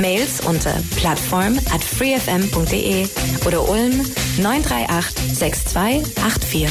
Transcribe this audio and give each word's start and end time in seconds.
Mails 0.00 0.40
unter 0.46 0.74
plattform 0.96 1.58
at 1.72 1.84
freefm.de 1.84 3.06
oder 3.46 3.68
Ulm 3.68 3.92
938 4.38 5.34
6284. 5.34 6.68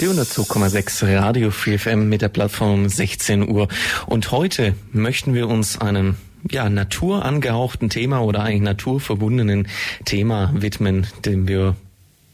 Die 0.00 0.06
102,6 0.06 1.16
Radio 1.20 1.50
Free 1.50 1.78
FM 1.78 2.08
mit 2.08 2.22
der 2.22 2.28
Plattform 2.30 2.88
16 2.88 3.48
Uhr. 3.48 3.68
Und 4.06 4.32
heute 4.32 4.74
möchten 4.92 5.34
wir 5.34 5.46
uns 5.48 5.80
einem 5.80 6.16
ja, 6.50 6.68
naturangehauchten 6.68 7.90
Thema 7.90 8.22
oder 8.22 8.42
eigentlich 8.42 8.62
naturverbundenen 8.62 9.68
Thema 10.04 10.52
widmen, 10.54 11.06
dem 11.24 11.46
wir 11.46 11.76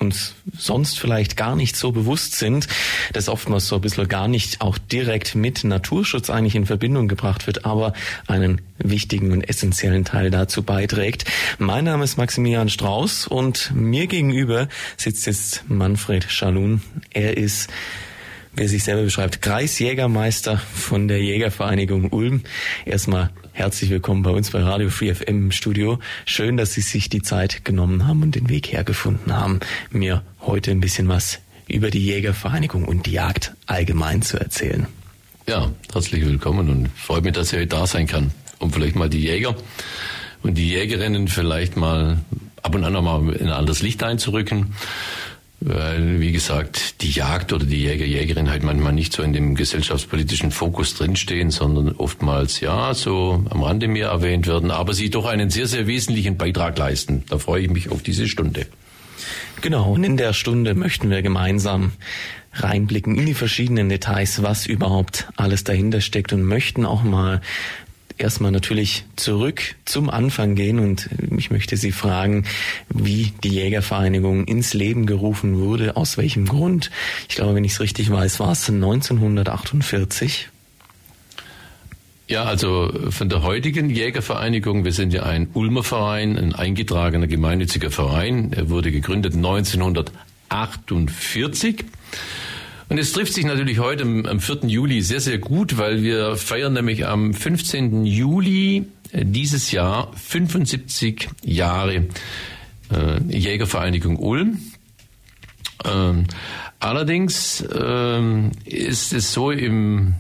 uns 0.06 0.34
sonst 0.56 0.98
vielleicht 0.98 1.37
gar 1.37 1.56
nicht 1.56 1.77
so 1.77 1.92
bewusst 1.92 2.37
sind, 2.37 2.69
dass 3.12 3.28
oftmals 3.28 3.66
so 3.66 3.77
ein 3.77 3.80
bisschen 3.80 4.09
gar 4.09 4.28
nicht 4.28 4.60
auch 4.60 4.78
direkt 4.78 5.34
mit 5.34 5.64
Naturschutz 5.64 6.30
eigentlich 6.30 6.55
in 6.55 6.66
Verbindung 6.66 7.09
gebracht 7.09 7.47
wird, 7.47 7.64
aber 7.64 7.92
einen 8.27 8.61
wichtigen 8.78 9.33
und 9.33 9.42
essentiellen 9.42 10.05
Teil 10.05 10.30
dazu 10.30 10.62
beiträgt. 10.62 11.24
Mein 11.59 11.84
Name 11.84 12.05
ist 12.05 12.19
Maximilian 12.19 12.69
Strauß 12.69 13.27
und 13.27 13.73
mir 13.74 14.06
gegenüber 14.06 14.69
sitzt 14.97 15.27
jetzt 15.27 15.69
Manfred 15.69 16.25
Schalun. 16.30 16.83
Er 17.12 17.36
ist 17.36 17.69
wer 18.56 18.69
sich 18.69 18.84
selber 18.84 19.03
beschreibt, 19.03 19.42
Kreisjägermeister 19.42 20.56
von 20.56 21.09
der 21.09 21.22
Jägervereinigung 21.22 22.11
Ulm. 22.11 22.42
Erstmal 22.86 23.31
herzlich 23.57 23.89
willkommen 23.89 24.23
bei 24.23 24.31
uns 24.31 24.51
bei 24.51 24.62
Radio 24.62 24.91
Free 24.91 25.15
FM 25.15 25.47
im 25.47 25.51
Studio. 25.51 25.99
Schön, 26.27 26.59
dass 26.59 26.75
Sie 26.75 26.83
sich 26.83 27.09
die 27.09 27.23
Zeit 27.23 27.65
genommen 27.65 28.07
haben 28.07 28.23
und 28.23 28.35
den 28.35 28.51
Weg 28.51 28.71
hergefunden 28.71 29.35
haben, 29.35 29.61
mir 29.91 30.23
heute 30.43 30.71
ein 30.71 30.81
bisschen 30.81 31.09
was 31.09 31.41
über 31.67 31.91
die 31.91 32.05
Jägervereinigung 32.05 32.84
und 32.84 33.07
die 33.07 33.12
Jagd 33.12 33.55
allgemein 33.65 34.21
zu 34.21 34.39
erzählen. 34.39 34.87
Ja, 35.49 35.71
herzlich 35.91 36.27
willkommen 36.27 36.69
und 36.69 36.91
freut 36.97 37.25
mich, 37.25 37.33
dass 37.33 37.51
ich 37.51 37.59
heute 37.59 37.69
da 37.69 37.87
sein 37.87 38.07
kann, 38.07 38.31
um 38.59 38.71
vielleicht 38.71 38.95
mal 38.95 39.09
die 39.09 39.23
Jäger 39.23 39.57
und 40.43 40.59
die 40.59 40.69
Jägerinnen 40.69 41.27
vielleicht 41.27 41.79
mal 41.79 42.19
ab 42.62 42.75
und 42.75 42.84
an 42.84 42.93
nochmal 42.93 43.33
in 43.37 43.47
ein 43.47 43.53
anderes 43.55 43.81
Licht 43.81 44.03
einzurücken 44.03 44.75
weil, 45.67 46.20
wie 46.20 46.31
gesagt, 46.31 47.03
die 47.03 47.11
Jagd 47.11 47.53
oder 47.53 47.67
die 47.67 47.83
Jäger, 47.83 48.05
Jägerin 48.05 48.48
halt 48.48 48.62
manchmal 48.62 48.92
nicht 48.92 49.12
so 49.12 49.22
in 49.25 49.33
dem 49.33 49.56
gesellschaftspolitischen 49.56 50.53
Fokus 50.53 50.95
drinstehen, 50.95 51.50
sondern 51.50 51.92
oftmals, 51.97 52.61
ja, 52.61 52.95
so 52.95 53.45
am 53.50 53.64
Rande 53.64 53.89
mehr 53.89 54.09
erwähnt 54.09 54.47
werden, 54.47 54.70
aber 54.70 54.94
sie 54.94 55.11
doch 55.11 55.27
einen 55.27 55.50
sehr, 55.50 55.67
sehr 55.67 55.89
wesentlichen 55.89 56.37
Beitrag 56.37 56.78
leisten. 56.78 57.25
Da 57.28 57.39
freue 57.39 57.62
ich 57.62 57.70
mich 57.70 57.91
auf 57.91 58.00
diese 58.03 58.28
Stunde. 58.28 58.67
Genau, 59.61 59.92
und 59.92 60.05
in 60.05 60.17
der 60.17 60.34
Stunde 60.34 60.75
möchten 60.75 61.11
wir 61.11 61.22
gemeinsam 61.22 61.92
reinblicken 62.53 63.17
in 63.17 63.27
die 63.27 63.34
verschiedenen 63.34 63.89
Details, 63.89 64.42
was 64.44 64.67
überhaupt 64.67 65.28
alles 65.37 65.64
dahinter 65.64 66.00
steckt 66.00 66.33
und 66.33 66.42
möchten 66.42 66.87
auch 66.87 67.03
mal 67.03 67.41
erstmal 68.19 68.53
natürlich 68.53 69.05
zurück 69.17 69.75
zum 69.84 70.09
Anfang 70.11 70.55
gehen 70.55 70.78
und 70.78 71.09
ich 71.36 71.50
möchte 71.50 71.77
Sie 71.77 71.91
fragen, 71.92 72.45
wie 72.89 73.33
die 73.45 73.50
Jägervereinigung 73.50 74.45
ins 74.45 74.72
Leben 74.75 75.06
gerufen 75.06 75.59
wurde, 75.59 75.97
aus 75.97 76.17
welchem 76.17 76.47
Grund. 76.47 76.91
Ich 77.28 77.37
glaube, 77.37 77.55
wenn 77.55 77.64
ich 77.64 77.72
es 77.72 77.81
richtig 77.81 78.11
weiß, 78.11 78.41
war 78.41 78.53
es 78.53 78.69
1948. 78.69 80.48
Ja, 82.28 82.44
also 82.44 82.93
von 83.10 83.28
der 83.28 83.43
heutigen 83.43 83.88
Jägervereinigung, 83.88 84.84
wir 84.84 84.91
sind 84.91 85.12
ja 85.12 85.22
ein 85.22 85.48
Ulmer 85.54 85.84
Verein, 85.84 86.37
ein 86.37 86.56
eingetragener 86.56 87.28
gemeinnütziger 87.28 87.93
Verein. 87.93 88.53
Er 88.53 88.69
wurde 88.69 88.91
gegründet 88.91 89.34
1948. 89.34 91.84
Und 92.88 92.98
es 92.98 93.12
trifft 93.12 93.32
sich 93.32 93.44
natürlich 93.44 93.80
heute 93.80 94.04
am 94.04 94.41
4. 94.41 94.66
Juli 94.66 95.02
sehr, 95.02 95.20
sehr 95.20 95.38
gut, 95.38 95.76
weil 95.76 96.02
wir 96.02 96.36
feiern 96.36 96.72
nämlich 96.72 97.06
am 97.06 97.34
15. 97.34 98.04
Juli 98.04 98.86
äh, 99.12 99.24
dieses 99.24 99.72
Jahr 99.72 100.12
75 100.14 101.28
Jahre 101.42 102.06
äh, 102.92 103.20
Jägervereinigung 103.28 104.16
Ulm. 104.16 104.58
Ähm, 105.84 106.26
allerdings 106.78 107.64
ähm, 107.76 108.52
ist 108.64 109.12
es 109.12 109.32
so 109.32 109.50
im, 109.50 110.14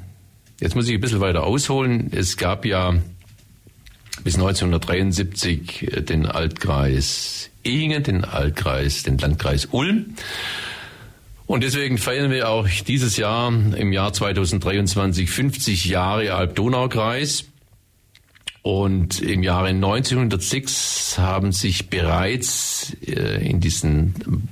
jetzt 0.60 0.74
muss 0.74 0.88
ich 0.88 0.94
ein 0.94 1.00
bisschen 1.00 1.20
weiter 1.20 1.44
ausholen, 1.44 2.10
es 2.12 2.36
gab 2.36 2.64
ja 2.64 2.94
bis 4.24 4.34
1973 4.34 5.82
äh, 5.82 6.02
den 6.02 6.26
Altkreis 6.26 7.50
Ehingen, 7.62 8.02
den 8.02 8.24
Altkreis, 8.24 9.04
den 9.04 9.18
Landkreis 9.18 9.66
Ulm. 9.70 10.16
Und 11.46 11.62
deswegen 11.62 11.96
feiern 11.96 12.30
wir 12.30 12.48
auch 12.48 12.68
dieses 12.68 13.16
Jahr 13.16 13.48
im 13.48 13.92
Jahr 13.92 14.12
2023 14.12 15.30
50 15.30 15.84
Jahre 15.86 16.34
Alb-Donau-Kreis. 16.34 17.44
Und 18.62 19.20
im 19.22 19.44
Jahre 19.44 19.68
1906 19.68 21.18
haben 21.18 21.52
sich 21.52 21.88
bereits 21.88 22.96
äh, 23.06 23.48
in 23.48 23.60
diesen 23.60 24.48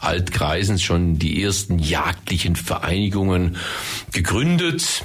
Altkreisen 0.00 0.80
schon 0.80 1.20
die 1.20 1.40
ersten 1.40 1.78
jagdlichen 1.78 2.56
Vereinigungen 2.56 3.56
gegründet. 4.12 5.04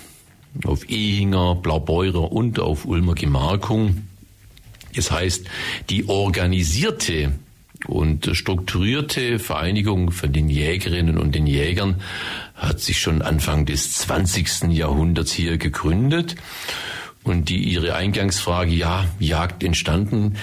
Auf 0.66 0.90
Ehinger, 0.90 1.54
Blaubeurer 1.54 2.32
und 2.32 2.60
auf 2.60 2.86
Ulmer 2.86 3.14
Gemarkung. 3.14 4.08
Das 4.96 5.12
heißt, 5.12 5.46
die 5.92 6.10
organisierte 6.10 7.34
und 7.88 8.30
strukturierte 8.34 9.40
Vereinigung 9.40 10.12
von 10.12 10.32
den 10.32 10.50
Jägerinnen 10.50 11.18
und 11.18 11.36
den 11.36 11.48
Jägern 11.48 11.96
hat 12.56 12.80
sich 12.80 13.00
schon 13.00 13.22
Anfang 13.22 13.66
des 13.66 13.94
20. 13.94 14.64
Jahrhunderts 14.72 15.32
hier 15.32 15.58
gegründet. 15.58 16.36
Und 17.24 17.50
die 17.50 17.64
ihre 17.64 17.96
Eingangsfrage, 17.96 18.72
ja, 18.72 19.06
Jagd 19.20 19.64
entstanden. 19.64 20.38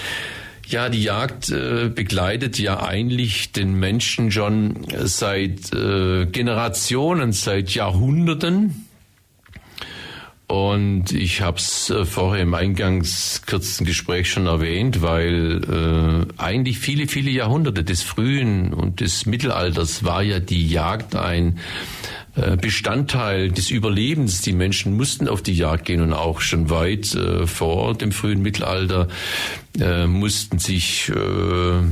Ja, 0.68 0.88
die 0.88 1.02
Jagd 1.02 1.50
äh, 1.50 1.88
begleitet 1.88 2.58
ja 2.58 2.82
eigentlich 2.82 3.52
den 3.52 3.74
Menschen 3.74 4.30
schon 4.30 4.86
seit 5.04 5.72
äh, 5.72 6.26
Generationen, 6.26 7.32
seit 7.32 7.70
Jahrhunderten. 7.70 8.85
Und 10.48 11.10
ich 11.10 11.40
habe 11.40 11.58
es 11.58 11.90
äh, 11.90 12.04
vorher 12.04 12.44
im 12.44 12.54
eingangs 12.54 13.42
kurzen 13.46 13.84
Gespräch 13.84 14.30
schon 14.30 14.46
erwähnt, 14.46 15.02
weil 15.02 15.60
äh, 15.64 16.40
eigentlich 16.40 16.78
viele, 16.78 17.08
viele 17.08 17.30
Jahrhunderte 17.30 17.82
des 17.82 18.02
frühen 18.02 18.72
und 18.72 19.00
des 19.00 19.26
Mittelalters 19.26 20.04
war 20.04 20.22
ja 20.22 20.38
die 20.38 20.68
Jagd 20.68 21.16
ein 21.16 21.58
äh, 22.36 22.56
Bestandteil 22.56 23.50
des 23.50 23.70
Überlebens. 23.70 24.40
Die 24.40 24.52
Menschen 24.52 24.96
mussten 24.96 25.26
auf 25.26 25.42
die 25.42 25.54
Jagd 25.54 25.86
gehen 25.86 26.00
und 26.00 26.12
auch 26.12 26.40
schon 26.40 26.70
weit 26.70 27.12
äh, 27.16 27.48
vor 27.48 27.94
dem 27.94 28.12
frühen 28.12 28.40
Mittelalter 28.40 29.08
äh, 29.80 30.06
mussten 30.06 30.60
sich 30.60 31.08
äh, 31.08 31.82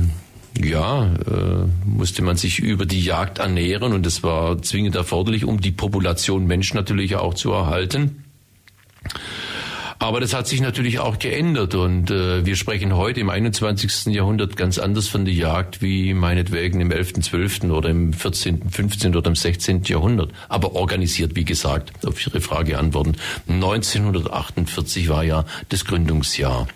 ja, 0.63 1.13
äh, 1.13 1.67
musste 1.85 2.21
man 2.21 2.37
sich 2.37 2.59
über 2.59 2.85
die 2.85 3.01
Jagd 3.01 3.39
ernähren 3.39 3.91
und 3.91 4.05
das 4.05 4.23
war 4.23 4.61
zwingend 4.61 4.95
erforderlich, 4.95 5.43
um 5.43 5.59
die 5.59 5.71
Population 5.71 6.47
Mensch 6.47 6.73
natürlich 6.73 7.17
auch 7.17 7.33
zu 7.33 7.51
erhalten. 7.51 8.24
Aber 9.97 10.19
das 10.19 10.33
hat 10.33 10.45
sich 10.47 10.59
natürlich 10.59 10.99
auch 10.99 11.19
geändert 11.19 11.73
und 11.73 12.11
äh, 12.11 12.45
wir 12.45 12.57
sprechen 12.57 12.95
heute 12.95 13.21
im 13.21 13.29
21. 13.29 14.13
Jahrhundert 14.13 14.57
ganz 14.57 14.77
anders 14.77 15.07
von 15.07 15.23
der 15.23 15.33
Jagd 15.33 15.81
wie 15.81 16.13
meinetwegen 16.13 16.81
im 16.81 16.91
11., 16.91 17.21
12. 17.21 17.63
oder 17.63 17.89
im 17.89 18.11
14., 18.11 18.69
15. 18.69 19.15
oder 19.15 19.29
im 19.29 19.35
16. 19.35 19.83
Jahrhundert. 19.85 20.31
Aber 20.49 20.75
organisiert, 20.75 21.35
wie 21.35 21.45
gesagt, 21.45 22.05
auf 22.05 22.25
Ihre 22.27 22.41
Frage 22.41 22.77
antworten. 22.77 23.15
1948 23.47 25.07
war 25.07 25.23
ja 25.23 25.45
das 25.69 25.85
Gründungsjahr. 25.85 26.67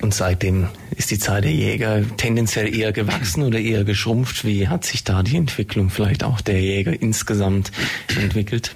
Und 0.00 0.14
seitdem 0.14 0.68
ist 0.96 1.10
die 1.10 1.18
Zahl 1.18 1.42
der 1.42 1.52
Jäger 1.52 2.02
tendenziell 2.16 2.74
eher 2.74 2.92
gewachsen 2.92 3.42
oder 3.42 3.60
eher 3.60 3.84
geschrumpft. 3.84 4.46
Wie 4.46 4.68
hat 4.68 4.84
sich 4.84 5.04
da 5.04 5.22
die 5.22 5.36
Entwicklung 5.36 5.90
vielleicht 5.90 6.24
auch 6.24 6.40
der 6.40 6.60
Jäger 6.60 7.00
insgesamt 7.00 7.70
entwickelt? 8.18 8.74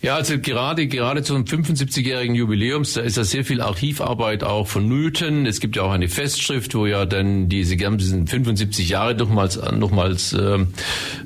Ja, 0.00 0.14
also 0.14 0.38
gerade, 0.38 0.86
gerade 0.86 1.24
zum 1.24 1.42
75-jährigen 1.42 2.36
Jubiläums, 2.36 2.92
da 2.92 3.00
ist 3.00 3.16
ja 3.16 3.24
sehr 3.24 3.44
viel 3.44 3.60
Archivarbeit 3.60 4.44
auch 4.44 4.68
vonnöten. 4.68 5.44
Es 5.44 5.58
gibt 5.58 5.74
ja 5.74 5.82
auch 5.82 5.90
eine 5.90 6.08
Festschrift, 6.08 6.72
wo 6.76 6.86
ja 6.86 7.04
dann 7.04 7.48
diese 7.48 7.76
ganzen 7.76 8.28
75 8.28 8.88
Jahre 8.90 9.16
nochmals, 9.16 9.60
nochmals 9.72 10.34
äh, 10.34 10.58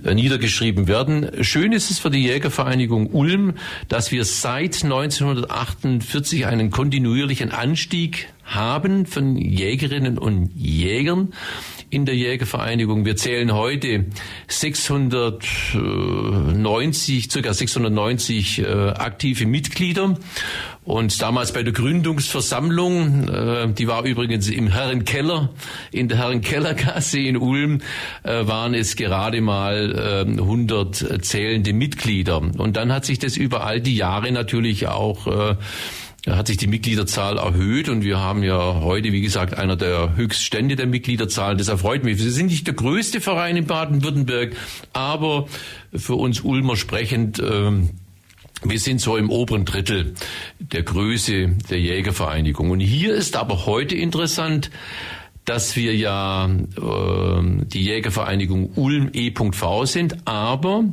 niedergeschrieben 0.03 0.89
werden. 0.89 1.45
Schön 1.45 1.73
ist 1.73 1.91
es 1.91 1.99
für 1.99 2.09
die 2.09 2.23
Jägervereinigung 2.23 3.09
Ulm, 3.09 3.55
dass 3.89 4.11
wir 4.11 4.25
seit 4.25 4.83
1948 4.83 6.47
einen 6.47 6.71
kontinuierlichen 6.71 7.51
Anstieg 7.53 8.29
haben 8.43 9.05
von 9.05 9.37
Jägerinnen 9.37 10.17
und 10.17 10.51
Jägern 10.57 11.35
in 11.93 12.05
der 12.07 12.17
Jägervereinigung. 12.17 13.05
Wir 13.05 13.17
zählen 13.17 13.53
heute 13.53 14.07
690, 14.49 17.31
circa 17.31 17.53
690 17.53 18.61
äh, 18.61 18.93
aktive 18.93 19.45
Mitglieder. 19.45 20.17
Und 20.85 21.21
damals 21.21 21.53
bei 21.53 21.63
der 21.63 21.75
Gründungsversammlung, 21.75 23.29
äh, 23.29 23.69
die 23.75 23.89
war 23.89 24.05
übrigens 24.05 24.49
im 24.49 24.69
Herrenkeller, 24.69 25.51
in 25.93 26.09
der 26.09 26.17
Herrenkellergasse 26.17 27.21
in 27.21 27.37
Ulm, 27.37 27.83
äh, 28.23 28.47
waren 28.47 28.73
es 28.73 28.97
gerade 28.97 29.43
mal 29.43 30.25
äh, 30.27 30.41
100 30.41 31.23
zählende 31.23 31.75
Mitglieder. 31.75 32.39
Und 32.39 32.79
dann 32.79 32.91
hat 32.91 33.05
sich 33.05 33.19
das 33.19 33.37
über 33.37 33.67
all 33.67 33.83
die 33.83 33.97
Jahre 33.97 34.33
natürlich 34.33 34.89
auch 34.89 35.27
äh, 35.27 35.57
hat 36.27 36.47
sich 36.47 36.57
die 36.57 36.69
Mitgliederzahl 36.69 37.39
erhöht 37.39 37.89
und 37.89 38.05
wir 38.05 38.21
haben 38.21 38.43
ja 38.43 38.81
heute, 38.81 39.13
wie 39.13 39.23
gesagt, 39.23 39.55
einer 39.59 39.77
der 39.77 40.15
Höchststände 40.15 40.77
der 40.77 40.87
Mitgliederzahl. 40.87 41.57
Das 41.57 41.69
erfreut 41.69 42.05
mich. 42.05 42.19
Wir 42.23 42.31
sind 42.31 42.47
nicht 42.47 42.67
der 42.67 42.75
größte 42.75 43.21
Verein 43.21 43.57
in 43.57 43.67
Baden-Württemberg, 43.67 44.55
aber 44.93 45.47
für 45.93 46.15
uns 46.15 46.41
Ulmer 46.43 46.77
sprechend, 46.77 47.41
ähm, 47.41 47.91
wir 48.63 48.79
sind 48.79 49.01
so 49.01 49.17
im 49.17 49.31
oberen 49.31 49.65
Drittel 49.65 50.15
der 50.61 50.85
Größe 50.85 51.49
der 51.69 51.81
Jägervereinigung. 51.81 52.71
Und 52.71 52.79
hier 52.79 53.15
ist 53.15 53.35
aber 53.35 53.67
heute 53.67 53.97
interessant, 53.97 54.71
dass 55.45 55.75
wir 55.75 55.97
ja 55.97 56.47
äh, 56.47 57.65
die 57.67 57.83
Jägervereinigung 57.83 58.75
Ulm 58.77 59.11
E.V. 59.13 59.87
sind, 59.87 60.17
aber 60.25 60.85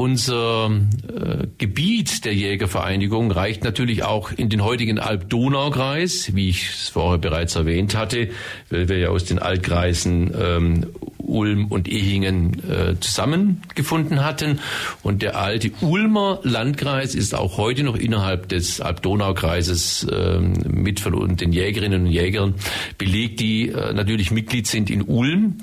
unser 0.00 0.70
äh, 0.70 1.46
Gebiet 1.58 2.24
der 2.24 2.34
Jägervereinigung 2.34 3.30
reicht 3.30 3.64
natürlich 3.64 4.02
auch 4.02 4.32
in 4.32 4.48
den 4.48 4.64
heutigen 4.64 4.98
Alb-Donau-Kreis, 4.98 6.34
wie 6.34 6.48
ich 6.48 6.70
es 6.70 6.88
vorher 6.88 7.18
bereits 7.18 7.54
erwähnt 7.54 7.94
hatte, 7.94 8.30
weil 8.70 8.88
wir 8.88 8.96
ja 8.96 9.08
aus 9.10 9.26
den 9.26 9.38
Altkreisen 9.38 10.32
ähm, 10.34 10.86
Ulm 11.18 11.66
und 11.66 11.86
Ehingen 11.86 12.62
äh, 12.66 12.98
zusammengefunden 12.98 14.24
hatten. 14.24 14.60
Und 15.02 15.20
der 15.20 15.36
alte 15.36 15.70
Ulmer 15.82 16.40
Landkreis 16.44 17.14
ist 17.14 17.34
auch 17.34 17.58
heute 17.58 17.82
noch 17.82 17.96
innerhalb 17.96 18.48
des 18.48 18.80
Alb-Donau-Kreises 18.80 20.06
ähm, 20.10 20.54
mit 20.66 21.00
von 21.00 21.36
den 21.36 21.52
Jägerinnen 21.52 22.06
und 22.06 22.10
Jägern 22.10 22.54
belegt, 22.96 23.38
die 23.40 23.68
äh, 23.68 23.92
natürlich 23.92 24.30
Mitglied 24.30 24.66
sind 24.66 24.88
in 24.88 25.02
Ulm. 25.02 25.58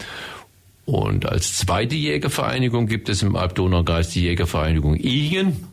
Und 0.87 1.25
als 1.25 1.57
zweite 1.57 1.95
Jägervereinigung 1.95 2.87
gibt 2.87 3.09
es 3.09 3.21
im 3.21 3.35
Alb-Donau-Kreis 3.35 4.11
die 4.11 4.21
Jägervereinigung 4.21 4.95
Ehingen. 4.95 5.67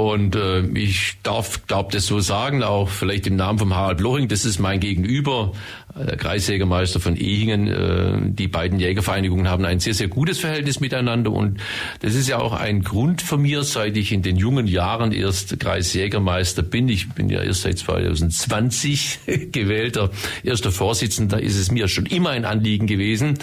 Und 0.00 0.34
äh, 0.34 0.62
ich 0.78 1.18
darf, 1.22 1.58
darf 1.66 1.88
das 1.88 2.06
so 2.06 2.20
sagen, 2.20 2.62
auch 2.62 2.88
vielleicht 2.88 3.26
im 3.26 3.36
Namen 3.36 3.58
von 3.58 3.74
Harald 3.74 4.00
Loching, 4.00 4.28
das 4.28 4.46
ist 4.46 4.58
mein 4.58 4.80
Gegenüber, 4.80 5.52
äh, 5.94 6.06
der 6.06 6.16
Kreisjägermeister 6.16 7.00
von 7.00 7.16
Ehingen. 7.16 7.68
Äh, 7.68 8.32
die 8.32 8.48
beiden 8.48 8.80
Jägervereinigungen 8.80 9.46
haben 9.46 9.66
ein 9.66 9.78
sehr, 9.78 9.92
sehr 9.92 10.08
gutes 10.08 10.38
Verhältnis 10.38 10.80
miteinander. 10.80 11.30
Und 11.32 11.60
das 12.00 12.14
ist 12.14 12.30
ja 12.30 12.38
auch 12.38 12.54
ein 12.54 12.80
Grund 12.80 13.20
von 13.20 13.42
mir, 13.42 13.62
seit 13.62 13.94
ich 13.98 14.10
in 14.10 14.22
den 14.22 14.36
jungen 14.36 14.66
Jahren 14.66 15.12
erst 15.12 15.60
Kreisjägermeister 15.60 16.62
bin. 16.62 16.88
Ich 16.88 17.10
bin 17.10 17.28
ja 17.28 17.42
erst 17.42 17.60
seit 17.60 17.76
2020 17.76 19.18
gewählter 19.52 20.08
erster 20.42 20.72
Vorsitzender, 20.72 21.42
ist 21.42 21.58
es 21.58 21.70
mir 21.70 21.88
schon 21.88 22.06
immer 22.06 22.30
ein 22.30 22.46
Anliegen 22.46 22.86
gewesen, 22.86 23.38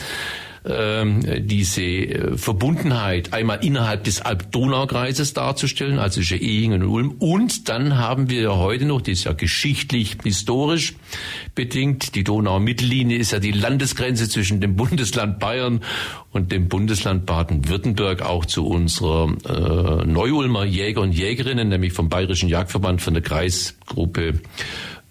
ähm, 0.67 1.47
diese 1.47 1.81
äh, 1.81 2.37
Verbundenheit 2.37 3.33
einmal 3.33 3.63
innerhalb 3.63 4.03
des 4.03 4.21
Alb-Donau-Kreises 4.21 5.33
darzustellen, 5.33 5.99
also 5.99 6.21
Ehingen 6.35 6.83
und 6.83 6.89
Ulm. 6.89 7.15
Und 7.19 7.69
dann 7.69 7.97
haben 7.97 8.29
wir 8.29 8.41
ja 8.41 8.55
heute 8.55 8.85
noch, 8.85 9.01
das 9.01 9.19
ist 9.19 9.23
ja 9.25 9.33
geschichtlich, 9.33 10.17
historisch 10.23 10.95
bedingt, 11.55 12.15
die 12.15 12.23
Donau-Mittellinie 12.23 13.17
ist 13.17 13.31
ja 13.31 13.39
die 13.39 13.51
Landesgrenze 13.51 14.29
zwischen 14.29 14.61
dem 14.61 14.75
Bundesland 14.75 15.39
Bayern 15.39 15.81
und 16.31 16.51
dem 16.51 16.67
Bundesland 16.67 17.25
Baden-Württemberg 17.25 18.21
auch 18.21 18.45
zu 18.45 18.67
unserer 18.67 19.33
äh, 19.47 20.05
Neu-Ulmer 20.05 20.65
Jäger 20.65 21.01
und 21.01 21.13
Jägerinnen, 21.13 21.69
nämlich 21.69 21.93
vom 21.93 22.09
Bayerischen 22.09 22.49
Jagdverband, 22.49 23.01
von 23.01 23.13
der 23.13 23.23
Kreisgruppe 23.23 24.41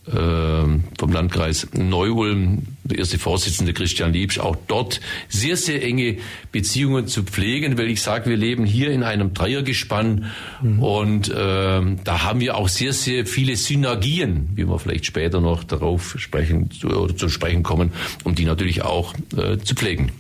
vom 0.09 1.13
Landkreis 1.13 1.69
Neu-Ulm, 1.73 2.63
der 2.85 2.99
erste 2.99 3.19
Vorsitzende 3.19 3.73
Christian 3.73 4.13
Liebsch, 4.13 4.39
auch 4.39 4.57
dort 4.69 5.01
sehr, 5.29 5.57
sehr 5.57 5.83
enge 5.83 6.19
Beziehungen 6.53 7.09
zu 7.09 7.25
pflegen, 7.25 7.77
weil 7.77 7.91
ich 7.91 8.03
sage, 8.03 8.31
wir 8.31 8.37
leben 8.37 8.65
hier 8.65 8.91
in 8.91 9.03
einem 9.03 9.35
Dreiergespann 9.35 10.27
mhm. 10.63 10.83
und 10.83 11.35
ähm, 11.37 11.99
da 12.05 12.23
haben 12.23 12.41
wir 12.41 12.57
auch 12.57 12.69
sehr, 12.69 12.93
sehr 12.93 13.27
viele 13.27 13.57
Synergien, 13.57 14.51
wie 14.55 14.69
wir 14.69 14.79
vielleicht 14.79 15.07
später 15.07 15.41
noch 15.41 15.65
darauf 15.65 16.15
sprechen 16.19 16.71
oder 16.85 17.17
zu 17.17 17.29
sprechen 17.29 17.63
kommen, 17.63 17.91
um 18.23 18.35
die 18.35 18.45
natürlich 18.45 18.83
auch 18.83 19.15
äh, 19.37 19.59
zu 19.59 19.75
pflegen. 19.75 20.13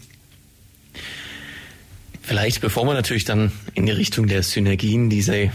Vielleicht, 2.26 2.60
bevor 2.60 2.84
wir 2.86 2.94
natürlich 2.94 3.24
dann 3.24 3.52
in 3.74 3.86
die 3.86 3.92
Richtung 3.92 4.26
der 4.26 4.42
Synergien, 4.42 5.08
die 5.08 5.22
Sie 5.22 5.52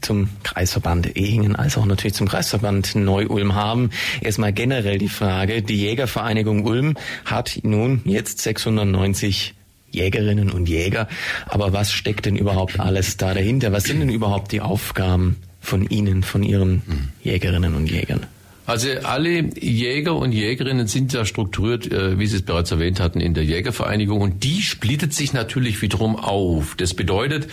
zum 0.00 0.30
Kreisverband 0.42 1.18
Ehingen 1.18 1.54
als 1.54 1.76
auch 1.76 1.84
natürlich 1.84 2.14
zum 2.14 2.26
Kreisverband 2.26 2.94
Neu-Ulm 2.94 3.54
haben, 3.54 3.90
erstmal 4.22 4.54
generell 4.54 4.96
die 4.96 5.10
Frage, 5.10 5.60
die 5.60 5.76
Jägervereinigung 5.76 6.64
Ulm 6.64 6.96
hat 7.26 7.58
nun 7.62 8.00
jetzt 8.06 8.40
690 8.40 9.52
Jägerinnen 9.90 10.50
und 10.50 10.66
Jäger, 10.66 11.08
aber 11.46 11.74
was 11.74 11.92
steckt 11.92 12.24
denn 12.24 12.36
überhaupt 12.36 12.80
alles 12.80 13.18
da 13.18 13.34
dahinter? 13.34 13.72
Was 13.72 13.84
sind 13.84 14.00
denn 14.00 14.08
überhaupt 14.08 14.52
die 14.52 14.62
Aufgaben 14.62 15.36
von 15.60 15.86
Ihnen, 15.90 16.22
von 16.22 16.42
Ihren 16.42 16.82
hm. 16.86 17.08
Jägerinnen 17.22 17.74
und 17.74 17.90
Jägern? 17.90 18.24
Also 18.68 18.90
alle 19.02 19.48
Jäger 19.58 20.14
und 20.14 20.32
Jägerinnen 20.32 20.88
sind 20.88 21.14
ja 21.14 21.24
strukturiert, 21.24 21.90
äh, 21.90 22.18
wie 22.18 22.26
Sie 22.26 22.36
es 22.36 22.42
bereits 22.42 22.70
erwähnt 22.70 23.00
hatten, 23.00 23.18
in 23.18 23.32
der 23.32 23.42
Jägervereinigung 23.42 24.20
und 24.20 24.44
die 24.44 24.60
splittet 24.60 25.14
sich 25.14 25.32
natürlich 25.32 25.80
wiederum 25.80 26.16
auf. 26.16 26.74
Das 26.74 26.92
bedeutet, 26.92 27.48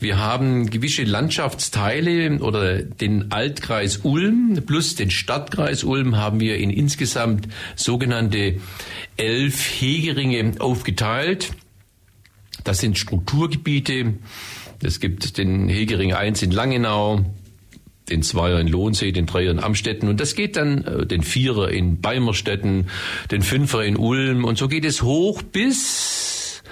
wir 0.00 0.18
haben 0.18 0.68
gewisse 0.68 1.04
Landschaftsteile 1.04 2.40
oder 2.40 2.82
den 2.82 3.32
Altkreis 3.32 4.00
Ulm 4.02 4.62
plus 4.66 4.96
den 4.96 5.10
Stadtkreis 5.10 5.82
Ulm 5.82 6.18
haben 6.18 6.40
wir 6.40 6.58
in 6.58 6.68
insgesamt 6.68 7.48
sogenannte 7.74 8.60
elf 9.16 9.80
Hegeringe 9.80 10.56
aufgeteilt. 10.58 11.52
Das 12.64 12.80
sind 12.80 12.98
Strukturgebiete. 12.98 14.12
Es 14.82 15.00
gibt 15.00 15.38
den 15.38 15.70
Hegering 15.70 16.12
1 16.12 16.42
in 16.42 16.50
Langenau, 16.50 17.24
den 18.10 18.22
Zweier 18.22 18.60
in 18.60 18.68
Lohnsee, 18.68 19.12
den 19.12 19.26
Dreier 19.26 19.50
in 19.50 19.60
Amstetten. 19.60 20.08
Und 20.08 20.20
das 20.20 20.34
geht 20.34 20.56
dann 20.56 20.84
äh, 20.84 21.06
den 21.06 21.22
Vierer 21.22 21.70
in 21.70 22.00
Beimerstetten, 22.00 22.86
den 23.30 23.42
Fünfer 23.42 23.84
in 23.84 23.96
Ulm. 23.96 24.44
Und 24.44 24.58
so 24.58 24.68
geht 24.68 24.84
es 24.84 25.02
hoch 25.02 25.42
bis 25.42 26.62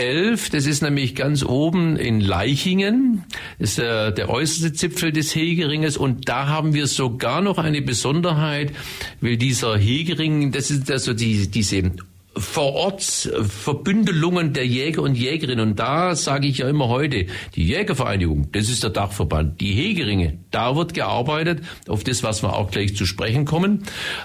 elf. 0.00 0.50
Das 0.50 0.66
ist 0.66 0.82
nämlich 0.82 1.14
ganz 1.14 1.44
oben 1.44 1.96
in 1.96 2.20
Leichingen, 2.20 3.24
das 3.58 3.70
ist 3.70 3.78
der, 3.78 4.10
der 4.10 4.30
äußerste 4.30 4.72
Zipfel 4.72 5.12
des 5.12 5.34
Hegeringes. 5.34 5.96
Und 5.96 6.28
da 6.28 6.46
haben 6.46 6.74
wir 6.74 6.86
sogar 6.86 7.40
noch 7.40 7.58
eine 7.58 7.82
Besonderheit, 7.82 8.72
weil 9.20 9.36
dieser 9.36 9.76
Hegering, 9.76 10.52
das 10.52 10.70
ist 10.70 10.90
also 10.90 11.12
die, 11.12 11.50
diese 11.50 11.92
vor 12.36 12.74
Ort 12.74 13.02
Verbündelungen 13.02 14.52
der 14.52 14.66
Jäger 14.66 15.02
und 15.02 15.16
Jägerinnen. 15.16 15.70
Und 15.70 15.78
da 15.78 16.14
sage 16.14 16.46
ich 16.46 16.58
ja 16.58 16.68
immer 16.68 16.88
heute, 16.88 17.26
die 17.56 17.64
Jägervereinigung, 17.64 18.52
das 18.52 18.68
ist 18.68 18.84
der 18.84 18.90
Dachverband. 18.90 19.60
Die 19.60 19.72
Hegeringe, 19.72 20.38
da 20.50 20.76
wird 20.76 20.94
gearbeitet, 20.94 21.62
auf 21.88 22.04
das, 22.04 22.22
was 22.22 22.42
wir 22.42 22.54
auch 22.54 22.70
gleich 22.70 22.94
zu 22.94 23.04
sprechen 23.04 23.46
kommen. 23.46 23.82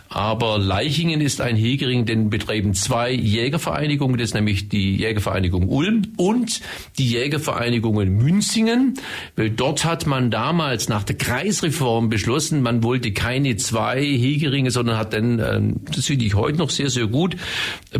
Aber 0.07 0.59
Leichingen 0.59 1.19
ist 1.19 1.41
ein 1.41 1.55
Hegering, 1.55 2.05
den 2.05 2.29
betreiben 2.29 2.75
zwei 2.75 3.12
Jägervereinigungen, 3.12 4.17
das 4.17 4.29
ist 4.29 4.35
nämlich 4.35 4.69
die 4.69 4.97
Jägervereinigung 4.97 5.67
Ulm 5.67 6.03
und 6.17 6.62
die 7.00 7.07
Jägervereinigung 7.07 8.00
in 8.01 8.17
Münzingen. 8.17 9.00
Weil 9.35 9.50
dort 9.50 9.83
hat 9.83 10.05
man 10.05 10.29
damals 10.29 10.89
nach 10.89 11.03
der 11.03 11.17
Kreisreform 11.17 12.09
beschlossen, 12.09 12.62
man 12.62 12.83
wollte 12.83 13.13
keine 13.13 13.55
zwei 13.55 14.03
Hegeringe, 14.03 14.69
sondern 14.69 14.97
hat 14.97 15.13
dann, 15.13 15.39
ähm, 15.39 15.81
das 15.91 16.05
finde 16.05 16.25
ich 16.25 16.35
heute 16.35 16.59
noch 16.59 16.69
sehr, 16.69 16.89
sehr 16.89 17.07
gut, 17.07 17.35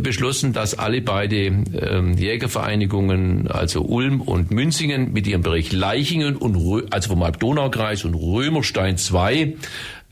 beschlossen, 0.00 0.52
dass 0.52 0.78
alle 0.78 1.00
beide 1.00 1.46
ähm, 1.46 2.16
Jägervereinigungen, 2.16 3.48
also 3.48 3.82
Ulm 3.82 4.20
und 4.20 4.50
Münzingen 4.50 5.12
mit 5.12 5.26
ihrem 5.26 5.42
Bereich 5.42 5.72
Leichingen 5.72 6.36
und 6.36 6.84
also 6.90 7.10
vom 7.10 7.22
Alb-Donau-Kreis 7.22 8.04
und 8.04 8.14
Römerstein 8.14 8.98
2 8.98 9.54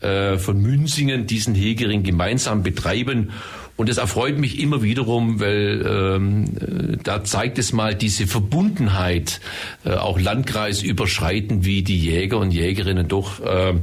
äh, 0.00 0.38
von 0.38 0.60
Münzingen 0.60 1.26
diesen 1.26 1.54
Hegering 1.54 2.02
gemeinsam 2.02 2.62
betreiben. 2.62 3.30
Und 3.76 3.88
das 3.88 3.98
erfreut 3.98 4.38
mich 4.38 4.60
immer 4.60 4.82
wiederum, 4.82 5.40
weil 5.40 5.84
ähm, 5.88 6.44
äh, 6.60 6.96
da 7.02 7.24
zeigt 7.24 7.58
es 7.58 7.72
mal 7.72 7.94
diese 7.94 8.26
Verbundenheit, 8.26 9.40
äh, 9.84 9.94
auch 9.94 10.20
landkreisüberschreitend, 10.20 11.64
wie 11.64 11.82
die 11.82 11.98
Jäger 11.98 12.38
und 12.38 12.52
Jägerinnen 12.52 13.08
doch 13.08 13.40
äh, 13.40 13.74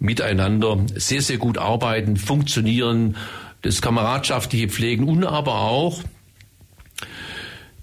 miteinander 0.00 0.78
sehr, 0.94 1.22
sehr 1.22 1.38
gut 1.38 1.58
arbeiten, 1.58 2.16
funktionieren 2.16 3.16
das 3.62 3.82
kameradschaftliche 3.82 4.68
Pflegen 4.68 5.08
und 5.08 5.24
aber 5.24 5.60
auch 5.60 6.02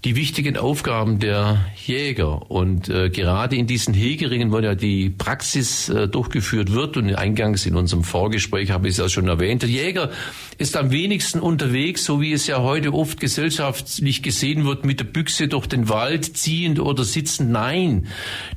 die 0.06 0.14
wichtigen 0.14 0.56
Aufgaben 0.56 1.18
der 1.18 1.64
Jäger. 1.84 2.48
Und 2.48 2.88
äh, 2.88 3.10
gerade 3.10 3.56
in 3.56 3.66
diesen 3.66 3.92
Hegeringen, 3.92 4.52
wo 4.52 4.60
ja 4.60 4.76
die 4.76 5.10
Praxis 5.10 5.88
äh, 5.88 6.06
durchgeführt 6.06 6.70
wird 6.70 6.96
und 6.96 7.12
eingangs 7.12 7.66
in 7.66 7.74
unserem 7.74 8.04
Vorgespräch 8.04 8.70
habe 8.70 8.86
ich 8.86 8.92
es 8.92 8.98
ja 8.98 9.08
schon 9.08 9.26
erwähnt, 9.26 9.62
der 9.62 9.68
Jäger 9.68 10.10
ist 10.58 10.76
am 10.76 10.92
wenigsten 10.92 11.40
unterwegs, 11.40 12.04
so 12.04 12.20
wie 12.20 12.32
es 12.32 12.46
ja 12.46 12.62
heute 12.62 12.94
oft 12.94 13.18
gesellschaftlich 13.18 14.22
gesehen 14.22 14.64
wird, 14.64 14.84
mit 14.84 15.00
der 15.00 15.06
Büchse 15.06 15.48
durch 15.48 15.66
den 15.66 15.88
Wald 15.88 16.36
ziehend 16.36 16.78
oder 16.78 17.02
sitzend. 17.02 17.50
Nein, 17.50 18.06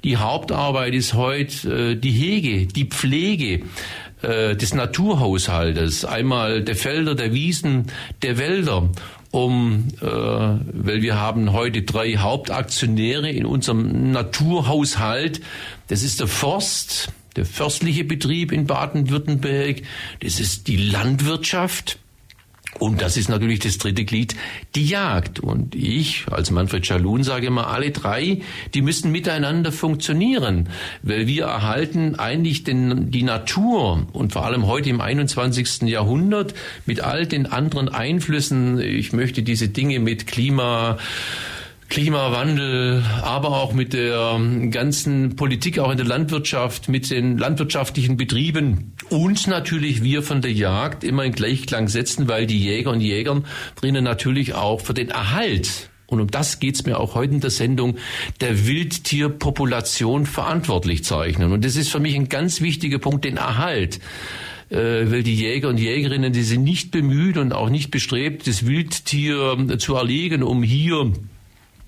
die 0.04 0.18
Hauptarbeit 0.18 0.94
ist 0.94 1.16
heute 1.16 1.94
äh, 1.94 1.96
die 1.96 2.12
Hege, 2.12 2.68
die 2.68 2.86
Pflege 2.86 3.64
äh, 4.22 4.56
des 4.56 4.74
Naturhaushaltes, 4.74 6.06
einmal 6.06 6.62
der 6.64 6.76
Felder, 6.76 7.16
der 7.16 7.34
Wiesen, 7.34 7.88
der 8.22 8.38
Wälder 8.38 8.90
um, 9.32 9.88
äh, 10.02 10.06
weil 10.06 11.02
wir 11.02 11.20
haben 11.20 11.54
heute 11.54 11.84
drei 11.84 12.16
Hauptaktionäre 12.16 13.30
in 13.30 13.46
unserem 13.46 14.12
Naturhaushalt. 14.12 15.42
Das 15.88 16.02
ist 16.02 16.20
der 16.20 16.28
Forst, 16.28 17.12
der 17.36 17.46
förstliche 17.46 18.04
Betrieb 18.04 18.52
in 18.52 18.66
Baden-Württemberg, 18.66 19.84
das 20.22 20.40
ist 20.40 20.68
die 20.68 20.78
Landwirtschaft, 20.78 22.00
und 22.78 23.02
das 23.02 23.18
ist 23.18 23.30
natürlich 23.30 23.60
das 23.60 23.78
dritte 23.78 24.06
Glied, 24.06 24.36
die 24.76 24.86
Jagd. 24.86 25.40
Und 25.40 25.74
ich 25.74 26.26
als 26.30 26.52
Manfred 26.52 26.86
Schalun 26.86 27.24
sage 27.24 27.48
immer, 27.48 27.68
alle 27.68 27.92
drei, 27.92 28.42
die 28.74 28.82
müssen 28.82 29.12
miteinander 29.12 29.72
funktionieren, 29.72 30.70
weil 31.02 31.26
wir 31.26 31.46
erhalten 31.46 32.16
eigentlich 32.20 32.64
den, 32.64 33.10
die 33.10 33.24
Natur 33.24 34.06
und 34.14 34.34
vor 34.34 34.46
allem 34.46 34.68
heute 34.68 34.90
im 34.90 35.02
21. 35.02 35.90
Jahrhundert 35.90 36.54
mit 36.86 37.02
all 37.02 37.26
den 37.26 37.48
anderen 37.48 37.90
Einflüssen. 37.90 38.80
Ich 38.80 39.14
möchte 39.14 39.42
diese 39.42 39.70
Dinge 39.70 40.00
mit 40.00 40.28
Klima, 40.28 40.98
Klimawandel, 41.90 43.04
aber 43.24 43.50
auch 43.50 43.74
mit 43.74 43.94
der 43.94 44.40
ganzen 44.70 45.36
Politik, 45.36 45.80
auch 45.80 45.92
in 45.92 45.98
der 45.98 46.06
Landwirtschaft, 46.06 46.88
mit 46.88 47.10
den 47.10 47.38
landwirtschaftlichen 47.38 48.16
Betrieben 48.16 48.94
und 49.10 49.48
natürlich 49.48 50.04
wir 50.04 50.22
von 50.22 50.42
der 50.42 50.54
Jagd 50.54 51.04
immer 51.04 51.26
in 51.26 51.32
Gleichklang 51.32 51.88
setzen, 51.88 52.28
weil 52.28 52.46
die 52.46 52.60
Jäger 52.60 52.92
und 52.92 53.02
Jägern 53.02 53.46
drinnen 53.76 54.04
natürlich 54.04 54.54
auch 54.54 54.82
für 54.82 54.94
den 54.94 55.10
Erhalt 55.10 55.90
und 56.06 56.22
um 56.22 56.32
das 56.32 56.60
geht's 56.60 56.86
mir 56.86 57.00
auch 57.00 57.16
heute 57.16 57.34
in 57.36 57.40
der 57.42 57.52
Sendung, 57.52 57.98
der 58.42 58.66
Wildtierpopulation 58.66 60.26
verantwortlich 60.26 61.04
zeichnen. 61.04 61.52
Und 61.52 61.64
das 61.64 61.76
ist 61.76 61.90
für 61.90 62.00
mich 62.00 62.16
ein 62.16 62.30
ganz 62.30 62.62
wichtiger 62.62 62.98
Punkt, 62.98 63.26
den 63.26 63.38
Erhalt 63.38 64.00
äh, 64.70 65.10
weil 65.12 65.24
die 65.24 65.36
Jäger 65.36 65.70
und 65.70 65.80
Jägerinnen, 65.80 66.32
die 66.32 66.44
sind 66.44 66.64
nicht 66.64 66.92
bemüht 66.92 67.38
und 67.38 67.54
auch 67.54 67.70
nicht 67.70 67.92
bestrebt, 67.92 68.48
das 68.48 68.66
Wildtier 68.68 69.58
zu 69.80 69.96
erlegen, 69.96 70.44
um 70.44 70.64
hier 70.64 71.14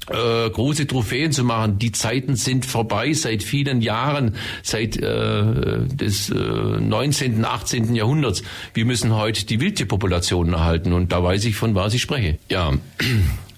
äh, 0.09 0.49
große 0.49 0.87
Trophäen 0.87 1.31
zu 1.31 1.43
machen. 1.43 1.77
Die 1.79 1.91
Zeiten 1.91 2.35
sind 2.35 2.65
vorbei 2.65 3.13
seit 3.13 3.43
vielen 3.43 3.81
Jahren, 3.81 4.35
seit 4.63 4.97
äh, 4.97 5.85
des 5.87 6.29
äh, 6.29 6.35
19., 6.35 7.45
18. 7.45 7.95
Jahrhunderts. 7.95 8.43
Wir 8.73 8.85
müssen 8.85 9.15
heute 9.15 9.45
die 9.45 9.59
Wildtierpopulationen 9.59 10.53
erhalten 10.53 10.93
und 10.93 11.11
da 11.11 11.23
weiß 11.23 11.45
ich, 11.45 11.55
von 11.55 11.75
was 11.75 11.93
ich 11.93 12.01
spreche. 12.01 12.37
Ja. 12.49 12.73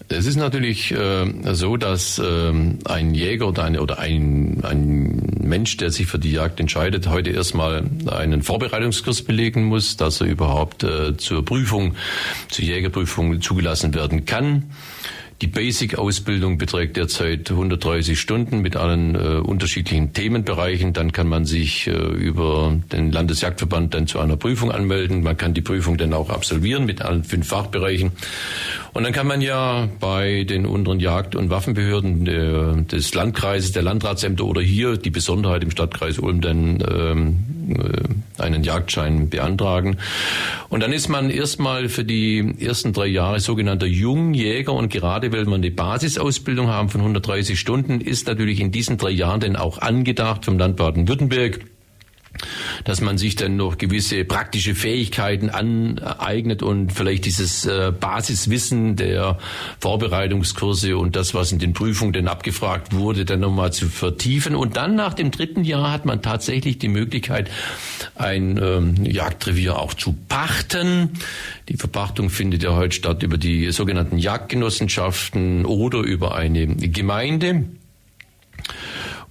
Es 0.10 0.26
ist 0.26 0.36
natürlich 0.36 0.92
äh, 0.92 1.26
so, 1.54 1.78
dass 1.78 2.20
äh, 2.20 2.54
ein 2.86 3.16
Jäger 3.16 3.48
oder, 3.48 3.64
ein, 3.64 3.80
oder 3.80 4.00
ein, 4.00 4.60
ein 4.64 5.40
Mensch, 5.42 5.78
der 5.78 5.92
sich 5.92 6.08
für 6.08 6.20
die 6.20 6.32
Jagd 6.32 6.60
entscheidet, 6.60 7.08
heute 7.08 7.32
erstmal 7.32 7.84
einen 8.12 8.44
Vorbereitungskurs 8.44 9.24
belegen 9.24 9.64
muss, 9.64 9.98
dass 9.98 10.22
er 10.22 10.28
überhaupt 10.28 10.84
äh, 10.84 11.18
zur 11.18 11.44
Prüfung, 11.44 11.96
zur 12.50 12.66
Jägerprüfung 12.66 13.42
zugelassen 13.42 13.96
werden 13.96 14.26
kann. 14.26 14.64
Die 15.44 15.48
Basic-Ausbildung 15.48 16.58
beträgt 16.58 16.96
derzeit 16.96 17.52
130 17.52 18.18
Stunden 18.18 18.62
mit 18.62 18.78
allen 18.78 19.16
äh, 19.16 19.18
unterschiedlichen 19.40 20.14
Themenbereichen. 20.14 20.94
Dann 20.94 21.12
kann 21.12 21.28
man 21.28 21.44
sich 21.44 21.88
äh, 21.88 21.92
über 21.92 22.80
den 22.94 23.12
Landesjagdverband 23.12 23.94
dann 23.94 24.08
zu 24.08 24.20
einer 24.20 24.38
Prüfung 24.38 24.72
anmelden. 24.72 25.22
Man 25.22 25.36
kann 25.36 25.54
die 25.54 25.60
Prüfung 25.60 25.98
dann 25.98 26.14
auch 26.14 26.30
absolvieren 26.30 26.86
mit 26.86 27.02
allen 27.02 27.26
fünf 27.26 27.50
Fachbereichen. 27.50 28.14
Und 28.94 29.04
dann 29.04 29.12
kann 29.12 29.28
man 29.28 29.42
ja 29.42 29.90
bei 30.00 30.46
den 30.46 30.66
unteren 30.66 31.02
Jagd- 31.02 31.36
und 31.36 31.50
Waffenbehörden 31.50 32.24
der, 32.24 32.76
des 32.76 33.14
Landkreises, 33.14 33.74
der 33.74 33.84
Landratsämter 33.84 34.46
oder 34.46 34.62
hier 34.62 34.96
die 34.96 35.10
Besonderheit 35.10 35.62
im 35.62 35.72
Stadtkreis 35.72 36.20
Ulm 36.20 36.40
dann 36.40 36.82
ähm, 36.90 37.40
äh, 37.63 37.63
einen 38.38 38.64
Jagdschein 38.64 39.30
beantragen. 39.30 39.98
Und 40.70 40.82
dann 40.82 40.92
ist 40.92 41.08
man 41.08 41.30
erstmal 41.30 41.90
für 41.90 42.04
die 42.04 42.56
ersten 42.60 42.94
drei 42.94 43.08
Jahre 43.08 43.40
sogenannter 43.40 43.86
Jungjäger 43.86 44.74
und 44.74 44.92
gerade 44.92 45.32
weil 45.32 45.46
man 45.46 45.56
eine 45.56 45.72
Basisausbildung 45.72 46.68
haben 46.68 46.90
von 46.90 47.02
130 47.02 47.60
Stunden, 47.60 48.02
ist 48.02 48.28
natürlich 48.28 48.60
in 48.60 48.72
diesen 48.72 48.98
drei 48.98 49.12
Jahren 49.12 49.40
denn 49.40 49.56
auch 49.56 49.80
angedacht 49.80 50.46
vom 50.46 50.58
Land 50.58 50.78
Baden-Württemberg, 50.78 51.60
dass 52.84 53.02
man 53.02 53.18
sich 53.18 53.36
dann 53.36 53.56
noch 53.56 53.78
gewisse 53.78 54.26
praktische 54.26 54.76
Fähigkeiten 54.76 55.50
aneignet 55.50 56.64
und 56.64 56.92
vielleicht 56.92 57.26
dieses 57.26 57.66
äh, 57.66 57.92
Basiswissen 57.98 58.96
der 58.96 59.38
Vorbereitungskurse 59.80 60.98
und 60.98 61.16
das, 61.16 61.34
was 61.34 61.52
in 61.52 61.60
den 61.60 61.74
Prüfungen 61.74 62.14
denn 62.14 62.28
abgefragt 62.28 62.94
wurde, 62.94 63.26
dann 63.26 63.40
nochmal 63.40 63.72
zu 63.72 63.88
vertiefen. 63.88 64.56
Und 64.56 64.78
dann 64.78 64.96
nach 64.96 65.14
dem 65.14 65.32
dritten 65.32 65.64
Jahr 65.64 65.92
hat 65.92 66.06
man 66.06 66.22
tatsächlich 66.22 66.80
die 66.80 66.88
Möglichkeit, 66.88 67.50
ein 68.16 68.60
ähm, 68.62 69.06
Jagdrevier 69.06 69.78
auch 69.80 69.94
zu 69.94 70.16
pachten. 70.28 71.12
Die 71.70 71.78
Verpachtung 71.78 72.30
findet 72.30 72.64
ja 72.64 72.76
heute 72.76 72.96
statt 72.96 73.24
über 73.24 73.38
die 73.38 73.72
sogenannten 73.72 74.18
Jagdgenossenschaften 74.18 75.66
oder 75.66 76.00
über 76.00 76.36
eine 76.36 76.68
Gemeinde. 76.68 77.66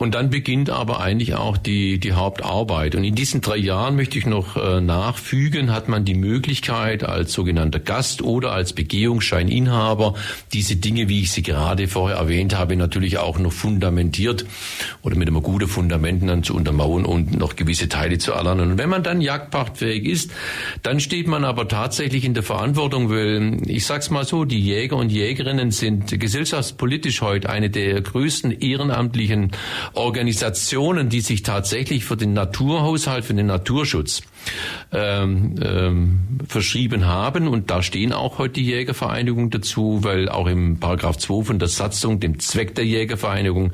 Und 0.02 0.16
dann 0.16 0.30
beginnt 0.30 0.68
aber 0.68 0.98
eigentlich 0.98 1.36
auch 1.36 1.56
die, 1.56 2.00
die 2.00 2.14
Hauptarbeit. 2.14 2.96
Und 2.96 3.04
in 3.04 3.14
diesen 3.14 3.40
drei 3.40 3.56
Jahren 3.56 3.94
möchte 3.94 4.18
ich 4.18 4.26
noch 4.26 4.56
äh, 4.56 4.80
nachfügen, 4.80 5.72
hat 5.72 5.88
man 5.88 6.04
die 6.04 6.16
Möglichkeit 6.16 7.04
als 7.04 7.32
sogenannter 7.32 7.78
Gast 7.78 8.20
oder 8.20 8.50
als 8.50 8.72
Begehungsscheininhaber 8.72 10.14
diese 10.52 10.74
Dinge, 10.74 11.08
wie 11.08 11.20
ich 11.20 11.30
sie 11.30 11.42
gerade 11.42 11.86
vorher 11.86 12.16
erwähnt 12.16 12.58
habe, 12.58 12.74
natürlich 12.74 13.18
auch 13.18 13.38
noch 13.38 13.52
fundamentiert 13.52 14.44
oder 15.02 15.14
mit 15.14 15.28
einem 15.28 15.40
guten 15.40 15.68
Fundament 15.68 16.28
dann 16.28 16.42
zu 16.42 16.56
untermauern 16.56 17.04
und 17.04 17.38
noch 17.38 17.54
gewisse 17.54 17.88
Teile 17.88 18.18
zu 18.18 18.32
erlernen. 18.32 18.72
Und 18.72 18.78
wenn 18.78 18.88
man 18.88 19.04
dann 19.04 19.20
jagdpachtfähig 19.20 20.04
ist, 20.04 20.32
dann 20.82 20.98
steht 20.98 21.28
man 21.28 21.44
aber 21.44 21.68
tatsächlich 21.68 22.24
in 22.24 22.34
der 22.34 22.42
Verantwortung, 22.42 23.08
weil 23.08 23.58
ich 23.70 23.86
sag's 23.86 24.10
mal 24.10 24.24
so, 24.24 24.46
die 24.46 24.58
Jäger 24.60 24.96
und 24.96 25.12
Jägerinnen 25.12 25.70
sind 25.70 26.18
gesellschaftspolitisch 26.18 27.22
heute 27.22 27.48
eine 27.50 27.70
der 27.70 28.00
größten 28.00 28.50
ehrenamtlichen 28.50 29.52
Organisationen, 29.94 31.08
die 31.08 31.20
sich 31.20 31.42
tatsächlich 31.42 32.04
für 32.04 32.16
den 32.16 32.32
Naturhaushalt, 32.32 33.24
für 33.24 33.34
den 33.34 33.46
Naturschutz 33.46 34.22
ähm, 34.92 35.54
ähm, 35.62 36.20
verschrieben 36.48 37.06
haben. 37.06 37.48
Und 37.48 37.70
da 37.70 37.82
stehen 37.82 38.12
auch 38.12 38.38
heute 38.38 38.54
die 38.54 38.66
Jägervereinigungen 38.66 39.50
dazu, 39.50 40.00
weil 40.02 40.28
auch 40.28 40.46
im 40.46 40.78
Paragraph 40.78 41.18
2 41.18 41.44
von 41.44 41.58
der 41.58 41.68
Satzung, 41.68 42.20
dem 42.20 42.38
Zweck 42.38 42.74
der 42.74 42.84
Jägervereinigung, 42.84 43.72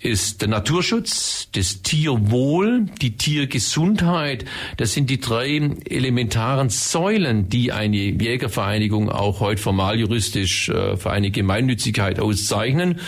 ist 0.00 0.42
der 0.42 0.48
Naturschutz, 0.48 1.48
das 1.52 1.82
Tierwohl, 1.82 2.86
die 3.00 3.16
Tiergesundheit. 3.16 4.44
Das 4.76 4.92
sind 4.92 5.10
die 5.10 5.20
drei 5.20 5.48
elementaren 5.88 6.70
Säulen, 6.70 7.48
die 7.48 7.72
eine 7.72 7.96
Jägervereinigung 7.96 9.10
auch 9.10 9.40
heute 9.40 9.60
formal 9.60 9.98
juristisch 9.98 10.68
äh, 10.68 10.96
für 10.96 11.10
eine 11.10 11.30
Gemeinnützigkeit 11.30 12.20
auszeichnen. 12.20 13.00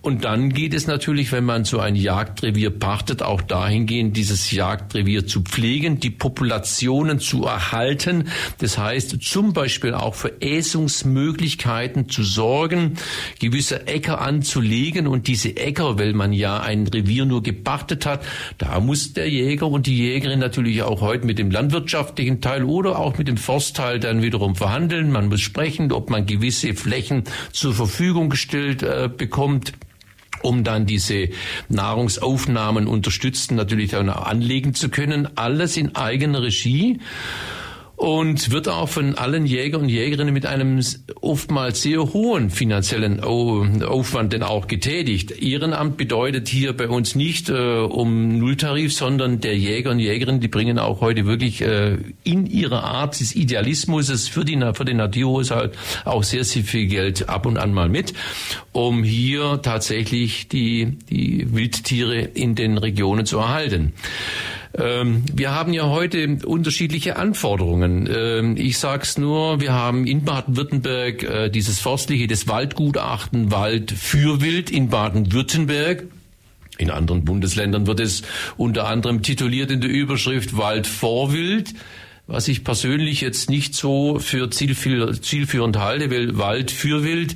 Und 0.00 0.24
dann 0.24 0.50
geht 0.50 0.74
es 0.74 0.86
natürlich, 0.86 1.32
wenn 1.32 1.44
man 1.44 1.64
so 1.64 1.78
ein 1.78 1.96
Jagdrevier 1.96 2.70
pachtet, 2.70 3.22
auch 3.22 3.40
dahingehend, 3.40 4.16
dieses 4.16 4.50
Jagdrevier 4.50 5.26
zu 5.26 5.42
pflegen, 5.42 6.00
die 6.00 6.10
Populationen 6.44 7.20
zu 7.20 7.44
erhalten. 7.44 8.28
Das 8.58 8.76
heißt, 8.76 9.22
zum 9.22 9.54
Beispiel 9.54 9.94
auch 9.94 10.14
für 10.14 10.42
Äsungsmöglichkeiten 10.42 12.10
zu 12.10 12.22
sorgen, 12.22 12.98
gewisse 13.40 13.86
Äcker 13.86 14.20
anzulegen 14.20 15.06
und 15.06 15.26
diese 15.26 15.56
Äcker, 15.56 15.98
weil 15.98 16.12
man 16.12 16.34
ja 16.34 16.60
ein 16.60 16.86
Revier 16.86 17.24
nur 17.24 17.42
gepachtet 17.42 18.04
hat, 18.04 18.24
da 18.58 18.78
muss 18.80 19.14
der 19.14 19.30
Jäger 19.30 19.68
und 19.68 19.86
die 19.86 19.96
Jägerin 19.96 20.38
natürlich 20.38 20.82
auch 20.82 21.00
heute 21.00 21.26
mit 21.26 21.38
dem 21.38 21.50
landwirtschaftlichen 21.50 22.42
Teil 22.42 22.64
oder 22.64 22.98
auch 22.98 23.16
mit 23.16 23.26
dem 23.26 23.38
Forstteil 23.38 23.98
dann 23.98 24.20
wiederum 24.20 24.54
verhandeln. 24.54 25.10
Man 25.10 25.28
muss 25.28 25.40
sprechen, 25.40 25.92
ob 25.92 26.10
man 26.10 26.26
gewisse 26.26 26.74
Flächen 26.74 27.24
zur 27.52 27.72
Verfügung 27.72 28.28
gestellt 28.28 28.82
äh, 28.82 29.08
bekommt 29.08 29.72
um 30.44 30.64
dann 30.64 30.86
diese 30.86 31.28
Nahrungsaufnahmen 31.68 32.86
unterstützen, 32.86 33.56
natürlich 33.56 33.90
dann 33.92 34.08
anlegen 34.08 34.74
zu 34.74 34.88
können. 34.88 35.28
Alles 35.36 35.76
in 35.76 35.96
eigener 35.96 36.42
Regie. 36.42 37.00
Und 37.96 38.50
wird 38.50 38.68
auch 38.68 38.88
von 38.88 39.14
allen 39.14 39.46
Jäger 39.46 39.78
und 39.78 39.88
Jägerinnen 39.88 40.34
mit 40.34 40.46
einem 40.46 40.80
oftmals 41.20 41.82
sehr 41.82 42.12
hohen 42.12 42.50
finanziellen 42.50 43.20
Aufwand 43.20 44.32
denn 44.32 44.42
auch 44.42 44.66
getätigt. 44.66 45.30
Ehrenamt 45.30 45.96
bedeutet 45.96 46.48
hier 46.48 46.76
bei 46.76 46.88
uns 46.88 47.14
nicht 47.14 47.48
äh, 47.48 47.52
um 47.52 48.38
Nulltarif, 48.38 48.92
sondern 48.92 49.40
der 49.40 49.56
Jäger 49.56 49.90
und 49.90 50.00
Jägerinnen, 50.00 50.40
die 50.40 50.48
bringen 50.48 50.78
auch 50.78 51.00
heute 51.00 51.26
wirklich 51.26 51.60
äh, 51.62 51.98
in 52.24 52.46
ihrer 52.46 52.84
Art 52.84 53.20
des 53.20 53.34
Idealismus 53.34 54.28
für, 54.28 54.44
die, 54.44 54.60
für 54.74 54.84
den 54.84 54.96
Naturhaushalt 54.96 55.76
auch 56.04 56.24
sehr, 56.24 56.44
sehr 56.44 56.64
viel 56.64 56.86
Geld 56.86 57.28
ab 57.28 57.46
und 57.46 57.58
an 57.58 57.72
mal 57.72 57.88
mit, 57.88 58.12
um 58.72 59.04
hier 59.04 59.60
tatsächlich 59.62 60.48
die, 60.48 60.98
die 61.10 61.54
Wildtiere 61.54 62.18
in 62.18 62.54
den 62.54 62.78
Regionen 62.78 63.24
zu 63.24 63.38
erhalten. 63.38 63.92
Ähm, 64.76 65.24
wir 65.32 65.52
haben 65.52 65.72
ja 65.72 65.88
heute 65.88 66.38
unterschiedliche 66.44 67.16
Anforderungen. 67.16 68.08
Ähm, 68.12 68.56
ich 68.56 68.78
sag's 68.78 69.18
nur, 69.18 69.60
wir 69.60 69.72
haben 69.72 70.06
in 70.06 70.24
Baden-Württemberg 70.24 71.22
äh, 71.22 71.48
dieses 71.50 71.78
forstliche, 71.80 72.26
das 72.26 72.48
Waldgutachten 72.48 73.52
Wald 73.52 73.92
für 73.92 74.40
Wild 74.40 74.70
in 74.70 74.88
Baden-Württemberg. 74.88 76.04
In 76.76 76.90
anderen 76.90 77.24
Bundesländern 77.24 77.86
wird 77.86 78.00
es 78.00 78.22
unter 78.56 78.88
anderem 78.88 79.22
tituliert 79.22 79.70
in 79.70 79.80
der 79.80 79.90
Überschrift 79.90 80.56
Wald 80.56 80.86
vor 80.86 81.32
Wild 81.32 81.74
was 82.26 82.48
ich 82.48 82.64
persönlich 82.64 83.20
jetzt 83.20 83.50
nicht 83.50 83.74
so 83.74 84.18
für 84.18 84.50
zielführend 84.50 85.76
halte, 85.76 86.10
weil 86.10 86.38
Wald 86.38 86.70
für 86.70 87.04
Wild. 87.04 87.34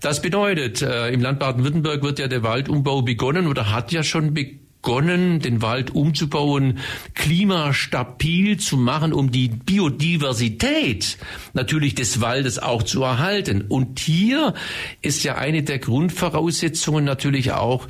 Das 0.00 0.22
bedeutet, 0.22 0.80
äh, 0.80 1.10
im 1.10 1.20
Land 1.20 1.40
Baden-Württemberg 1.40 2.02
wird 2.02 2.18
ja 2.18 2.26
der 2.26 2.42
Waldumbau 2.42 3.02
begonnen 3.02 3.46
oder 3.48 3.70
hat 3.70 3.92
ja 3.92 4.02
schon 4.02 4.32
begonnen 4.32 4.69
begonnen, 4.82 5.40
den 5.40 5.62
Wald 5.62 5.94
umzubauen, 5.94 6.78
klimastabil 7.14 8.56
zu 8.58 8.76
machen, 8.76 9.12
um 9.12 9.30
die 9.30 9.48
Biodiversität 9.48 11.18
natürlich 11.52 11.94
des 11.94 12.20
Waldes 12.20 12.58
auch 12.58 12.82
zu 12.82 13.02
erhalten. 13.02 13.64
Und 13.68 13.98
hier 13.98 14.54
ist 15.02 15.22
ja 15.22 15.34
eine 15.36 15.62
der 15.62 15.78
Grundvoraussetzungen 15.78 17.04
natürlich 17.04 17.52
auch, 17.52 17.86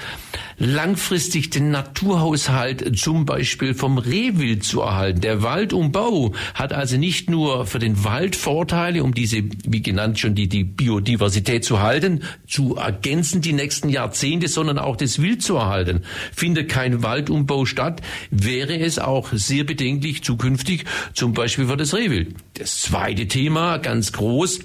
langfristig 0.59 1.50
den 1.50 1.70
Naturhaushalt 1.70 2.99
zum 2.99 3.25
Beispiel 3.25 3.75
vom 3.75 3.97
Rehwild 3.97 4.64
zu 4.64 4.80
erhalten. 4.80 5.20
Der 5.20 5.42
Waldumbau 5.42 6.35
hat 6.54 6.73
also 6.73 6.97
nicht 6.97 7.30
nur 7.30 7.66
für 7.66 7.78
den 7.78 8.04
Wald 8.04 8.37
Vorteile, 8.37 9.02
um 9.02 9.14
diese, 9.14 9.42
wie 9.64 9.82
genannt 9.82 10.18
schon, 10.18 10.35
die, 10.35 10.49
die 10.49 10.64
Biodiversität 10.64 11.64
zu 11.64 11.80
halten, 11.80 12.23
zu 12.47 12.76
ergänzen 12.76 13.40
die 13.40 13.52
nächsten 13.52 13.88
Jahrzehnte, 13.88 14.49
sondern 14.49 14.78
auch 14.78 14.97
das 14.97 15.23
Wild 15.23 15.42
zu 15.42 15.56
erhalten. 15.56 16.02
Findet 16.35 16.68
kein 16.80 17.02
Waldumbau 17.02 17.66
statt, 17.66 18.00
wäre 18.30 18.78
es 18.78 18.99
auch 18.99 19.28
sehr 19.32 19.64
bedenklich 19.64 20.25
zukünftig, 20.25 20.87
zum 21.12 21.34
Beispiel 21.34 21.66
für 21.66 21.76
das 21.76 21.92
Rehwild. 21.92 22.37
Das 22.54 22.80
zweite 22.80 23.28
Thema, 23.28 23.76
ganz 23.76 24.12
groß, 24.12 24.60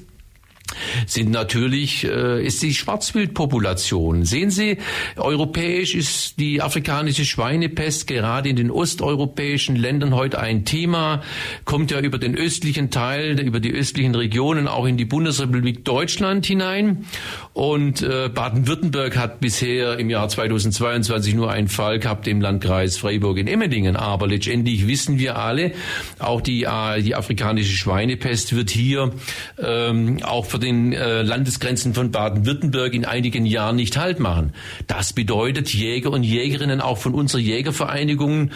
sind 1.06 1.32
natürlich 1.32 2.04
äh, 2.04 2.44
ist 2.46 2.62
die 2.64 2.74
Schwarzwildpopulation. 2.74 4.26
Sehen 4.26 4.50
Sie, 4.50 4.78
europäisch 5.16 5.96
ist 5.96 6.40
die 6.40 6.62
afrikanische 6.62 7.26
Schweinepest 7.26 8.08
gerade 8.08 8.50
in 8.50 8.56
den 8.56 8.72
osteuropäischen 8.72 9.76
Ländern 9.76 10.16
heute 10.16 10.40
ein 10.40 10.66
Thema, 10.66 11.22
kommt 11.66 11.92
ja 11.92 12.00
über 12.00 12.18
den 12.18 12.36
östlichen 12.36 12.90
Teil, 12.90 13.40
über 13.40 13.60
die 13.60 13.72
östlichen 13.72 14.16
Regionen 14.16 14.68
auch 14.68 14.86
in 14.86 14.98
die 14.98 15.06
Bundesrepublik 15.06 15.86
Deutschland 15.86 16.46
hinein 16.46 17.06
und 17.54 18.02
äh, 18.02 18.30
Baden-Württemberg 18.30 19.18
hat 19.18 19.40
bisher 19.40 20.00
im 20.00 20.10
Jahr 20.10 20.28
2022 20.28 21.36
nur 21.36 21.52
einen 21.52 21.68
Fall 21.68 22.00
gehabt 22.00 22.28
im 22.28 22.42
Landkreis 22.42 22.98
Freiburg 22.98 23.38
in 23.38 23.48
Emmendingen, 23.48 23.96
aber 23.96 24.28
letztendlich 24.28 24.88
wissen 24.88 25.20
wir 25.20 25.38
alle, 25.38 25.72
auch 26.20 26.42
die 26.42 26.64
äh, 26.64 27.02
die 27.02 27.16
afrikanische 27.16 27.76
Schweinepest 27.76 28.56
wird 28.56 28.70
hier 28.70 29.12
ähm, 29.58 30.20
auch 30.24 30.46
für 30.56 30.60
den 30.60 30.94
äh, 30.94 31.22
Landesgrenzen 31.22 31.94
von 31.94 32.12
Baden-Württemberg 32.12 32.94
in 32.94 33.04
einigen 33.04 33.46
Jahren 33.46 33.76
nicht 33.76 33.98
Halt 33.98 34.22
machen. 34.22 34.54
Das 34.88 35.12
bedeutet, 35.12 35.74
Jäger 35.74 36.12
und 36.12 36.24
Jägerinnen 36.24 36.80
auch 36.80 36.98
von 36.98 37.14
unserer 37.14 37.42
Jägervereinigung, 37.42 38.52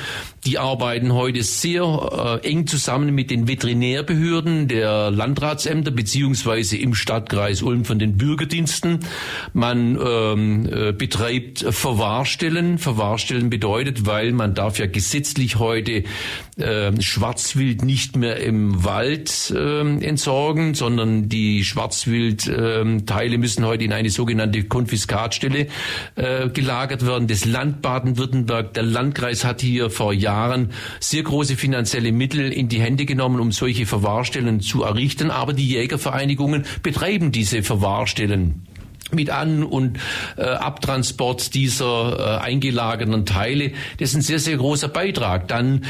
die 0.45 0.57
arbeiten 0.57 1.13
heute 1.13 1.43
sehr 1.43 2.39
äh, 2.41 2.47
eng 2.47 2.67
zusammen 2.67 3.13
mit 3.13 3.31
den 3.31 3.49
Veterinärbehörden 3.49 4.69
der 4.69 5.11
Landratsämter 5.11 5.91
beziehungsweise 5.91 6.77
im 6.77 6.93
Stadtkreis 6.93 7.61
Ulm 7.61 7.83
von 7.83 7.99
den 7.99 8.15
Bürgerdiensten. 8.15 8.99
Man 9.51 9.99
ähm, 10.01 10.69
äh, 10.71 10.93
betreibt 10.93 11.65
Verwahrstellen. 11.69 12.77
Verwahrstellen 12.77 13.49
bedeutet, 13.49 14.05
weil 14.05 14.31
man 14.31 14.53
darf 14.53 14.79
ja 14.79 14.85
gesetzlich 14.85 15.59
heute 15.59 16.03
äh, 16.55 17.01
Schwarzwild 17.01 17.83
nicht 17.83 18.15
mehr 18.15 18.37
im 18.37 18.85
Wald 18.85 19.51
äh, 19.53 19.81
entsorgen, 19.81 20.75
sondern 20.75 21.27
die 21.27 21.65
Schwarz 21.65 21.88
Schwarzwildteile 21.89 23.35
ähm, 23.35 23.39
müssen 23.39 23.65
heute 23.65 23.83
in 23.83 23.93
eine 23.93 24.09
sogenannte 24.09 24.63
Konfiskatstelle 24.63 25.67
äh, 26.15 26.49
gelagert 26.49 27.05
werden. 27.05 27.27
Das 27.27 27.45
Land 27.45 27.81
Baden-Württemberg, 27.81 28.73
der 28.73 28.83
Landkreis 28.83 29.43
hat 29.43 29.61
hier 29.61 29.89
vor 29.89 30.13
Jahren 30.13 30.71
sehr 30.99 31.23
große 31.23 31.55
finanzielle 31.55 32.11
Mittel 32.11 32.51
in 32.51 32.69
die 32.69 32.81
Hände 32.81 33.05
genommen, 33.05 33.39
um 33.39 33.51
solche 33.51 33.85
Verwahrstellen 33.85 34.61
zu 34.61 34.83
errichten. 34.83 35.31
Aber 35.31 35.53
die 35.53 35.67
Jägervereinigungen 35.67 36.65
betreiben 36.83 37.31
diese 37.31 37.63
Verwahrstellen 37.63 38.67
mit 39.11 39.31
An- 39.31 39.63
und 39.63 39.97
äh, 40.37 40.43
Abtransport 40.43 41.55
dieser 41.55 42.41
äh, 42.41 42.45
eingelagerten 42.45 43.25
Teile. 43.25 43.71
Das 43.97 44.09
ist 44.09 44.15
ein 44.15 44.21
sehr, 44.21 44.39
sehr 44.39 44.57
großer 44.57 44.87
Beitrag. 44.87 45.47
Dann 45.47 45.85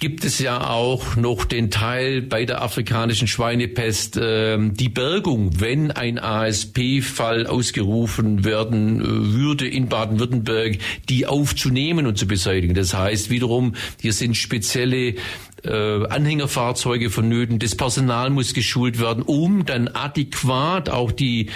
gibt 0.00 0.24
es 0.24 0.38
ja 0.38 0.68
auch 0.70 1.16
noch 1.16 1.44
den 1.44 1.70
Teil 1.70 2.22
bei 2.22 2.44
der 2.44 2.62
afrikanischen 2.62 3.28
Schweinepest, 3.28 4.16
äh, 4.16 4.58
die 4.58 4.88
Bergung, 4.88 5.60
wenn 5.60 5.90
ein 5.90 6.18
ASP-Fall 6.18 7.46
ausgerufen 7.46 8.44
werden 8.44 9.00
äh, 9.00 9.04
würde 9.04 9.68
in 9.68 9.88
Baden-Württemberg, 9.88 10.78
die 11.08 11.26
aufzunehmen 11.26 12.06
und 12.06 12.18
zu 12.18 12.26
beseitigen. 12.26 12.74
Das 12.74 12.94
heißt 12.94 13.30
wiederum, 13.30 13.74
hier 14.00 14.12
sind 14.12 14.36
spezielle 14.36 15.14
äh, 15.64 16.06
Anhängerfahrzeuge 16.06 17.10
vonnöten, 17.10 17.58
das 17.58 17.74
Personal 17.74 18.30
muss 18.30 18.54
geschult 18.54 19.00
werden, 19.00 19.22
um 19.22 19.64
dann 19.66 19.88
adäquat 19.88 20.90
auch 20.90 21.12
die 21.12 21.50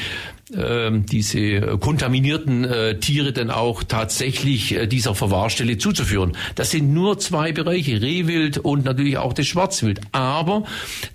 ähm, 0.54 1.04
diese 1.04 1.60
kontaminierten 1.78 2.64
äh, 2.64 2.98
Tiere 2.98 3.32
dann 3.32 3.50
auch 3.50 3.82
tatsächlich 3.82 4.74
äh, 4.74 4.86
dieser 4.86 5.14
Verwahrstelle 5.14 5.76
zuzuführen. 5.76 6.36
Das 6.54 6.70
sind 6.70 6.94
nur 6.94 7.18
zwei 7.18 7.52
Bereiche, 7.52 8.00
Rehwild 8.00 8.56
und 8.56 8.84
natürlich 8.84 9.18
auch 9.18 9.34
das 9.34 9.46
Schwarzwild. 9.46 10.00
Aber 10.12 10.64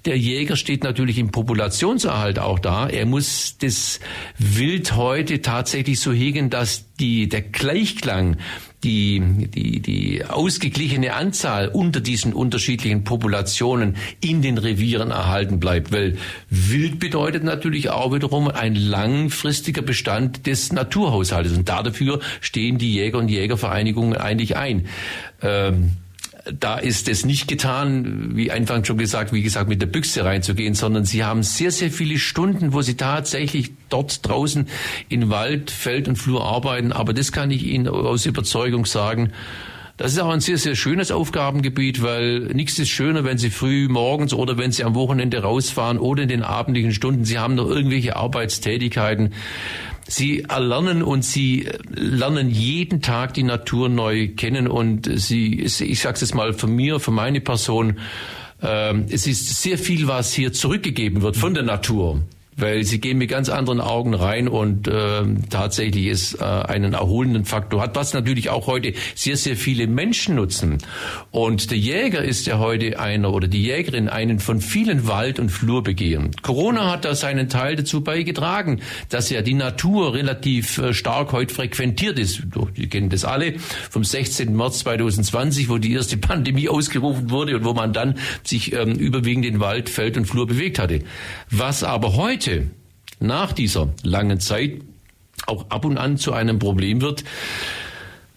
der 0.05 0.17
Jäger 0.19 0.55
steht 0.55 0.83
natürlich 0.83 1.17
im 1.17 1.31
Populationserhalt 1.31 2.37
auch 2.37 2.59
da. 2.59 2.87
Er 2.87 3.07
muss 3.07 3.57
das 3.57 3.99
Wild 4.37 4.95
heute 4.95 5.41
tatsächlich 5.41 5.99
so 5.99 6.11
hegen, 6.11 6.51
dass 6.51 6.85
die, 6.99 7.27
der 7.27 7.41
Gleichklang 7.41 8.37
die, 8.83 9.21
die, 9.47 9.79
die 9.81 10.25
ausgeglichene 10.25 11.13
Anzahl 11.13 11.69
unter 11.69 12.01
diesen 12.01 12.33
unterschiedlichen 12.33 13.03
Populationen 13.03 13.95
in 14.21 14.41
den 14.41 14.57
Revieren 14.57 15.11
erhalten 15.11 15.59
bleibt. 15.59 15.91
Weil 15.91 16.17
wild 16.49 16.99
bedeutet 16.99 17.43
natürlich 17.43 17.89
auch 17.89 18.13
wiederum 18.13 18.47
ein 18.47 18.75
langfristiger 18.75 19.81
Bestand 19.81 20.45
des 20.45 20.71
Naturhaushaltes. 20.71 21.57
Und 21.57 21.69
dafür 21.69 22.19
stehen 22.41 22.77
die 22.77 22.93
Jäger 22.93 23.19
und 23.19 23.29
Jägervereinigungen 23.29 24.17
eigentlich 24.17 24.57
ein. 24.57 24.87
Ähm, 25.41 25.93
da 26.45 26.77
ist 26.77 27.07
es 27.07 27.25
nicht 27.25 27.47
getan, 27.47 28.35
wie 28.35 28.51
Anfang 28.51 28.83
schon 28.83 28.97
gesagt, 28.97 29.31
wie 29.31 29.41
gesagt, 29.41 29.69
mit 29.69 29.81
der 29.81 29.87
Büchse 29.87 30.25
reinzugehen, 30.25 30.73
sondern 30.73 31.05
sie 31.05 31.23
haben 31.23 31.41
sehr, 31.41 31.71
sehr 31.71 31.89
viele 31.89 32.17
Stunden, 32.17 32.73
wo 32.73 32.81
sie 32.81 32.95
tatsächlich 32.95 33.71
dort 33.89 34.27
draußen 34.27 34.67
in 35.07 35.29
Wald, 35.29 35.71
Feld 35.71 36.09
und 36.09 36.17
Flur 36.17 36.43
arbeiten. 36.43 36.91
Aber 36.91 37.13
das 37.13 37.31
kann 37.31 37.49
ich 37.49 37.63
Ihnen 37.63 37.87
aus 37.87 38.25
Überzeugung 38.25 38.85
sagen. 38.85 39.31
Das 39.95 40.11
ist 40.11 40.19
auch 40.19 40.31
ein 40.31 40.41
sehr, 40.41 40.57
sehr 40.57 40.75
schönes 40.75 41.11
Aufgabengebiet, 41.11 42.01
weil 42.01 42.39
nichts 42.39 42.79
ist 42.79 42.89
schöner, 42.89 43.23
wenn 43.23 43.37
Sie 43.37 43.51
früh 43.51 43.87
morgens 43.87 44.33
oder 44.33 44.57
wenn 44.57 44.71
Sie 44.71 44.83
am 44.83 44.95
Wochenende 44.95 45.43
rausfahren 45.43 45.99
oder 45.99 46.23
in 46.23 46.29
den 46.29 46.41
abendlichen 46.41 46.93
Stunden. 46.93 47.25
Sie 47.25 47.37
haben 47.37 47.55
noch 47.55 47.69
irgendwelche 47.69 48.15
Arbeitstätigkeiten. 48.15 49.33
Sie 50.07 50.41
erlernen 50.41 51.01
und 51.01 51.23
Sie 51.23 51.67
lernen 51.89 52.49
jeden 52.49 53.01
Tag 53.01 53.33
die 53.33 53.43
Natur 53.43 53.89
neu 53.89 54.29
kennen 54.29 54.67
und 54.67 55.09
Sie, 55.19 55.61
ich 55.61 55.99
sage 55.99 56.19
es 56.21 56.33
mal 56.33 56.53
von 56.53 56.75
mir, 56.75 56.99
von 56.99 57.13
meiner 57.13 57.39
Person, 57.39 57.99
äh, 58.61 58.93
es 59.09 59.27
ist 59.27 59.61
sehr 59.61 59.77
viel, 59.77 60.07
was 60.07 60.33
hier 60.33 60.51
zurückgegeben 60.53 61.21
wird 61.21 61.37
von 61.37 61.53
der 61.53 61.63
Natur. 61.63 62.21
Weil 62.57 62.83
sie 62.83 62.99
gehen 62.99 63.17
mit 63.17 63.29
ganz 63.29 63.49
anderen 63.49 63.81
Augen 63.81 64.13
rein 64.13 64.47
und 64.47 64.87
äh, 64.87 65.23
tatsächlich 65.49 66.07
ist 66.07 66.39
äh, 66.39 66.43
einen 66.43 66.93
erholenden 66.93 67.45
Faktor 67.45 67.81
hat, 67.81 67.95
was 67.95 68.13
natürlich 68.13 68.49
auch 68.49 68.67
heute 68.67 68.93
sehr, 69.15 69.37
sehr 69.37 69.55
viele 69.55 69.87
Menschen 69.87 70.35
nutzen. 70.35 70.77
Und 71.31 71.71
der 71.71 71.77
Jäger 71.77 72.23
ist 72.23 72.45
ja 72.45 72.59
heute 72.59 72.99
einer 72.99 73.33
oder 73.33 73.47
die 73.47 73.63
Jägerin 73.63 74.09
einen 74.09 74.39
von 74.39 74.61
vielen 74.61 75.07
Wald- 75.07 75.39
und 75.39 75.49
Flurbegehen. 75.49 76.31
Corona 76.41 76.91
hat 76.91 77.05
da 77.05 77.15
seinen 77.15 77.49
Teil 77.49 77.75
dazu 77.75 78.01
beigetragen, 78.01 78.81
dass 79.09 79.29
ja 79.29 79.41
die 79.41 79.53
Natur 79.53 80.13
relativ 80.13 80.77
äh, 80.77 80.93
stark 80.93 81.31
heute 81.31 81.53
frequentiert 81.53 82.19
ist. 82.19 82.43
Wir 82.75 82.89
kennen 82.89 83.09
das 83.09 83.25
alle 83.25 83.55
vom 83.89 84.03
16. 84.03 84.55
März 84.55 84.79
2020, 84.79 85.69
wo 85.69 85.77
die 85.77 85.93
erste 85.93 86.17
Pandemie 86.17 86.69
ausgerufen 86.69 87.29
wurde 87.29 87.55
und 87.55 87.65
wo 87.65 87.73
man 87.73 87.93
dann 87.93 88.15
sich 88.43 88.73
ähm, 88.73 88.93
überwiegend 88.93 89.45
in 89.45 89.59
Wald, 89.59 89.89
Feld 89.89 90.17
und 90.17 90.25
Flur 90.25 90.47
bewegt 90.47 90.79
hatte. 90.79 90.99
Was 91.49 91.83
aber 91.83 92.15
heute 92.15 92.42
nach 93.19 93.53
dieser 93.53 93.89
langen 94.03 94.39
Zeit 94.39 94.81
auch 95.45 95.69
ab 95.69 95.85
und 95.85 95.97
an 95.97 96.17
zu 96.17 96.33
einem 96.33 96.59
Problem 96.59 97.01
wird, 97.01 97.23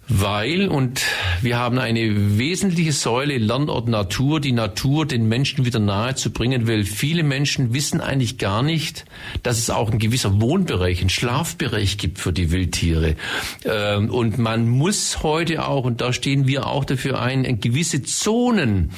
weil, 0.08 0.68
und 0.68 1.02
wir 1.42 1.58
haben 1.58 1.78
eine 1.78 2.38
wesentliche 2.38 2.92
Säule 2.92 3.38
Lernort 3.38 3.88
Natur, 3.88 4.40
die 4.40 4.52
Natur 4.52 5.04
den 5.04 5.28
Menschen 5.28 5.64
wieder 5.64 5.80
nahe 5.80 6.14
zu 6.14 6.30
bringen, 6.30 6.68
weil 6.68 6.84
viele 6.84 7.24
Menschen 7.24 7.74
wissen 7.74 8.00
eigentlich 8.00 8.38
gar 8.38 8.62
nicht, 8.62 9.04
dass 9.42 9.58
es 9.58 9.68
auch 9.68 9.90
ein 9.90 9.98
gewisser 9.98 10.40
Wohnbereich, 10.40 11.02
ein 11.02 11.08
Schlafbereich 11.08 11.98
gibt 11.98 12.18
für 12.18 12.32
die 12.32 12.52
Wildtiere. 12.52 13.16
Ähm, 13.64 14.10
und 14.10 14.38
man 14.38 14.68
muss 14.68 15.22
heute 15.24 15.66
auch, 15.66 15.84
und 15.84 16.00
da 16.00 16.12
stehen 16.12 16.46
wir 16.46 16.66
auch 16.66 16.84
dafür 16.84 17.20
ein, 17.20 17.60
gewisse 17.60 18.02
Zonen 18.02 18.90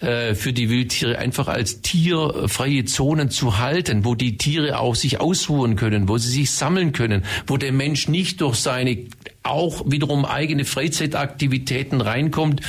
äh, 0.00 0.34
für 0.34 0.52
die 0.54 0.70
Wildtiere 0.70 1.18
einfach 1.18 1.48
als 1.48 1.82
tierfreie 1.82 2.86
Zonen 2.86 3.28
zu 3.28 3.58
halten, 3.58 4.04
wo 4.04 4.14
die 4.14 4.38
Tiere 4.38 4.78
auch 4.78 4.94
sich 4.94 5.20
ausruhen 5.20 5.76
können, 5.76 6.08
wo 6.08 6.16
sie 6.16 6.30
sich 6.30 6.50
sammeln 6.50 6.92
können, 6.92 7.24
wo 7.46 7.56
der 7.58 7.72
Mensch 7.72 8.08
nicht 8.08 8.40
durch 8.40 8.56
seine 8.56 9.06
auch 9.44 9.84
wiederum 9.86 10.24
eigene 10.24 10.64
Freizeitaktivitäten 10.64 12.00
reinkommt. 12.00 12.62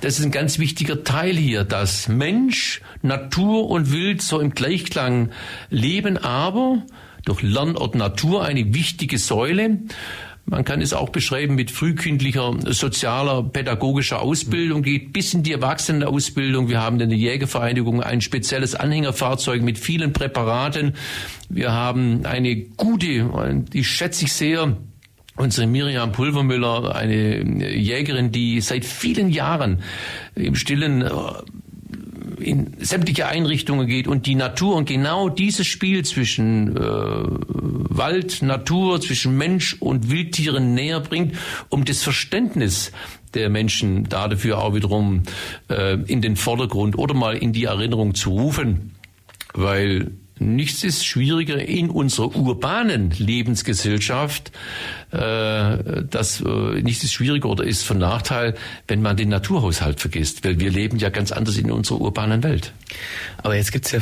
Das 0.00 0.18
ist 0.18 0.24
ein 0.24 0.30
ganz 0.30 0.58
wichtiger 0.58 1.04
Teil 1.04 1.36
hier, 1.36 1.64
dass 1.64 2.08
Mensch, 2.08 2.80
Natur 3.02 3.68
und 3.68 3.92
Wild 3.92 4.22
so 4.22 4.40
im 4.40 4.50
Gleichklang 4.50 5.30
leben, 5.68 6.16
aber 6.16 6.82
durch 7.24 7.42
Lernort 7.42 7.96
Natur 7.96 8.44
eine 8.44 8.72
wichtige 8.72 9.18
Säule. 9.18 9.80
Man 10.48 10.64
kann 10.64 10.80
es 10.80 10.92
auch 10.92 11.08
beschreiben 11.08 11.56
mit 11.56 11.72
frühkindlicher 11.72 12.54
sozialer, 12.72 13.42
pädagogischer 13.42 14.22
Ausbildung, 14.22 14.82
geht 14.82 15.12
bis 15.12 15.34
in 15.34 15.42
die 15.42 15.50
Erwachsenenausbildung. 15.50 16.68
Wir 16.68 16.80
haben 16.80 17.00
in 17.00 17.08
der 17.08 17.18
Jägervereinigung 17.18 18.00
ein 18.00 18.20
spezielles 18.20 18.76
Anhängerfahrzeug 18.76 19.60
mit 19.62 19.76
vielen 19.76 20.12
Präparaten. 20.12 20.94
Wir 21.48 21.72
haben 21.72 22.24
eine 22.26 22.54
gute, 22.56 23.64
die 23.72 23.82
schätze 23.82 24.26
ich 24.26 24.32
sehr, 24.34 24.76
Unsere 25.36 25.66
Miriam 25.66 26.12
Pulvermüller, 26.12 26.94
eine 26.94 27.42
Jägerin, 27.74 28.32
die 28.32 28.60
seit 28.60 28.84
vielen 28.84 29.28
Jahren 29.28 29.82
im 30.34 30.54
Stillen 30.54 31.02
äh, 31.02 31.10
in 32.38 32.74
sämtliche 32.78 33.26
Einrichtungen 33.26 33.86
geht 33.86 34.08
und 34.08 34.26
die 34.26 34.34
Natur 34.34 34.76
und 34.76 34.88
genau 34.88 35.28
dieses 35.28 35.66
Spiel 35.66 36.04
zwischen 36.04 36.76
äh, 36.76 36.80
Wald, 36.80 38.42
Natur, 38.42 39.00
zwischen 39.00 39.36
Mensch 39.36 39.76
und 39.80 40.10
Wildtieren 40.10 40.74
näher 40.74 41.00
bringt, 41.00 41.36
um 41.68 41.84
das 41.84 42.02
Verständnis 42.02 42.92
der 43.34 43.50
Menschen 43.50 44.04
da 44.08 44.28
dafür 44.28 44.58
auch 44.58 44.74
wiederum 44.74 45.22
äh, 45.68 45.98
in 46.06 46.22
den 46.22 46.36
Vordergrund 46.36 46.96
oder 46.98 47.14
mal 47.14 47.36
in 47.36 47.52
die 47.52 47.64
Erinnerung 47.64 48.14
zu 48.14 48.30
rufen, 48.30 48.92
weil 49.54 50.12
Nichts 50.38 50.84
ist 50.84 51.06
schwieriger 51.06 51.58
in 51.58 51.88
unserer 51.88 52.36
urbanen 52.36 53.10
Lebensgesellschaft. 53.10 54.52
Äh, 55.10 56.04
das 56.10 56.42
äh, 56.42 56.82
nichts 56.82 57.04
ist 57.04 57.14
schwieriger 57.14 57.48
oder 57.48 57.64
ist 57.64 57.84
von 57.84 57.98
Nachteil, 57.98 58.54
wenn 58.86 59.00
man 59.00 59.16
den 59.16 59.30
Naturhaushalt 59.30 60.00
vergisst, 60.00 60.44
weil 60.44 60.60
wir 60.60 60.70
leben 60.70 60.98
ja 60.98 61.08
ganz 61.08 61.32
anders 61.32 61.56
in 61.56 61.70
unserer 61.70 62.02
urbanen 62.02 62.42
Welt. 62.42 62.74
Aber 63.38 63.56
jetzt 63.56 63.72
gibt's 63.72 63.92
ja 63.92 64.00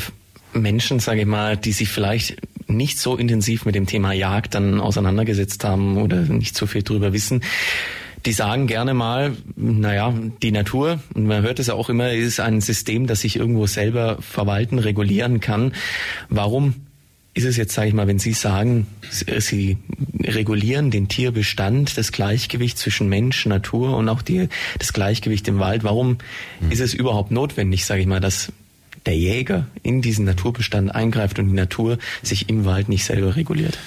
Menschen, 0.53 0.99
sage 0.99 1.21
ich 1.21 1.27
mal, 1.27 1.57
die 1.57 1.73
sich 1.73 1.89
vielleicht 1.89 2.37
nicht 2.67 2.99
so 2.99 3.17
intensiv 3.17 3.65
mit 3.65 3.77
dem 3.77 3.87
Thema 3.87 4.13
Jagd 4.13 4.55
dann 4.55 4.81
auseinandergesetzt 4.81 5.63
haben 5.65 5.99
oder 5.99 6.23
nicht 6.23 6.57
so 6.57 6.67
viel 6.67 6.83
drüber 6.83 7.13
wissen 7.13 7.43
die 8.27 8.33
sagen 8.33 8.67
gerne 8.67 8.95
mal, 8.95 9.37
naja, 9.57 10.15
die 10.43 10.53
Natur, 10.53 11.01
und 11.15 11.27
man 11.27 11.43
hört 11.43 11.59
es 11.59 11.67
ja 11.67 11.75
auch 11.75 11.91
immer, 11.91 12.13
ist 12.13 12.41
ein 12.41 12.61
System, 12.61 13.07
das 13.07 13.21
sich 13.21 13.37
irgendwo 13.37 13.67
selber 13.67 14.19
verwalten, 14.21 14.79
regulieren 14.79 15.41
kann. 15.41 15.73
Warum 16.31 16.75
ist 17.35 17.45
es 17.45 17.57
jetzt, 17.57 17.75
sage 17.75 17.89
ich 17.89 17.95
mal, 17.95 18.07
wenn 18.07 18.21
Sie 18.21 18.33
sagen, 18.33 18.87
Sie 19.11 19.77
regulieren 20.23 20.91
den 20.91 21.09
Tierbestand, 21.09 21.99
das 21.99 22.13
Gleichgewicht 22.13 22.79
zwischen 22.79 23.09
Mensch, 23.09 23.45
Natur 23.47 23.97
und 23.97 24.09
auch 24.09 24.23
die, 24.23 24.49
das 24.79 24.93
Gleichgewicht 24.93 25.47
im 25.49 25.59
Wald, 25.59 25.83
warum 25.83 26.19
hm. 26.61 26.71
ist 26.71 26.81
es 26.81 26.95
überhaupt 26.95 27.33
notwendig, 27.33 27.85
sage 27.85 28.01
ich 28.01 28.07
mal, 28.07 28.21
dass 28.21 28.53
der 29.05 29.17
Jäger 29.17 29.67
in 29.83 30.01
diesen 30.01 30.25
Naturbestand 30.25 30.95
eingreift 30.95 31.39
und 31.39 31.49
die 31.49 31.55
Natur 31.55 31.99
sich 32.23 32.49
im 32.49 32.65
Wald 32.65 32.89
nicht 32.89 33.05
selber 33.05 33.37
reguliert? 33.37 33.79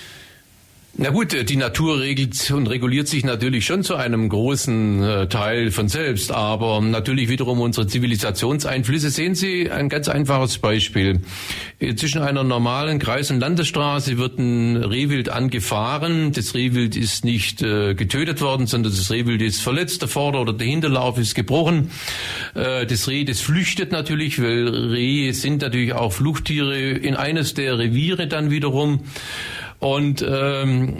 Na 0.99 1.11
gut, 1.11 1.31
äh, 1.35 1.43
die 1.43 1.57
Natur 1.57 1.99
regelt 1.99 2.49
und 2.49 2.65
reguliert 2.65 3.07
sich 3.07 3.23
natürlich 3.23 3.67
schon 3.67 3.83
zu 3.83 3.95
einem 3.95 4.29
großen 4.29 5.03
äh, 5.03 5.27
Teil 5.27 5.69
von 5.69 5.89
selbst, 5.89 6.31
aber 6.31 6.81
natürlich 6.81 7.29
wiederum 7.29 7.61
unsere 7.61 7.85
Zivilisationseinflüsse. 7.85 9.11
Sehen 9.11 9.35
Sie 9.35 9.69
ein 9.69 9.89
ganz 9.89 10.07
einfaches 10.07 10.57
Beispiel. 10.57 11.21
Äh, 11.77 11.93
zwischen 11.93 12.23
einer 12.23 12.43
normalen 12.43 12.97
Kreis- 12.97 13.29
und 13.29 13.39
Landesstraße 13.41 14.17
wird 14.17 14.39
ein 14.39 14.77
Rehwild 14.77 15.29
angefahren. 15.29 16.31
Das 16.31 16.55
Rehwild 16.55 16.97
ist 16.97 17.23
nicht 17.25 17.59
getötet 17.59 18.41
worden, 18.41 18.65
sondern 18.65 18.91
das 18.91 19.11
Rehwild 19.11 19.43
ist 19.43 19.61
verletzt. 19.61 20.01
Der 20.01 20.09
Vorder- 20.09 20.41
oder 20.41 20.53
der 20.53 20.65
Hinterlauf 20.65 21.19
ist 21.19 21.35
gebrochen. 21.35 21.91
das 22.53 23.07
Reh, 23.07 23.23
das 23.23 23.41
flüchtet 23.41 23.91
natürlich, 23.91 24.41
weil 24.41 24.67
Rehe 24.67 25.33
sind 25.33 25.61
natürlich 25.61 25.93
auch 25.93 26.11
Fluchttiere 26.11 26.77
in 26.77 27.15
eines 27.15 27.53
der 27.53 27.77
Reviere 27.77 28.27
dann 28.27 28.49
wiederum. 28.49 29.01
Und 29.79 30.25
ähm, 30.27 30.95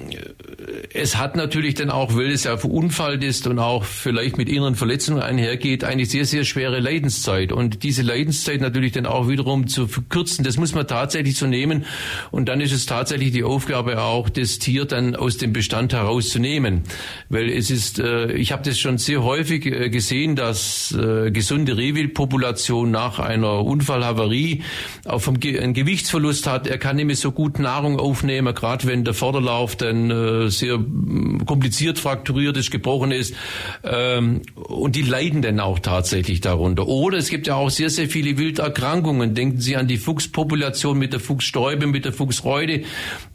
es 0.93 1.17
hat 1.17 1.35
natürlich 1.35 1.75
dann 1.75 1.89
auch, 1.89 2.15
weil 2.15 2.29
es 2.31 2.43
ja 2.43 2.57
verunfallt 2.57 3.23
ist 3.23 3.47
und 3.47 3.57
auch 3.57 3.83
vielleicht 3.83 4.37
mit 4.37 4.49
inneren 4.49 4.75
Verletzungen 4.75 5.21
einhergeht, 5.21 5.83
eine 5.83 6.05
sehr, 6.05 6.25
sehr 6.25 6.43
schwere 6.43 6.79
Leidenszeit. 6.79 7.51
Und 7.51 7.83
diese 7.83 8.03
Leidenszeit 8.03 8.61
natürlich 8.61 8.91
dann 8.91 9.07
auch 9.07 9.29
wiederum 9.29 9.67
zu 9.67 9.87
verkürzen, 9.87 10.43
das 10.43 10.57
muss 10.57 10.75
man 10.75 10.87
tatsächlich 10.87 11.37
so 11.37 11.47
nehmen. 11.47 11.85
Und 12.29 12.49
dann 12.49 12.61
ist 12.61 12.71
es 12.71 12.85
tatsächlich 12.85 13.31
die 13.31 13.43
Aufgabe 13.43 14.01
auch, 14.01 14.29
das 14.29 14.59
Tier 14.59 14.85
dann 14.85 15.15
aus 15.15 15.37
dem 15.37 15.53
Bestand 15.53 15.93
herauszunehmen. 15.93 16.83
Weil 17.29 17.49
es 17.49 17.71
ist, 17.71 17.99
äh, 17.99 18.31
ich 18.33 18.51
habe 18.51 18.63
das 18.63 18.77
schon 18.77 18.99
sehr 18.99 19.23
häufig 19.23 19.65
äh, 19.65 19.89
gesehen, 19.89 20.35
dass 20.35 20.91
äh, 20.91 21.31
gesunde 21.31 21.77
Rehwildpopulation 21.77 22.91
nach 22.91 23.17
einer 23.17 23.63
Unfallhavarie 23.63 24.61
auch 25.05 25.19
vom 25.19 25.39
Ge 25.39 25.59
einen 25.59 25.73
Gewichtsverlust 25.73 26.45
hat. 26.45 26.67
Er 26.67 26.77
kann 26.77 26.97
nicht 26.97 27.05
mehr 27.05 27.15
so 27.15 27.31
gut 27.31 27.57
Nahrung 27.57 27.99
aufnehmen, 27.99 28.53
gerade 28.67 28.87
wenn 28.87 29.05
der 29.05 29.13
Vorderlauf 29.13 29.77
dann 29.77 30.11
äh, 30.11 30.49
sehr 30.49 30.77
mm, 30.77 31.45
kompliziert 31.45 31.99
frakturiert 31.99 32.57
ist, 32.57 32.69
gebrochen 32.69 33.11
ist. 33.11 33.33
Ähm, 33.83 34.41
und 34.55 34.95
die 34.95 35.03
leiden 35.03 35.41
dann 35.41 35.59
auch 35.61 35.79
tatsächlich 35.79 36.41
darunter. 36.41 36.87
Oder 36.87 37.17
es 37.17 37.29
gibt 37.29 37.47
ja 37.47 37.55
auch 37.55 37.69
sehr, 37.69 37.89
sehr 37.89 38.09
viele 38.09 38.37
Wilderkrankungen. 38.37 39.35
Denken 39.35 39.61
Sie 39.61 39.77
an 39.77 39.87
die 39.87 39.97
Fuchspopulation 39.97 40.97
mit 40.97 41.13
der 41.13 41.21
Fuchsstäube, 41.21 41.87
mit 41.87 42.03
der 42.03 42.11
Fuchsreude, 42.11 42.83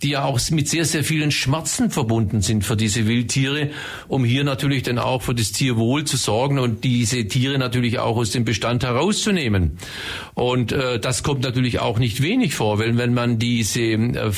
die 0.02 0.10
ja 0.10 0.24
auch 0.24 0.38
mit 0.50 0.68
sehr, 0.68 0.84
sehr 0.84 1.02
vielen 1.02 1.30
Schmerzen 1.30 1.90
verbunden 1.90 2.42
sind 2.42 2.64
für 2.64 2.76
diese 2.76 3.06
Wildtiere, 3.06 3.70
um 4.08 4.24
hier 4.24 4.44
natürlich 4.44 4.82
dann 4.82 4.98
auch 4.98 5.22
für 5.22 5.34
das 5.34 5.52
Tierwohl 5.52 6.04
zu 6.04 6.18
sorgen 6.18 6.58
und 6.58 6.84
diese 6.84 7.26
Tiere 7.26 7.58
natürlich 7.58 7.98
auch 7.98 8.16
aus 8.18 8.32
dem 8.32 8.44
Bestand 8.44 8.84
herauszunehmen. 8.84 9.78
Und 10.34 10.72
äh, 10.72 11.00
das 11.00 11.22
kommt 11.22 11.42
natürlich 11.42 11.80
auch 11.80 11.98
nicht 11.98 12.22
wenig 12.22 12.54
vor, 12.54 12.78
weil 12.78 12.98
wenn 12.98 13.14
man 13.14 13.38
diese 13.38 13.80
äh, 13.80 14.30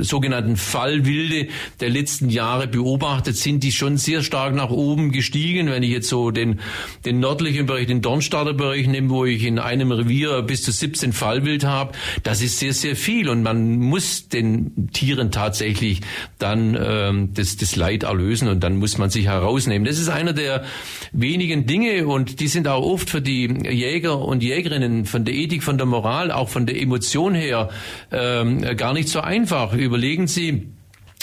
sogenannten 0.00 0.31
sogenannten 0.32 0.56
Fallwilde 0.56 1.48
der 1.80 1.90
letzten 1.90 2.30
Jahre 2.30 2.66
beobachtet, 2.66 3.36
sind 3.36 3.62
die 3.62 3.72
schon 3.72 3.98
sehr 3.98 4.22
stark 4.22 4.54
nach 4.54 4.70
oben 4.70 5.12
gestiegen. 5.12 5.70
Wenn 5.70 5.82
ich 5.82 5.90
jetzt 5.90 6.08
so 6.08 6.30
den, 6.30 6.60
den 7.04 7.20
nördlichen 7.20 7.66
Bereich, 7.66 7.86
den 7.86 8.00
Dornstadter 8.00 8.54
Bereich 8.54 8.86
nehme, 8.86 9.10
wo 9.10 9.24
ich 9.26 9.44
in 9.44 9.58
einem 9.58 9.92
Revier 9.92 10.42
bis 10.42 10.62
zu 10.62 10.72
17 10.72 11.12
Fallwild 11.12 11.64
habe, 11.64 11.92
das 12.22 12.40
ist 12.40 12.58
sehr, 12.58 12.72
sehr 12.72 12.96
viel. 12.96 13.28
Und 13.28 13.42
man 13.42 13.78
muss 13.78 14.28
den 14.28 14.88
Tieren 14.92 15.30
tatsächlich 15.30 16.00
dann 16.38 16.78
ähm, 16.82 17.34
das, 17.34 17.56
das 17.58 17.76
Leid 17.76 18.04
erlösen 18.04 18.48
und 18.48 18.60
dann 18.60 18.76
muss 18.76 18.96
man 18.96 19.10
sich 19.10 19.26
herausnehmen. 19.26 19.84
Das 19.84 19.98
ist 19.98 20.08
einer 20.08 20.32
der 20.32 20.64
wenigen 21.12 21.66
Dinge 21.66 22.06
und 22.06 22.40
die 22.40 22.48
sind 22.48 22.68
auch 22.68 22.82
oft 22.82 23.10
für 23.10 23.20
die 23.20 23.46
Jäger 23.68 24.18
und 24.18 24.42
Jägerinnen 24.42 25.04
von 25.04 25.24
der 25.24 25.34
Ethik, 25.34 25.62
von 25.62 25.76
der 25.76 25.86
Moral, 25.86 26.30
auch 26.30 26.48
von 26.48 26.64
der 26.64 26.80
Emotion 26.80 27.34
her 27.34 27.68
ähm, 28.10 28.62
gar 28.76 28.94
nicht 28.94 29.08
so 29.08 29.20
einfach. 29.20 29.74
Überlegen 29.74 30.21
überlegen 30.22 30.26
Sie, 30.26 30.68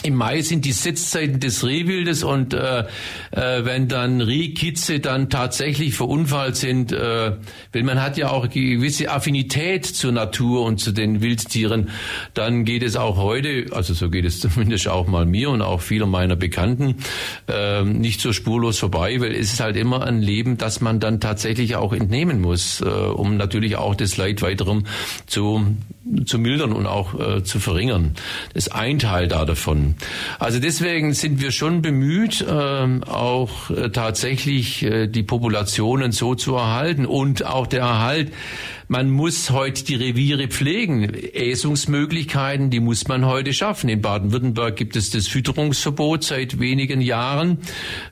im 0.04 0.16
Mai 0.16 0.42
sind 0.42 0.64
die 0.64 0.72
Setzzeiten 0.72 1.42
des 1.42 1.66
Rehwildes 1.66 2.24
und 2.24 2.54
äh, 2.54 2.86
äh, 3.32 3.66
wenn 3.66 3.90
dann 3.90 4.22
Rehkitze 4.22 5.02
dann 5.02 5.30
tatsächlich 5.30 5.94
verunfallt 5.94 6.56
sind, 6.56 6.94
äh, 6.94 7.34
weil 7.74 7.84
man 7.84 8.02
hat 8.02 8.16
ja 8.16 8.30
auch 8.30 8.48
gewisse 8.50 9.12
Affinität 9.12 9.86
zur 9.86 10.14
Natur 10.14 10.64
und 10.64 10.80
zu 10.80 10.94
den 10.94 11.22
Wildtieren, 11.22 11.90
dann 12.34 12.64
geht 12.64 12.82
es 12.82 12.96
auch 12.96 13.18
heute, 13.18 13.66
also 13.74 13.94
so 13.94 14.10
geht 14.10 14.24
es 14.24 14.40
zumindest 14.40 14.88
auch 14.88 15.06
mal 15.06 15.26
mir 15.26 15.50
und 15.50 15.62
auch 15.62 15.82
vieler 15.82 16.06
meiner 16.06 16.38
Bekannten, 16.38 16.96
äh, 17.50 17.84
nicht 17.84 18.22
so 18.22 18.32
spurlos 18.32 18.80
vorbei, 18.80 19.20
weil 19.20 19.34
es 19.34 19.52
ist 19.52 19.60
halt 19.60 19.76
immer 19.76 20.06
ein 20.06 20.22
Leben, 20.22 20.58
das 20.58 20.80
man 20.80 21.02
dann 21.02 21.20
tatsächlich 21.20 21.76
auch 21.76 21.92
entnehmen 21.92 22.40
muss, 22.40 22.80
äh, 22.80 22.86
um 22.86 23.36
natürlich 23.36 23.76
auch 23.76 23.96
das 23.96 24.16
Leid 24.16 24.42
weiterum 24.42 24.86
zu 25.26 25.76
zu 26.26 26.39
mildern 26.39 26.74
und 26.74 26.86
auch 26.86 27.19
äh, 27.19 27.43
zu 27.43 27.60
verringern. 27.60 28.13
Das 28.54 28.67
ist 28.67 28.74
ein 28.74 29.00
Teil 29.00 29.28
da 29.28 29.45
davon. 29.45 29.95
Also 30.39 30.60
deswegen 30.60 31.13
sind 31.13 31.41
wir 31.41 31.52
schon 31.52 31.82
bemüht, 31.82 32.41
äh, 32.41 33.00
auch 33.06 33.69
äh, 33.69 33.89
tatsächlich 33.89 34.84
äh, 34.84 35.08
die 35.08 35.24
Populationen 35.24 36.12
so 36.12 36.36
zu 36.36 36.56
erhalten 36.56 37.06
und 37.06 37.45
auch 37.45 37.67
der 37.67 37.82
Erhalt 37.82 38.32
man 38.89 39.12
muss 39.12 39.52
heute 39.52 39.84
die 39.84 39.93
Reviere 39.93 40.47
pflegen. 40.47 41.04
Äsungsmöglichkeiten, 41.04 42.71
die 42.71 42.80
muss 42.80 43.08
man 43.08 43.23
heute 43.23 43.54
schaffen. 43.54 43.88
In 43.88 44.02
Baden-Württemberg 44.02 44.75
gibt 44.75 44.95
es 44.95 45.12
das 45.12 45.28
Fütterungsverbot 45.28 46.23
seit 46.23 46.60
wenigen 46.60 46.99
Jahren. 46.99 47.60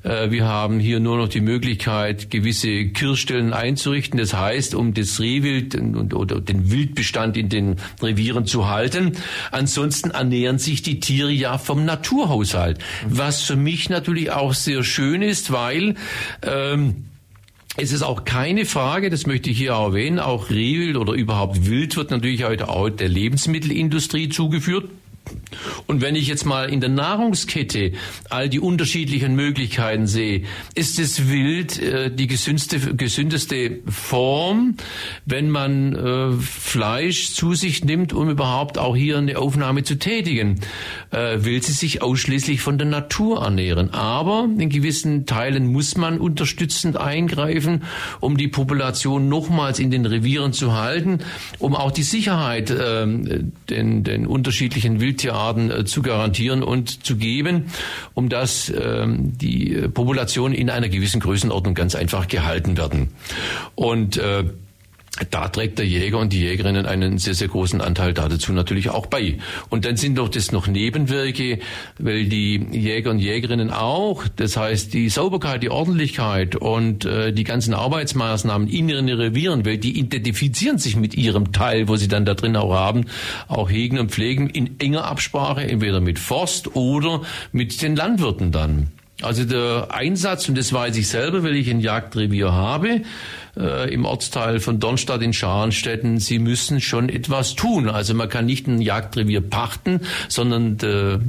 Äh, 0.04 0.30
wir 0.30 0.46
haben 0.46 0.80
hier 0.80 1.00
nur 1.00 1.18
noch 1.18 1.30
die 1.30 1.42
Möglichkeit, 1.42 2.30
gewisse 2.30 2.90
Kirchstellen 2.90 3.54
einzurichten. 3.54 4.20
Das 4.20 4.36
heißt, 4.36 4.76
um 4.76 4.94
das 4.94 5.20
Rehwild 5.20 5.76
oder 6.14 6.40
den 6.40 6.70
Wildbestand 6.70 7.38
in 7.38 7.50
den 7.50 7.78
Revieren 8.00 8.46
zu 8.46 8.70
halten. 8.70 9.14
Ansonsten 9.52 10.12
ernähren 10.12 10.60
sich 10.60 10.84
die 10.84 11.00
Tiere 11.00 11.32
ja 11.32 11.58
vom 11.58 11.86
Naturhaushalt. 11.86 12.78
Was 13.10 13.42
für 13.42 13.56
mich 13.56 13.90
natürlich 13.90 14.30
auch 14.30 14.54
sehr 14.54 14.84
schön 14.84 15.24
ist, 15.24 15.52
weil 15.52 15.96
ähm, 16.44 17.08
es 17.78 17.92
ist 17.92 18.02
auch 18.02 18.26
keine 18.26 18.66
Frage, 18.66 19.12
das 19.12 19.28
möchte 19.28 19.52
ich 19.52 19.58
hier 19.58 19.74
erwähnen, 19.74 20.18
auch 20.20 20.50
Rehwild 20.50 20.98
oder 20.98 21.14
überhaupt 21.14 21.68
Wild 21.68 21.96
wird 21.96 22.10
natürlich 22.10 22.44
heute 22.44 22.70
auch 22.70 22.90
der 22.90 23.08
Lebensmittelindustrie 23.08 24.30
zugeführt. 24.30 24.90
Und 25.86 26.02
wenn 26.02 26.16
ich 26.16 26.28
jetzt 26.28 26.46
mal 26.46 26.70
in 26.70 26.82
der 26.82 26.90
Nahrungskette 26.90 27.94
all 28.30 28.50
die 28.50 28.60
unterschiedlichen 28.60 29.36
Möglichkeiten 29.36 30.08
sehe, 30.08 30.44
ist 30.76 31.00
es 31.00 31.30
wild 31.30 31.80
äh, 31.80 32.12
die 32.14 32.28
gesündeste, 32.28 32.96
gesündeste 32.96 33.80
Form, 33.88 34.76
wenn 35.26 35.50
man 35.50 35.96
äh, 35.96 36.32
Fleisch 36.34 37.32
zu 37.32 37.54
sich 37.54 37.84
nimmt, 37.84 38.14
um 38.14 38.30
überhaupt 38.30 38.78
auch 38.78 38.96
hier 38.96 39.18
eine 39.18 39.38
Aufnahme 39.38 39.84
zu 39.84 39.96
tätigen. 39.96 40.60
Äh, 41.12 41.46
will 41.46 41.62
sie 41.64 41.74
sich 41.74 42.02
ausschließlich 42.02 42.62
von 42.62 42.78
der 42.78 42.88
Natur 42.88 43.44
ernähren. 43.44 43.94
Aber 43.94 44.50
in 44.58 44.70
gewissen 44.70 45.26
Teilen 45.26 45.72
muss 45.72 45.98
man 45.98 46.20
unterstützend 46.20 46.98
eingreifen, 46.98 47.84
um 48.20 48.38
die 48.38 48.48
Population 48.48 49.30
nochmals 49.30 49.80
in 49.80 49.92
den 49.92 50.06
Revieren 50.06 50.52
zu 50.52 50.74
halten, 50.74 51.20
um 51.60 51.76
auch 51.76 51.92
die 51.92 52.04
Sicherheit 52.04 52.70
äh, 52.70 53.06
den, 53.70 54.04
den 54.04 54.28
unterschiedlichen 54.28 55.00
Wildtieren 55.00 55.37
Arten 55.38 55.72
äh, 55.72 55.86
zu 55.86 56.02
garantieren 56.02 56.64
und 56.64 57.06
zu 57.06 57.16
geben, 57.16 57.72
um 58.14 58.30
dass 58.30 58.70
ähm, 58.70 59.38
die 59.38 59.88
Population 59.94 60.54
in 60.54 60.70
einer 60.70 60.90
gewissen 60.90 61.20
Größenordnung 61.20 61.76
ganz 61.76 61.96
einfach 61.96 62.28
gehalten 62.28 62.78
werden. 62.78 63.10
Und 63.76 64.18
äh, 64.18 64.46
da 65.30 65.48
trägt 65.50 65.80
der 65.80 65.86
Jäger 65.86 66.20
und 66.20 66.34
die 66.34 66.42
Jägerinnen 66.42 66.86
einen 66.86 67.18
sehr, 67.18 67.34
sehr 67.34 67.48
großen 67.48 67.82
Anteil 67.82 68.14
dazu 68.14 68.54
natürlich 68.54 68.90
auch 68.90 69.06
bei. 69.06 69.38
Und 69.70 69.86
dann 69.86 69.98
sind 69.98 70.18
doch 70.18 70.30
das 70.30 70.52
noch 70.52 70.68
Nebenwirke, 70.68 71.60
weil 72.00 72.26
die 72.26 72.58
Jäger 72.72 73.12
und 73.12 73.20
Jägerinnen 73.20 73.72
auch, 73.72 74.24
das 74.36 74.58
heißt 74.58 74.94
die 74.94 75.10
Sauberkeit, 75.10 75.64
die 75.64 75.70
Ordentlichkeit 75.70 76.56
und 76.56 77.06
äh, 77.06 77.34
die 77.34 77.44
ganzen 77.44 77.74
Arbeitsmaßnahmen 77.74 78.68
in 78.68 78.90
ihren 78.90 79.10
Revieren, 79.10 79.66
weil 79.66 79.78
die 79.78 80.00
identifizieren 80.00 80.78
sich 80.78 80.96
mit 80.96 81.16
ihrem 81.16 81.52
Teil, 81.52 81.88
wo 81.88 81.96
sie 81.96 82.08
dann 82.08 82.26
da 82.26 82.34
drin 82.34 82.56
auch 82.56 82.74
haben, 82.74 83.06
auch 83.48 83.70
hegen 83.70 84.00
und 84.00 84.12
pflegen 84.12 84.50
in 84.50 84.80
enger 84.80 85.06
Absprache, 85.06 85.62
entweder 85.62 86.02
mit 86.02 86.20
Forst 86.20 86.76
oder 86.76 87.22
mit 87.52 87.82
den 87.82 87.96
Landwirten 87.96 88.52
dann. 88.52 88.92
Also 89.22 89.46
der 89.46 89.88
Einsatz, 89.90 90.48
und 90.48 90.58
das 90.58 90.72
weiß 90.72 90.96
ich 90.98 91.08
selber, 91.08 91.44
weil 91.44 91.56
ich 91.56 91.70
ein 91.70 91.80
Jagdrevier 91.80 92.52
habe, 92.52 93.02
äh, 93.58 93.92
im 93.92 94.06
Ortsteil 94.06 94.60
von 94.60 94.80
Dornstadt 94.80 95.24
in 95.24 95.34
Scharenstetten, 95.34 96.20
sie 96.20 96.38
müssen 96.38 96.82
schon 96.82 97.10
etwas 97.10 97.56
tun. 97.56 97.90
Also 97.90 98.14
man 98.14 98.30
kann 98.30 98.46
nicht 98.46 98.68
ein 98.68 98.80
Jagdrevier 98.80 99.42
pachten, 99.42 100.02
sondern 100.28 100.78
der, 100.78 101.20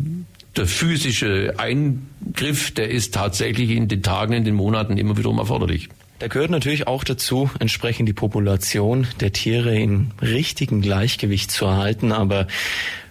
der 0.56 0.66
physische 0.66 1.54
Eingriff, 1.56 2.72
der 2.72 2.90
ist 2.90 3.14
tatsächlich 3.14 3.70
in 3.70 3.88
den 3.88 4.02
Tagen, 4.02 4.34
in 4.34 4.44
den 4.44 4.54
Monaten 4.54 4.98
immer 4.98 5.16
wiederum 5.16 5.38
erforderlich. 5.38 5.88
Da 6.18 6.26
gehört 6.26 6.50
natürlich 6.50 6.86
auch 6.88 7.04
dazu, 7.04 7.48
entsprechend 7.58 8.08
die 8.08 8.12
Population 8.12 9.06
der 9.20 9.32
Tiere 9.32 9.78
in 9.78 10.10
richtigen 10.20 10.82
Gleichgewicht 10.82 11.50
zu 11.50 11.64
erhalten, 11.64 12.12
aber 12.12 12.48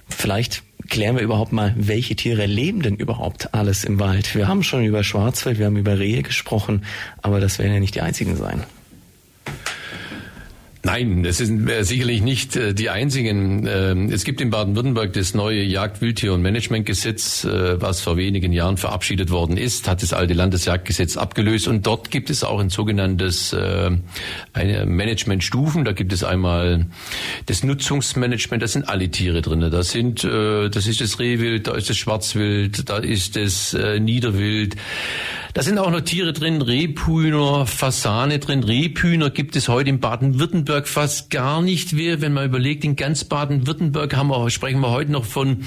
vielleicht 0.10 0.64
klären 0.90 1.16
wir 1.16 1.24
überhaupt 1.24 1.52
mal, 1.52 1.74
welche 1.78 2.16
Tiere 2.16 2.46
leben 2.46 2.82
denn 2.82 2.96
überhaupt 2.96 3.54
alles 3.54 3.84
im 3.84 4.00
Wald? 4.00 4.36
Wir 4.36 4.48
haben 4.48 4.64
schon 4.64 4.84
über 4.84 5.04
Schwarzwald, 5.04 5.60
wir 5.60 5.66
haben 5.66 5.78
über 5.78 6.00
Rehe 6.00 6.24
gesprochen, 6.24 6.86
aber 7.22 7.40
das 7.40 7.60
werden 7.60 7.74
ja 7.74 7.80
nicht 7.80 7.96
die 7.96 8.02
einzigen 8.02 8.36
sein. 8.36 8.64
Nein, 10.88 11.24
das 11.24 11.38
sind 11.40 11.70
äh, 11.70 11.84
sicherlich 11.84 12.22
nicht 12.22 12.56
äh, 12.56 12.74
die 12.74 12.90
einzigen. 12.90 13.68
Ähm, 13.70 14.10
es 14.10 14.24
gibt 14.24 14.40
in 14.40 14.52
Baden-Württemberg 14.52 15.12
das 15.12 15.34
neue 15.34 15.62
Jagd-, 15.62 16.00
Wildtier- 16.00 16.34
und 16.34 16.42
Managementgesetz, 16.42 17.44
äh, 17.44 17.82
was 17.82 18.00
vor 18.00 18.16
wenigen 18.16 18.54
Jahren 18.54 18.78
verabschiedet 18.78 19.30
worden 19.30 19.58
ist, 19.58 19.90
hat 19.90 20.02
das 20.02 20.14
alte 20.14 20.34
Landesjagdgesetz 20.34 21.18
abgelöst 21.18 21.68
und 21.68 21.86
dort 21.86 22.10
gibt 22.10 22.30
es 22.30 22.46
auch 22.46 22.62
ein 22.62 22.70
sogenanntes 22.70 23.54
Managementstufen. 24.54 25.84
Da 25.84 25.92
gibt 25.92 26.14
es 26.14 26.24
einmal 26.24 26.86
das 27.48 27.64
Nutzungsmanagement, 27.64 28.64
da 28.64 28.68
sind 28.68 28.88
alle 28.88 29.10
Tiere 29.10 29.42
drin. 29.42 29.60
Da 29.60 29.84
sind, 29.84 30.24
das 30.24 30.88
ist 30.88 31.02
das 31.02 31.20
Rehwild, 31.20 31.68
da 31.68 31.76
ist 31.76 31.90
das 31.90 31.98
Schwarzwild, 31.98 32.90
da 32.90 32.98
ist 32.98 33.36
das 33.36 33.76
Niederwild. 34.00 34.78
Da 35.58 35.64
sind 35.64 35.80
auch 35.80 35.90
noch 35.90 36.02
Tiere 36.02 36.34
drin, 36.34 36.62
Rebhühner, 36.62 37.66
Fasane 37.66 38.38
drin. 38.38 38.64
Rebhühner 38.64 39.32
gibt 39.32 39.56
es 39.56 39.68
heute 39.68 39.90
in 39.90 40.00
Baden-Württemberg 40.00 40.88
fast 40.88 41.32
gar 41.32 41.64
nicht 41.64 41.94
mehr. 41.94 42.22
Wenn 42.22 42.34
man 42.34 42.46
überlegt, 42.46 42.86
in 42.86 42.96
ganz 42.96 43.24
Baden-Württemberg 43.24 44.16
haben 44.16 44.28
wir, 44.28 44.52
sprechen 44.52 44.82
wir 44.82 44.92
heute 44.92 45.12
noch 45.12 45.26
von, 45.26 45.64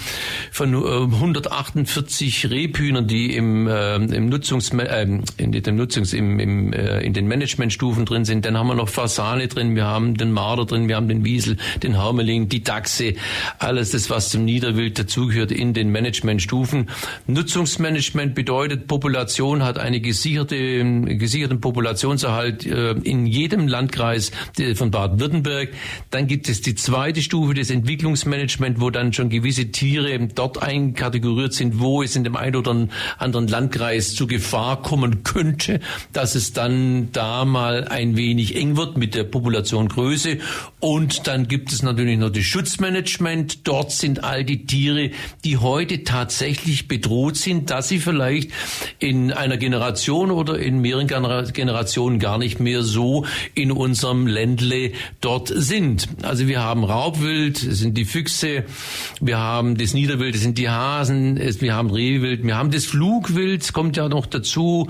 von 0.53 0.76
148 0.76 2.44
äh, 2.44 2.46
Rebhühnern, 2.46 3.09
die 3.09 3.35
im, 3.35 3.66
äh, 3.66 3.96
im 3.96 4.29
Nutzungs, 4.29 4.72
äh, 4.74 5.09
in 5.38 5.50
dem 5.50 5.74
Nutzungs, 5.74 6.12
im, 6.12 6.38
im, 6.38 6.72
äh, 6.72 7.00
in 7.00 7.12
den 7.12 7.26
Managementstufen 7.26 8.05
drin 8.05 8.24
sind. 8.24 8.44
Dann 8.44 8.57
haben 8.57 8.68
wir 8.68 8.76
noch 8.76 8.90
Fasane 8.90 9.48
drin, 9.48 9.74
wir 9.74 9.87
haben 9.87 10.16
den 10.16 10.31
Marder 10.31 10.66
drin, 10.66 10.87
wir 10.87 10.94
haben 10.94 11.09
den 11.09 11.24
Wiesel, 11.24 11.57
den 11.83 12.00
Hermeling, 12.00 12.48
die 12.48 12.62
Dachse, 12.62 13.14
alles 13.59 13.90
das, 13.90 14.09
was 14.09 14.29
zum 14.29 14.44
Niederwild 14.44 15.00
dazugehört 15.00 15.50
in 15.50 15.74
den 15.74 15.90
Managementstufen. 15.90 16.90
Nutzungsmanagement 17.26 18.37
bedeutet, 18.37 18.87
Population 18.87 19.64
hat 19.64 19.80
eine 19.81 20.01
gesicherte, 20.01 20.85
gesicherten 21.16 21.61
Populationserhalt 21.61 22.66
äh, 22.66 22.93
in 22.93 23.27
jedem 23.27 23.69
Landkreis 23.69 24.31
von 24.75 24.90
Baden-Württemberg. 24.90 25.71
Dann 26.11 26.27
gibt 26.27 26.49
es 26.49 26.61
die 26.61 26.75
zweite 26.75 27.23
Stufe 27.23 27.55
des 27.55 27.71
Entwicklungsmanagement, 27.71 28.81
wo 28.81 28.90
dann 28.90 29.12
schon 29.12 29.29
gewisse 29.29 29.71
Tiere 29.71 30.19
dort 30.35 30.62
einkategoriert 30.62 31.55
sind, 31.55 31.81
wo 31.81 32.03
es 32.03 32.16
in 32.16 32.25
dem 32.25 32.37
einen 32.37 32.57
oder 32.57 32.88
anderen 33.19 33.49
Landkreis 33.49 34.14
zu 34.14 34.27
Gefahr 34.27 34.83
kommen 34.83 35.23
könnte, 35.23 35.81
dass 36.12 36.35
es 36.35 36.53
dann 36.53 37.12
da 37.12 37.45
mal 37.45 37.88
ein 37.88 38.16
wenig 38.16 38.57
eng 38.57 38.77
wird 38.77 38.97
mit 38.97 39.14
der 39.14 39.25
Populationgröße. 39.25 40.38
Und 40.81 41.27
dann 41.27 41.49
gibt 41.49 41.73
es 41.73 41.83
natürlich 41.83 42.19
noch 42.19 42.31
das 42.31 42.45
Schutzmanagement. 42.45 43.66
Dort 43.66 43.93
sind 43.93 44.25
all 44.25 44.45
die 44.45 44.66
Tiere, 44.66 45.11
die 45.45 45.57
heute 45.57 46.05
tatsächlich 46.05 46.88
bedroht 46.88 47.37
sind, 47.37 47.71
dass 47.71 47.88
sie 47.88 47.99
vielleicht 47.99 48.51
in 48.99 49.33
einer 49.33 49.57
Generation 49.70 50.33
oder 50.33 50.59
in 50.59 50.80
mehreren 50.80 51.06
Generationen 51.06 52.18
gar 52.18 52.38
nicht 52.38 52.59
mehr 52.59 52.83
so 52.83 53.24
in 53.54 53.70
unserem 53.70 54.26
Ländle 54.26 54.90
dort 55.20 55.52
sind. 55.54 56.09
Also 56.22 56.48
wir 56.48 56.61
haben 56.61 56.83
Raubwild, 56.83 57.64
das 57.66 57.78
sind 57.78 57.96
die 57.96 58.04
Füchse, 58.04 58.64
wir 59.20 59.38
haben 59.38 59.78
das 59.78 59.94
Niederwild, 59.94 60.35
das 60.35 60.42
sind 60.42 60.59
die 60.59 60.68
Hasen, 60.68 61.38
wir 61.38 61.74
haben 61.74 61.90
Rehwild, 61.90 62.42
wir 62.44 62.56
haben 62.56 62.72
das 62.72 62.85
Flugwild, 62.85 63.72
kommt 63.72 63.96
ja 63.96 64.09
noch 64.09 64.26
dazu, 64.26 64.88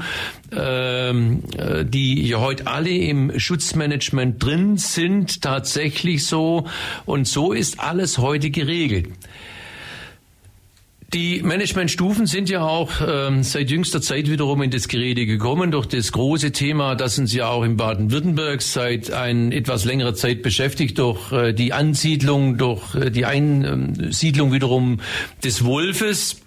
ähm, 0.50 1.42
äh, 1.58 1.84
die 1.84 2.26
ja 2.26 2.40
heute 2.40 2.66
alle 2.66 2.90
im 2.90 3.38
Schutzmanagement 3.38 4.42
drin 4.42 4.78
sind, 4.78 5.42
tatsächlich 5.42 6.24
so. 6.26 6.64
Und 7.04 7.28
so 7.28 7.52
ist 7.52 7.80
alles 7.80 8.16
heute 8.16 8.50
geregelt. 8.50 9.10
Die 11.12 11.42
Managementstufen 11.42 12.26
sind 12.26 12.48
ja 12.48 12.62
auch 12.62 12.92
ähm, 13.04 13.42
seit 13.42 13.68
jüngster 13.68 14.00
Zeit 14.00 14.30
wiederum 14.30 14.62
in 14.62 14.70
das 14.70 14.86
Gerede 14.86 15.26
gekommen 15.26 15.72
durch 15.72 15.86
das 15.86 16.12
große 16.12 16.52
Thema, 16.52 16.94
das 16.94 17.18
uns 17.18 17.34
ja 17.34 17.48
auch 17.48 17.64
in 17.64 17.76
Baden-Württemberg 17.76 18.62
seit 18.62 19.10
ein 19.10 19.50
etwas 19.50 19.84
längerer 19.84 20.14
Zeit 20.14 20.42
beschäftigt, 20.42 20.98
durch 20.98 21.32
äh, 21.32 21.52
die 21.52 21.72
Ansiedlung, 21.72 22.58
durch 22.58 22.94
äh, 22.94 23.10
die 23.10 23.24
Einsiedlung 23.24 24.52
wiederum 24.52 25.00
des 25.42 25.64
Wolfes. 25.64 26.42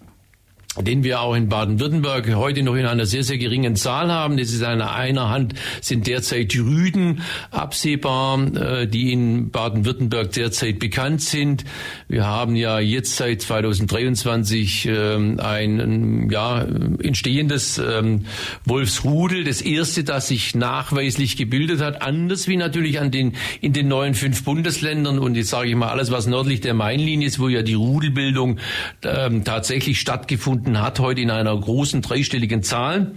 Den 0.82 1.04
wir 1.04 1.22
auch 1.22 1.36
in 1.36 1.50
Baden-Württemberg 1.50 2.34
heute 2.36 2.64
noch 2.64 2.76
in 2.76 2.86
einer 2.86 3.06
sehr, 3.06 3.24
sehr 3.24 3.38
geringen 3.38 3.76
Zahl 3.76 4.12
haben. 4.12 4.38
Das 4.38 4.50
ist 4.50 4.64
eine 4.64 4.92
einer 4.92 5.30
Hand 5.30 5.54
sind 5.82 6.08
derzeit 6.08 6.54
die 6.54 6.60
Rüden 6.60 7.22
absehbar, 7.52 8.40
äh, 8.56 8.88
die 8.88 9.14
in 9.14 9.52
Baden-Württemberg 9.52 10.32
derzeit 10.32 10.80
bekannt 10.80 11.22
sind. 11.22 11.64
Wir 12.08 12.26
haben 12.26 12.56
ja 12.56 12.80
jetzt 12.80 13.18
seit 13.18 13.42
2023 13.42 14.88
ähm, 14.88 15.40
ein 15.40 16.30
ja, 16.32 16.66
entstehendes 17.04 17.78
ähm, 17.78 18.26
Wolfsrudel, 18.66 19.44
das 19.44 19.62
erste, 19.62 20.04
das 20.04 20.28
sich 20.30 20.56
nachweislich 20.56 21.38
gebildet 21.38 21.82
hat, 21.82 22.02
anders 22.02 22.48
wie 22.48 22.58
natürlich 22.58 23.00
an 23.00 23.12
den, 23.12 23.34
in 23.62 23.74
den 23.74 23.88
neuen 23.88 24.16
fünf 24.16 24.44
Bundesländern 24.44 25.20
und 25.20 25.36
jetzt 25.36 25.50
sage 25.50 25.70
ich 25.70 25.76
mal 25.76 25.90
alles, 25.90 26.10
was 26.10 26.26
nördlich 26.26 26.62
der 26.62 26.74
Mainlinie 26.74 27.28
ist, 27.28 27.40
wo 27.40 27.48
ja 27.48 27.62
die 27.62 27.76
Rudelbildung 27.76 28.60
ähm, 29.04 29.44
tatsächlich 29.44 30.00
stattgefunden 30.00 30.63
gefunden 30.64 30.82
hat, 30.82 31.00
heute 31.00 31.22
in 31.22 31.30
einer 31.30 31.56
großen 31.58 32.02
dreistelligen 32.02 32.64
Zahl. 32.64 33.12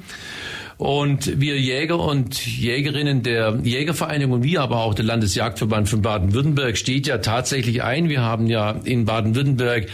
Und 0.78 1.40
wir 1.40 1.58
Jäger 1.58 1.98
und 1.98 2.44
Jägerinnen 2.44 3.22
der 3.22 3.58
Jägervereinigung, 3.62 4.42
wie 4.42 4.58
aber 4.58 4.82
auch 4.82 4.94
der 4.94 5.06
Landesjagdverband 5.06 5.88
von 5.88 6.02
Baden-Württemberg 6.02 6.76
steht 6.76 7.06
ja 7.06 7.18
tatsächlich 7.18 7.82
ein. 7.82 8.10
Wir 8.10 8.20
haben 8.20 8.46
ja 8.46 8.72
in 8.84 9.06
Baden-Württemberg 9.06 9.86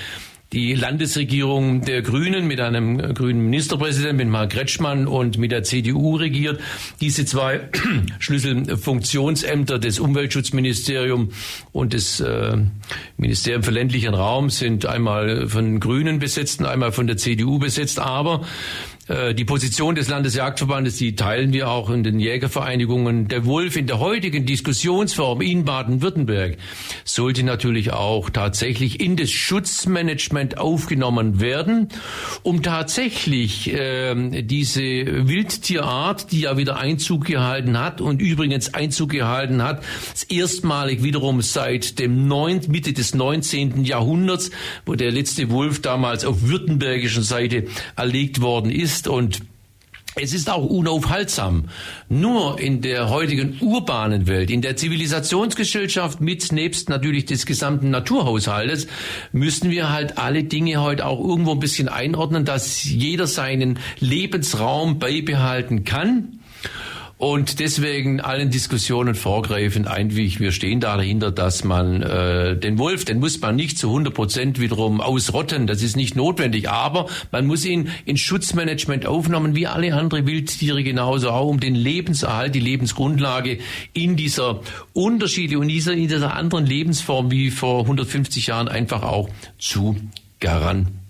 die 0.53 0.75
Landesregierung 0.75 1.81
der 1.83 2.03
Grünen 2.03 2.47
mit 2.47 2.61
einem 2.61 2.99
grünen 3.15 3.43
Ministerpräsidenten, 3.45 4.17
mit 4.19 4.29
Mark 4.29 4.51
Kretschmann 4.51 5.07
und 5.07 5.39
mit 5.39 5.51
der 5.51 5.63
CDU 5.63 6.17
regiert. 6.17 6.61
Diese 7.01 7.25
zwei 7.25 7.69
Schlüsselfunktionsämter 8.19 9.79
des 9.79 9.99
Umweltschutzministeriums 9.99 11.35
und 11.73 11.95
des 11.95 12.21
äh, 12.21 12.59
Ministerium 13.17 13.63
für 13.63 13.71
ländlichen 13.71 14.15
Raum 14.15 14.51
sind 14.51 14.85
einmal 14.85 15.49
von 15.49 15.81
Grünen 15.81 16.19
besetzt 16.19 16.61
und 16.61 16.67
einmal 16.67 16.93
von 16.93 17.07
der 17.07 17.17
CDU 17.17 17.59
besetzt. 17.59 17.99
Aber 17.99 18.43
die 19.09 19.45
Position 19.45 19.97
des 19.97 20.09
Landesjagdverbandes, 20.09 20.97
die 20.97 21.17
teilen 21.17 21.53
wir 21.53 21.69
auch 21.69 21.91
in 21.91 22.05
den 22.05 22.21
Jägervereinigungen. 22.21 23.27
Der 23.27 23.45
Wolf 23.45 23.77
in 23.77 23.89
der 23.89 23.99
heutigen 23.99 24.47
Diskussionsform 24.47 25.41
in 25.41 25.65
Baden-Württemberg 25.65 26.57
sollte 27.05 27.43
natürlich 27.43 27.93
auch 27.93 28.31
tatsächlich 28.31 29.01
in 29.01 29.17
das 29.17 29.31
Schutzmanagement 29.31 30.59
aufgenommen 30.59 31.41
werden, 31.41 31.89
um 32.45 32.63
tatsächlich 32.63 33.73
äh, 33.73 34.43
diese 34.43 34.81
Wildtierart, 34.81 36.31
die 36.31 36.43
ja 36.43 36.57
wieder 36.57 36.77
Einzug 36.77 37.25
gehalten 37.25 37.81
hat 37.81 38.01
und 38.01 38.23
übrigens 38.23 38.73
Einzug 38.73 39.11
gehalten 39.11 39.65
hat, 39.65 39.83
erstmalig 40.29 41.03
wiederum 41.03 41.43
seit 41.43 41.99
dem 41.99 42.29
9, 42.29 42.63
Mitte 42.69 42.93
des 42.93 43.15
19. 43.15 43.85
Jahrhunderts, 43.85 44.53
wo 44.87 44.95
der 44.95 45.11
letzte 45.11 45.51
Wolf 45.51 45.83
damals 45.83 46.25
auf 46.25 46.43
württembergischen 46.43 47.25
Seite 47.25 47.65
erlegt 47.97 48.41
worden 48.41 48.71
ist, 48.71 48.92
ist 48.93 49.09
und 49.09 49.41
es 50.15 50.35
ist 50.35 50.51
auch 50.51 50.67
unaufhaltsam. 50.67 51.71
Nur 52.11 52.61
in 52.61 52.83
der 52.83 53.09
heutigen 53.09 53.57
urbanen 53.63 54.27
Welt, 54.27 54.51
in 54.51 54.61
der 54.61 54.77
Zivilisationsgesellschaft 54.77 56.21
mit 56.21 56.53
nebst 56.53 56.91
natürlich 56.91 57.25
des 57.25 57.47
gesamten 57.47 57.89
Naturhaushaltes, 57.89 58.89
müssen 59.33 59.71
wir 59.71 59.91
halt 59.91 60.19
alle 60.19 60.45
Dinge 60.45 60.83
heute 60.83 61.07
auch 61.07 61.19
irgendwo 61.19 61.53
ein 61.53 61.61
bisschen 61.61 61.89
einordnen, 61.89 62.45
dass 62.45 62.85
jeder 62.85 63.27
seinen 63.27 63.79
Lebensraum 64.01 64.99
beibehalten 64.99 65.85
kann 65.85 66.41
und 67.23 67.61
deswegen 67.61 68.21
allen 68.21 68.51
Diskussionen 68.51 69.15
vorgreifend 69.15 69.87
eigentlich, 69.87 70.41
wir 70.41 70.51
stehen 70.51 70.81
da 70.81 70.97
dahinter, 70.97 71.31
dass 71.31 71.63
man 71.63 72.03
äh, 72.03 72.57
den 72.57 72.79
Wolf, 72.79 73.05
den 73.05 73.21
muss 73.21 73.41
man 73.41 73.55
nicht 73.55 73.79
zu 73.79 73.91
100 73.91 74.13
Prozent 74.13 74.59
wiederum 74.59 75.01
ausrotten, 75.01 75.69
das 75.69 75.85
ist 75.85 75.95
nicht 75.95 76.17
notwendig, 76.17 76.69
aber 76.69 77.07
man 77.31 77.47
muss 77.47 77.65
ihn 77.65 77.91
in 78.07 78.17
Schutzmanagement 78.17 79.07
aufnehmen, 79.07 79.55
wie 79.55 79.69
alle 79.69 79.95
andere 79.95 80.27
Wildtiere 80.27 80.83
genauso 80.83 81.31
auch, 81.31 81.47
um 81.47 81.61
den 81.61 81.77
Lebenserhalt, 81.77 82.57
die 82.57 82.61
Lebensgrundlage 82.61 83.59
in 83.93 84.17
dieser 84.17 84.61
Unterschiede 84.93 85.61
und 85.61 85.69
dieser, 85.69 85.93
in 85.93 86.09
dieser 86.09 86.35
anderen 86.35 86.67
Lebensform 86.67 87.31
wie 87.31 87.53
vor 87.53 87.83
150 87.83 88.49
Jahren 88.49 88.67
einfach 88.67 89.05
auch 89.05 89.29
zu 89.61 89.97
garantieren. 90.41 91.02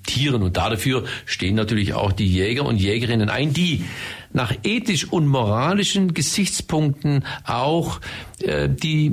Und 0.43 0.57
dafür 0.57 1.05
stehen 1.27 1.55
natürlich 1.55 1.95
auch 1.95 2.13
die 2.13 2.27
Jäger 2.27 2.65
und 2.65 2.77
Jägerinnen 2.77 3.29
ein, 3.29 3.53
die 3.53 3.85
nach 4.33 4.53
ethisch 4.63 5.11
und 5.11 5.27
moralischen 5.27 6.15
Gesichtspunkten 6.15 7.25
auch 7.45 8.01
äh, 8.41 8.69
die 8.69 9.13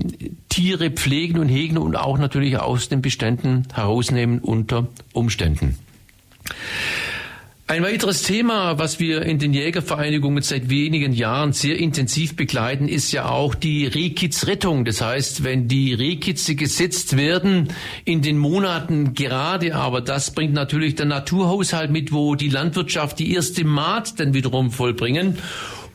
Tiere 0.49 0.91
pflegen 0.91 1.39
und 1.39 1.49
hegen 1.49 1.78
und 1.78 1.95
auch 1.95 2.17
natürlich 2.17 2.58
aus 2.58 2.89
den 2.89 3.02
Beständen 3.02 3.67
herausnehmen 3.73 4.39
unter 4.39 4.88
Umständen. 5.13 5.78
Ein 7.69 7.84
weiteres 7.84 8.23
Thema, 8.23 8.79
was 8.79 8.99
wir 8.99 9.21
in 9.21 9.38
den 9.38 9.53
Jägervereinigungen 9.53 10.41
seit 10.41 10.71
wenigen 10.71 11.13
Jahren 11.13 11.53
sehr 11.53 11.77
intensiv 11.77 12.36
begleiten, 12.36 12.88
ist 12.88 13.12
ja 13.12 13.29
auch 13.29 13.53
die 13.53 13.86
Rehkitzrettung. 13.86 14.86
Das 14.86 15.01
heißt, 15.01 15.43
wenn 15.43 15.67
die 15.67 15.93
Rehkitze 15.93 16.55
gesetzt 16.55 17.15
werden 17.15 17.67
in 18.05 18.23
den 18.23 18.39
Monaten 18.39 19.13
gerade, 19.13 19.75
aber 19.75 20.01
das 20.01 20.32
bringt 20.32 20.53
natürlich 20.53 20.95
der 20.95 21.05
Naturhaushalt 21.05 21.91
mit, 21.91 22.12
wo 22.12 22.34
die 22.34 22.49
Landwirtschaft 22.49 23.19
die 23.19 23.36
erste 23.36 23.63
Maat 23.63 24.19
dann 24.19 24.34
wiederum 24.34 24.71
vollbringen 24.71 25.38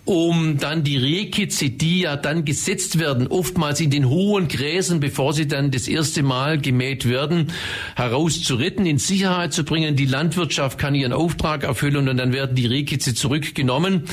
um 0.04 0.58
dann 0.58 0.84
die 0.84 0.98
Rehkitze, 0.98 1.70
die 1.70 2.00
ja 2.00 2.16
dann 2.16 2.44
gesetzt 2.44 2.98
werden, 2.98 3.26
oftmals 3.26 3.80
in 3.80 3.90
den 3.90 4.08
hohen 4.08 4.48
Gräsern, 4.48 5.00
bevor 5.00 5.32
sie 5.32 5.48
dann 5.48 5.70
das 5.70 5.88
erste 5.88 6.22
Mal 6.22 6.60
gemäht 6.60 7.08
werden, 7.08 7.52
herauszuretten, 7.96 8.84
in 8.84 8.98
Sicherheit 8.98 9.54
zu 9.54 9.64
bringen. 9.64 9.96
Die 9.96 10.04
Landwirtschaft 10.04 10.78
kann 10.78 10.94
ihren 10.94 11.14
Auftrag 11.14 11.64
erfüllen 11.64 12.08
und 12.08 12.18
dann 12.18 12.34
werden 12.34 12.54
die 12.54 12.66
Rehkitze 12.66 13.14
zurückgenommen. 13.14 14.04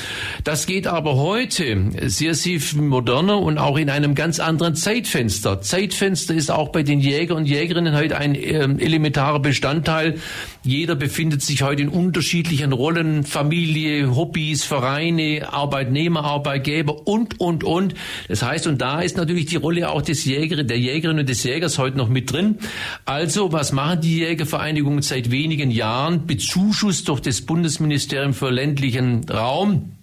Das 0.46 0.66
geht 0.66 0.88
aber 0.88 1.18
heute 1.18 1.90
sehr, 2.08 2.36
sehr 2.36 2.60
moderner 2.76 3.40
und 3.40 3.58
auch 3.58 3.78
in 3.78 3.90
einem 3.90 4.16
ganz 4.16 4.40
anderen 4.40 4.76
Zeitfenster. 4.76 5.62
Zeitfenster 5.62 6.34
ist 6.34 6.52
auch 6.52 6.70
bei 6.70 6.84
den 6.84 7.02
Jäger 7.02 7.36
und 7.36 7.48
Jägerinnen 7.48 7.96
heute 7.96 8.18
ein 8.18 8.36
äh, 8.36 8.60
elementarer 8.62 9.40
Bestandteil. 9.40 10.20
Jeder 10.64 10.96
befindet 10.96 11.42
sich 11.42 11.64
heute 11.64 11.82
in 11.82 11.90
unterschiedlichen 11.90 12.72
Rollen, 12.72 13.24
Familie, 13.24 14.16
Hobbys, 14.16 14.64
Vereine, 14.64 15.52
Arbeit 15.52 15.81
Arbeitnehmer, 15.82 16.24
Arbeitgeber 16.24 17.08
und, 17.08 17.40
und, 17.40 17.64
und. 17.64 17.96
Das 18.28 18.44
heißt, 18.44 18.68
und 18.68 18.82
da 18.82 19.02
ist 19.02 19.18
natürlich 19.18 19.48
die 19.48 19.56
Rolle 19.56 19.90
auch 19.90 20.04
des 20.04 20.26
Jäger, 20.26 20.64
der 20.64 20.78
Jägerin 20.78 21.18
und 21.18 21.28
des 21.28 21.44
Jägers 21.44 21.80
heute 21.80 21.98
noch 21.98 22.08
mit 22.08 22.32
drin. 22.32 22.60
Also, 23.06 23.52
was 23.52 23.72
machen 23.72 24.02
die 24.02 24.20
Jägervereinigungen 24.20 25.02
seit 25.02 25.32
wenigen 25.32 25.72
Jahren? 25.72 26.28
Bezuschusst 26.28 27.08
durch 27.08 27.20
das 27.20 27.42
Bundesministerium 27.42 28.34
für 28.36 28.52
ländlichen 28.52 29.28
Raum 29.28 29.94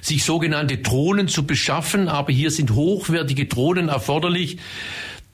sich 0.00 0.24
sogenannte 0.24 0.78
Drohnen 0.78 1.26
zu 1.26 1.44
beschaffen, 1.44 2.08
aber 2.08 2.32
hier 2.32 2.50
sind 2.50 2.72
hochwertige 2.72 3.46
Drohnen 3.46 3.88
erforderlich. 3.88 4.58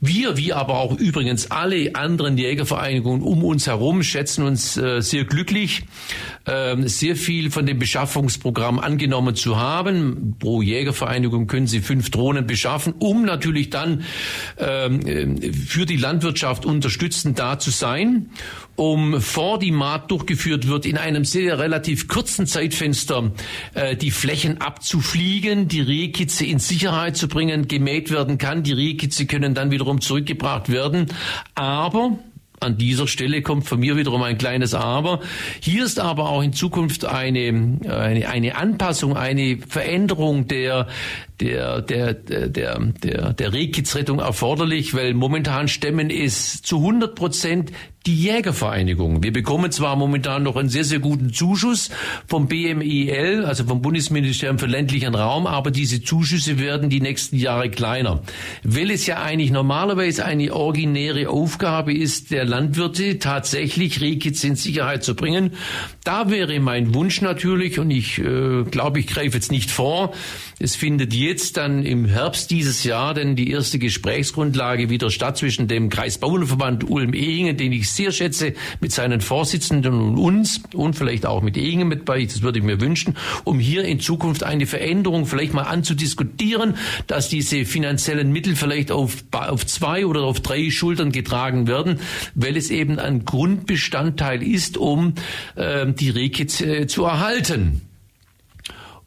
Wir, 0.02 0.38
wie 0.38 0.54
aber 0.54 0.78
auch 0.78 0.98
übrigens 0.98 1.50
alle 1.50 1.94
anderen 1.94 2.38
Jägervereinigungen 2.38 3.20
um 3.20 3.44
uns 3.44 3.66
herum, 3.66 4.02
schätzen 4.02 4.44
uns 4.44 4.78
äh, 4.78 5.02
sehr 5.02 5.24
glücklich, 5.24 5.82
äh, 6.46 6.74
sehr 6.88 7.16
viel 7.16 7.50
von 7.50 7.66
dem 7.66 7.78
Beschaffungsprogramm 7.78 8.78
angenommen 8.78 9.34
zu 9.34 9.58
haben. 9.58 10.36
Pro 10.38 10.62
Jägervereinigung 10.62 11.46
können 11.46 11.66
Sie 11.66 11.80
fünf 11.80 12.10
Drohnen 12.10 12.46
beschaffen, 12.46 12.94
um 12.98 13.26
natürlich 13.26 13.68
dann 13.68 14.04
äh, 14.56 14.88
für 15.52 15.84
die 15.84 15.96
Landwirtschaft 15.96 16.64
unterstützend 16.64 17.38
da 17.38 17.58
zu 17.58 17.70
sein 17.70 18.30
um 18.80 19.20
vor 19.20 19.58
die 19.58 19.72
Maat 19.72 20.10
durchgeführt 20.10 20.66
wird, 20.66 20.86
in 20.86 20.96
einem 20.96 21.26
sehr 21.26 21.58
relativ 21.58 22.08
kurzen 22.08 22.46
Zeitfenster 22.46 23.32
äh, 23.74 23.94
die 23.94 24.10
Flächen 24.10 24.62
abzufliegen, 24.62 25.68
die 25.68 25.82
Rehkitze 25.82 26.46
in 26.46 26.58
Sicherheit 26.58 27.14
zu 27.14 27.28
bringen, 27.28 27.68
gemäht 27.68 28.10
werden 28.10 28.38
kann. 28.38 28.62
Die 28.62 28.72
Rehkitze 28.72 29.26
können 29.26 29.54
dann 29.54 29.70
wiederum 29.70 29.89
zurückgebracht 29.98 30.70
werden. 30.70 31.06
Aber 31.54 32.18
an 32.60 32.76
dieser 32.76 33.06
Stelle 33.06 33.40
kommt 33.40 33.66
von 33.66 33.80
mir 33.80 33.96
wiederum 33.96 34.22
ein 34.22 34.36
kleines 34.36 34.74
Aber. 34.74 35.20
Hier 35.60 35.84
ist 35.84 35.98
aber 35.98 36.28
auch 36.28 36.42
in 36.42 36.52
Zukunft 36.52 37.06
eine, 37.06 37.78
eine, 37.88 38.28
eine 38.28 38.56
Anpassung, 38.56 39.16
eine 39.16 39.56
Veränderung 39.66 40.46
der, 40.46 40.86
der, 41.40 41.80
der, 41.80 42.14
der, 42.14 42.78
der, 42.78 43.32
der 43.32 43.52
Rehkitzrettung 43.52 44.18
erforderlich, 44.18 44.94
weil 44.94 45.14
momentan 45.14 45.68
stemmen 45.68 46.10
es 46.10 46.62
zu 46.62 46.76
100 46.76 47.14
Prozent 47.14 47.72
die 48.06 48.16
Jägervereinigung. 48.16 49.22
Wir 49.22 49.32
bekommen 49.32 49.70
zwar 49.72 49.94
momentan 49.94 50.42
noch 50.42 50.56
einen 50.56 50.70
sehr, 50.70 50.84
sehr 50.84 51.00
guten 51.00 51.34
Zuschuss 51.34 51.90
vom 52.26 52.48
BMIL, 52.48 53.44
also 53.44 53.64
vom 53.64 53.82
Bundesministerium 53.82 54.58
für 54.58 54.66
ländlichen 54.66 55.14
Raum, 55.14 55.46
aber 55.46 55.70
diese 55.70 56.02
Zuschüsse 56.02 56.58
werden 56.58 56.88
die 56.88 57.02
nächsten 57.02 57.36
Jahre 57.36 57.68
kleiner. 57.68 58.22
Weil 58.62 58.90
es 58.90 59.06
ja 59.06 59.22
eigentlich 59.22 59.50
normalerweise 59.50 60.24
eine 60.24 60.54
originäre 60.54 61.28
Aufgabe 61.28 61.92
ist, 61.92 62.30
der 62.30 62.46
Landwirte 62.46 63.18
tatsächlich 63.18 64.00
Rehkitz 64.00 64.44
in 64.44 64.56
Sicherheit 64.56 65.04
zu 65.04 65.14
bringen. 65.14 65.52
Da 66.02 66.30
wäre 66.30 66.58
mein 66.58 66.94
Wunsch 66.94 67.20
natürlich, 67.20 67.78
und 67.78 67.90
ich 67.90 68.18
äh, 68.18 68.62
glaube, 68.62 69.00
ich 69.00 69.08
greife 69.08 69.36
jetzt 69.36 69.52
nicht 69.52 69.70
vor, 69.70 70.14
es 70.58 70.74
findet 70.74 71.12
jeder 71.12 71.29
jetzt 71.30 71.56
dann 71.56 71.84
im 71.84 72.06
Herbst 72.06 72.50
dieses 72.50 72.82
Jahr 72.82 73.14
denn 73.14 73.36
die 73.36 73.52
erste 73.52 73.78
Gesprächsgrundlage 73.78 74.90
wieder 74.90 75.10
statt 75.10 75.38
zwischen 75.38 75.68
dem 75.68 75.88
Kreisbauernverband 75.88 76.90
Ulm-Ehingen, 76.90 77.56
den 77.56 77.70
ich 77.70 77.88
sehr 77.88 78.10
schätze, 78.10 78.54
mit 78.80 78.90
seinen 78.90 79.20
Vorsitzenden 79.20 79.94
und 79.94 80.18
uns 80.18 80.60
und 80.74 80.96
vielleicht 80.96 81.26
auch 81.26 81.40
mit 81.40 81.56
Ehingen 81.56 81.86
mit 81.86 82.04
bei, 82.04 82.24
das 82.24 82.42
würde 82.42 82.58
ich 82.58 82.64
mir 82.64 82.80
wünschen, 82.80 83.14
um 83.44 83.60
hier 83.60 83.84
in 83.84 84.00
Zukunft 84.00 84.42
eine 84.42 84.66
Veränderung 84.66 85.24
vielleicht 85.26 85.54
mal 85.54 85.62
anzudiskutieren, 85.62 86.74
dass 87.06 87.28
diese 87.28 87.64
finanziellen 87.64 88.32
Mittel 88.32 88.56
vielleicht 88.56 88.90
auf, 88.90 89.22
auf 89.30 89.64
zwei 89.66 90.06
oder 90.06 90.22
auf 90.22 90.40
drei 90.40 90.68
Schultern 90.70 91.12
getragen 91.12 91.68
werden, 91.68 92.00
weil 92.34 92.56
es 92.56 92.70
eben 92.70 92.98
ein 92.98 93.24
Grundbestandteil 93.24 94.42
ist, 94.42 94.78
um 94.78 95.14
äh, 95.54 95.86
die 95.92 96.10
Rehkids 96.10 96.60
äh, 96.60 96.88
zu 96.88 97.04
erhalten. 97.04 97.82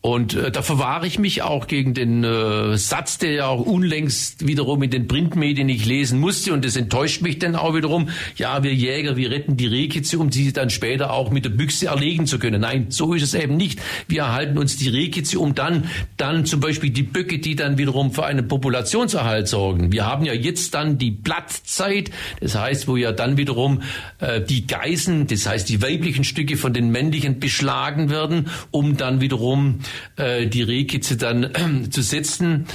Und 0.05 0.33
äh, 0.33 0.51
da 0.51 0.61
verwahre 0.61 1.07
ich 1.07 1.17
mich 1.17 1.43
auch 1.43 1.65
gegen 1.65 1.93
den 1.93 2.25
äh, 2.25 2.77
Satz, 2.77 3.19
der 3.19 3.31
ja 3.31 3.47
auch 3.47 3.61
unlängst 3.61 4.45
wiederum 4.45 4.83
in 4.83 4.89
den 4.89 5.07
Printmedien 5.07 5.65
nicht 5.65 5.85
lesen 5.85 6.19
musste. 6.19 6.51
Und 6.51 6.65
das 6.65 6.75
enttäuscht 6.75 7.21
mich 7.21 7.39
dann 7.39 7.55
auch 7.55 7.73
wiederum. 7.73 8.09
Ja, 8.35 8.63
wir 8.63 8.73
Jäger, 8.73 9.15
wir 9.15 9.31
retten 9.31 9.55
die 9.55 9.65
Rehkitze, 9.65 10.19
um 10.19 10.29
sie 10.29 10.51
dann 10.51 10.69
später 10.71 11.13
auch 11.13 11.31
mit 11.31 11.45
der 11.45 11.51
Büchse 11.51 11.85
erlegen 11.85 12.27
zu 12.27 12.37
können. 12.37 12.59
Nein, 12.59 12.87
so 12.89 13.13
ist 13.13 13.23
es 13.23 13.33
eben 13.33 13.55
nicht. 13.55 13.79
Wir 14.09 14.23
erhalten 14.23 14.57
uns 14.57 14.75
die 14.75 14.89
Rehkitze, 14.89 15.39
um 15.39 15.55
dann, 15.55 15.85
dann 16.17 16.45
zum 16.45 16.59
Beispiel 16.59 16.89
die 16.89 17.03
Böcke, 17.03 17.39
die 17.39 17.55
dann 17.55 17.77
wiederum 17.77 18.11
für 18.11 18.25
einen 18.25 18.49
Populationserhalt 18.49 19.47
sorgen. 19.47 19.93
Wir 19.93 20.05
haben 20.05 20.25
ja 20.25 20.33
jetzt 20.33 20.73
dann 20.73 20.97
die 20.97 21.11
Blattzeit. 21.11 22.11
Das 22.41 22.55
heißt, 22.55 22.89
wo 22.89 22.97
ja 22.97 23.13
dann 23.13 23.37
wiederum 23.37 23.81
äh, 24.19 24.41
die 24.41 24.67
Geißen, 24.67 25.27
das 25.27 25.45
heißt 25.45 25.69
die 25.69 25.81
weiblichen 25.81 26.25
Stücke 26.25 26.57
von 26.57 26.73
den 26.73 26.89
männlichen 26.91 27.39
beschlagen 27.39 28.09
werden, 28.09 28.49
um 28.71 28.97
dann 28.97 29.21
wiederum 29.21 29.79
äh, 30.15 30.47
die 30.47 30.63
Rehkitze 30.63 31.17
dann 31.17 31.43
äh, 31.43 31.89
zu 31.89 32.01
setzen 32.01 32.65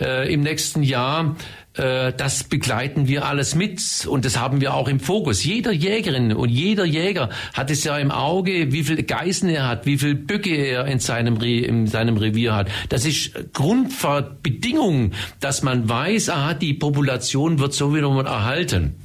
äh, 0.00 0.32
im 0.32 0.40
nächsten 0.40 0.82
Jahr. 0.82 1.36
Das 1.74 2.42
begleiten 2.42 3.06
wir 3.06 3.24
alles 3.24 3.54
mit 3.54 3.80
und 4.10 4.24
das 4.24 4.36
haben 4.36 4.60
wir 4.60 4.74
auch 4.74 4.88
im 4.88 4.98
Fokus. 4.98 5.44
Jeder 5.44 5.70
Jägerin 5.70 6.32
und 6.32 6.48
jeder 6.48 6.84
Jäger 6.84 7.28
hat 7.54 7.70
es 7.70 7.84
ja 7.84 7.96
im 7.98 8.10
Auge, 8.10 8.72
wie 8.72 8.82
viel 8.82 9.00
Geißen 9.04 9.48
er 9.48 9.68
hat, 9.68 9.86
wie 9.86 9.96
viel 9.96 10.16
Böcke 10.16 10.56
er 10.56 10.86
in 10.86 10.98
seinem, 10.98 11.36
Re 11.36 11.60
in 11.60 11.86
seinem 11.86 12.16
Revier 12.16 12.56
hat. 12.56 12.68
Das 12.88 13.04
ist 13.04 13.52
Grundbedingung, 13.52 15.12
dass 15.38 15.62
man 15.62 15.88
weiß, 15.88 16.30
aha, 16.30 16.54
die 16.54 16.74
Population 16.74 17.60
wird 17.60 17.74
so 17.74 17.94
wiederum 17.94 18.26
erhalten. 18.26 18.96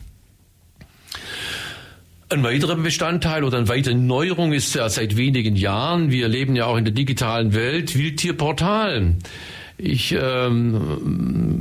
Ein 2.29 2.43
weiterer 2.43 2.75
Bestandteil 2.75 3.43
oder 3.43 3.57
eine 3.57 3.67
weitere 3.67 3.93
Neuerung 3.93 4.53
ist 4.53 4.73
ja 4.73 4.89
seit 4.89 5.17
wenigen 5.17 5.55
Jahren, 5.55 6.09
wir 6.09 6.27
leben 6.27 6.55
ja 6.55 6.65
auch 6.65 6.77
in 6.77 6.85
der 6.85 6.93
digitalen 6.93 7.53
Welt, 7.53 7.97
Wildtierportal. 7.97 9.15
Ich 9.77 10.15
ähm, 10.17 11.53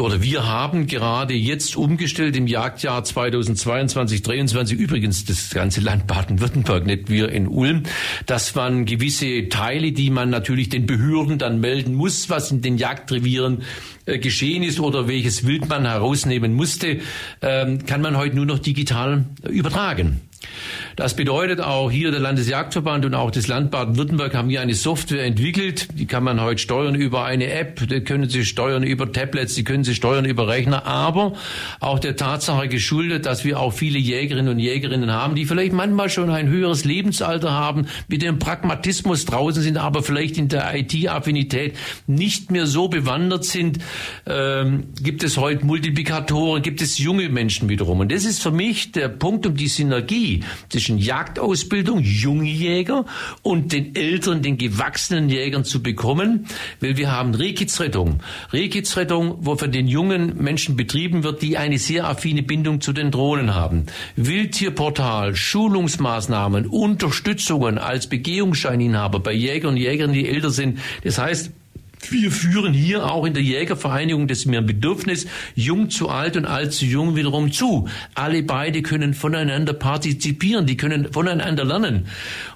oder 0.00 0.22
wir 0.22 0.48
haben 0.48 0.86
gerade 0.86 1.34
jetzt 1.34 1.76
umgestellt 1.76 2.36
im 2.36 2.46
Jagdjahr 2.46 3.04
2022, 3.04 4.22
23 4.22 4.78
übrigens 4.78 5.24
das 5.24 5.50
ganze 5.50 5.80
Land 5.80 6.06
Baden-Württemberg, 6.06 6.86
nicht 6.86 7.10
wir 7.10 7.30
in 7.30 7.46
Ulm, 7.46 7.82
dass 8.26 8.54
man 8.54 8.84
gewisse 8.84 9.48
Teile, 9.48 9.92
die 9.92 10.10
man 10.10 10.30
natürlich 10.30 10.70
den 10.70 10.86
Behörden 10.86 11.38
dann 11.38 11.60
melden 11.60 11.94
muss, 11.94 12.30
was 12.30 12.50
in 12.50 12.62
den 12.62 12.78
Jagdrevieren 12.78 13.62
äh, 14.06 14.18
geschehen 14.18 14.62
ist 14.62 14.80
oder 14.80 15.06
welches 15.06 15.46
Wild 15.46 15.68
man 15.68 15.84
herausnehmen 15.84 16.54
musste, 16.54 17.00
ähm, 17.42 17.84
kann 17.84 18.00
man 18.00 18.16
heute 18.16 18.36
nur 18.36 18.46
noch 18.46 18.58
digital 18.58 19.26
übertragen. 19.48 20.20
Das 20.96 21.16
bedeutet 21.16 21.60
auch 21.60 21.90
hier 21.90 22.10
der 22.10 22.20
Landesjagdverband 22.20 23.06
und 23.06 23.14
auch 23.14 23.30
das 23.30 23.48
Land 23.48 23.70
Baden-Württemberg 23.70 24.34
haben 24.34 24.50
hier 24.50 24.60
eine 24.60 24.74
Software 24.74 25.24
entwickelt. 25.24 25.88
Die 25.94 26.06
kann 26.06 26.22
man 26.22 26.40
heute 26.40 26.60
steuern 26.60 26.94
über 26.94 27.24
eine 27.24 27.50
App, 27.50 27.88
die 27.88 28.00
können 28.02 28.28
Sie 28.28 28.44
steuern 28.44 28.82
über 28.82 29.10
Tablets, 29.10 29.54
die 29.54 29.64
können 29.64 29.84
Sie 29.84 29.94
steuern 29.94 30.24
über 30.24 30.48
Rechner, 30.48 30.86
aber 30.86 31.32
auch 31.80 31.98
der 31.98 32.16
Tatsache 32.16 32.68
geschuldet, 32.68 33.24
dass 33.26 33.44
wir 33.44 33.58
auch 33.58 33.72
viele 33.72 33.98
Jägerinnen 33.98 34.52
und 34.52 34.58
Jägerinnen 34.58 35.10
haben, 35.10 35.34
die 35.34 35.46
vielleicht 35.46 35.72
manchmal 35.72 36.10
schon 36.10 36.28
ein 36.30 36.48
höheres 36.48 36.84
Lebensalter 36.84 37.52
haben, 37.52 37.86
mit 38.08 38.22
dem 38.22 38.38
Pragmatismus 38.38 39.24
draußen 39.24 39.62
sind, 39.62 39.78
aber 39.78 40.02
vielleicht 40.02 40.36
in 40.36 40.48
der 40.48 40.74
IT-Affinität 40.74 41.76
nicht 42.06 42.50
mehr 42.50 42.66
so 42.66 42.88
bewandert 42.88 43.44
sind, 43.44 43.78
ähm, 44.26 44.84
gibt 45.02 45.22
es 45.24 45.38
heute 45.38 45.64
Multiplikatoren, 45.64 46.62
gibt 46.62 46.82
es 46.82 46.98
junge 46.98 47.28
Menschen 47.28 47.68
wiederum. 47.68 48.00
Und 48.00 48.12
das 48.12 48.24
ist 48.24 48.42
für 48.42 48.50
mich 48.50 48.92
der 48.92 49.08
Punkt 49.08 49.46
um 49.46 49.56
die 49.56 49.68
Synergie 49.68 50.44
zwischen 50.82 50.98
Jagdausbildung, 50.98 52.00
Jungjäger 52.00 53.04
und 53.42 53.72
den 53.72 53.94
älteren, 53.94 54.42
den 54.42 54.58
gewachsenen 54.58 55.28
Jägern 55.28 55.64
zu 55.64 55.80
bekommen, 55.80 56.46
weil 56.80 56.96
wir 56.96 57.12
haben 57.12 57.36
Rehkitzrettung. 57.36 58.18
Rehkitzrettung, 58.52 59.36
wo 59.42 59.56
von 59.56 59.70
den 59.70 59.86
jungen 59.86 60.42
Menschen 60.42 60.76
betrieben 60.76 61.22
wird, 61.22 61.40
die 61.40 61.56
eine 61.56 61.78
sehr 61.78 62.08
affine 62.08 62.42
Bindung 62.42 62.80
zu 62.80 62.92
den 62.92 63.12
Drohnen 63.12 63.54
haben. 63.54 63.86
Wildtierportal, 64.16 65.36
Schulungsmaßnahmen, 65.36 66.66
Unterstützungen 66.66 67.78
als 67.78 68.08
Begehungsscheininhaber 68.08 69.20
bei 69.20 69.32
Jägern 69.32 69.74
und 69.74 69.76
Jägern, 69.76 70.12
die 70.12 70.28
älter 70.28 70.50
sind. 70.50 70.80
Das 71.04 71.18
heißt, 71.18 71.52
wir 72.10 72.30
führen 72.30 72.72
hier 72.72 73.10
auch 73.10 73.24
in 73.24 73.34
der 73.34 73.42
Jägervereinigung 73.42 74.26
das 74.26 74.46
mir 74.46 74.58
ein 74.58 74.66
Bedürfnis, 74.66 75.26
jung 75.54 75.90
zu 75.90 76.08
alt 76.08 76.36
und 76.36 76.46
alt 76.46 76.72
zu 76.72 76.84
jung 76.84 77.14
wiederum 77.16 77.52
zu. 77.52 77.88
Alle 78.14 78.42
beide 78.42 78.82
können 78.82 79.14
voneinander 79.14 79.72
partizipieren, 79.72 80.66
die 80.66 80.76
können 80.76 81.12
voneinander 81.12 81.64
lernen. 81.64 82.06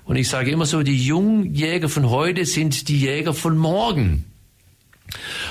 Und 0.04 0.16
ich 0.16 0.28
sage 0.28 0.50
immer 0.50 0.66
so, 0.66 0.82
die 0.82 0.96
jungen 0.96 1.54
Jäger 1.54 1.88
von 1.88 2.10
heute 2.10 2.44
sind 2.44 2.88
die 2.88 2.98
Jäger 2.98 3.34
von 3.34 3.56
morgen. 3.56 4.24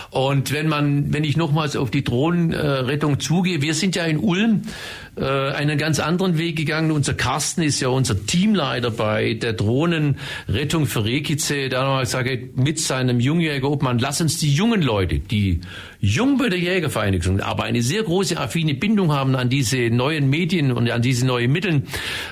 Und 0.09 0.51
wenn 0.51 0.67
man, 0.67 1.13
wenn 1.13 1.23
ich 1.23 1.37
nochmals 1.37 1.75
auf 1.75 1.91
die 1.91 2.03
Drohnenrettung 2.03 3.19
zugehe, 3.19 3.61
wir 3.61 3.73
sind 3.73 3.95
ja 3.95 4.05
in 4.05 4.19
Ulm 4.19 4.63
einen 5.21 5.77
ganz 5.77 5.99
anderen 5.99 6.37
Weg 6.37 6.55
gegangen. 6.55 6.91
Unser 6.91 7.13
Carsten 7.13 7.61
ist 7.61 7.79
ja 7.79 7.89
unser 7.89 8.25
Teamleiter 8.25 8.91
bei 8.91 9.33
der 9.33 9.53
Drohnenrettung 9.53 10.85
für 10.85 11.05
Rekice. 11.05 11.69
Da 11.69 11.83
haben 11.83 11.97
wir 11.97 12.01
gesagt, 12.01 12.57
mit 12.57 12.79
seinem 12.79 13.19
Jungjäger 13.19 13.69
Obmann, 13.69 13.99
lass 13.99 14.21
uns 14.21 14.37
die 14.39 14.53
jungen 14.53 14.81
Leute, 14.81 15.19
die 15.19 15.61
jung 15.99 16.39
Jägervereinigung, 16.39 17.39
aber 17.39 17.63
eine 17.63 17.81
sehr 17.81 18.03
große 18.03 18.37
affine 18.37 18.75
Bindung 18.75 19.11
haben 19.11 19.35
an 19.35 19.49
diese 19.49 19.89
neuen 19.89 20.29
Medien 20.29 20.71
und 20.71 20.89
an 20.89 21.01
diese 21.01 21.25
neuen 21.25 21.51
Mittel, 21.51 21.83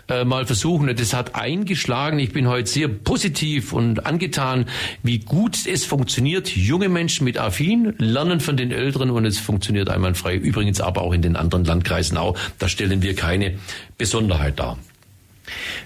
äh, 0.07 0.25
mal 0.25 0.45
versuchen. 0.45 0.93
Das 0.95 1.13
hat 1.13 1.35
eingeschlagen. 1.35 2.19
Ich 2.19 2.31
bin 2.33 2.47
heute 2.47 2.69
sehr 2.69 2.87
positiv 2.87 3.73
und 3.73 4.05
angetan, 4.05 4.65
wie 5.01 5.19
gut 5.19 5.65
es 5.65 5.85
funktioniert. 5.85 6.49
Junge 6.55 6.89
Menschen 6.89 7.23
mit 7.23 7.37
affin 7.37 7.93
lernen 7.97 8.39
von 8.39 8.57
den 8.57 8.71
Älteren 8.71 9.09
und 9.09 9.25
es 9.25 9.39
funktioniert 9.39 9.89
einwandfrei. 9.89 10.35
Übrigens 10.35 10.81
aber 10.81 11.01
auch 11.01 11.13
in 11.13 11.21
den 11.21 11.35
anderen 11.35 11.65
Landkreisen 11.65 12.17
auch. 12.17 12.37
Da 12.59 12.67
stellen 12.73 13.01
wir 13.01 13.15
keine 13.15 13.57
Besonderheit 13.97 14.59
dar. 14.59 14.77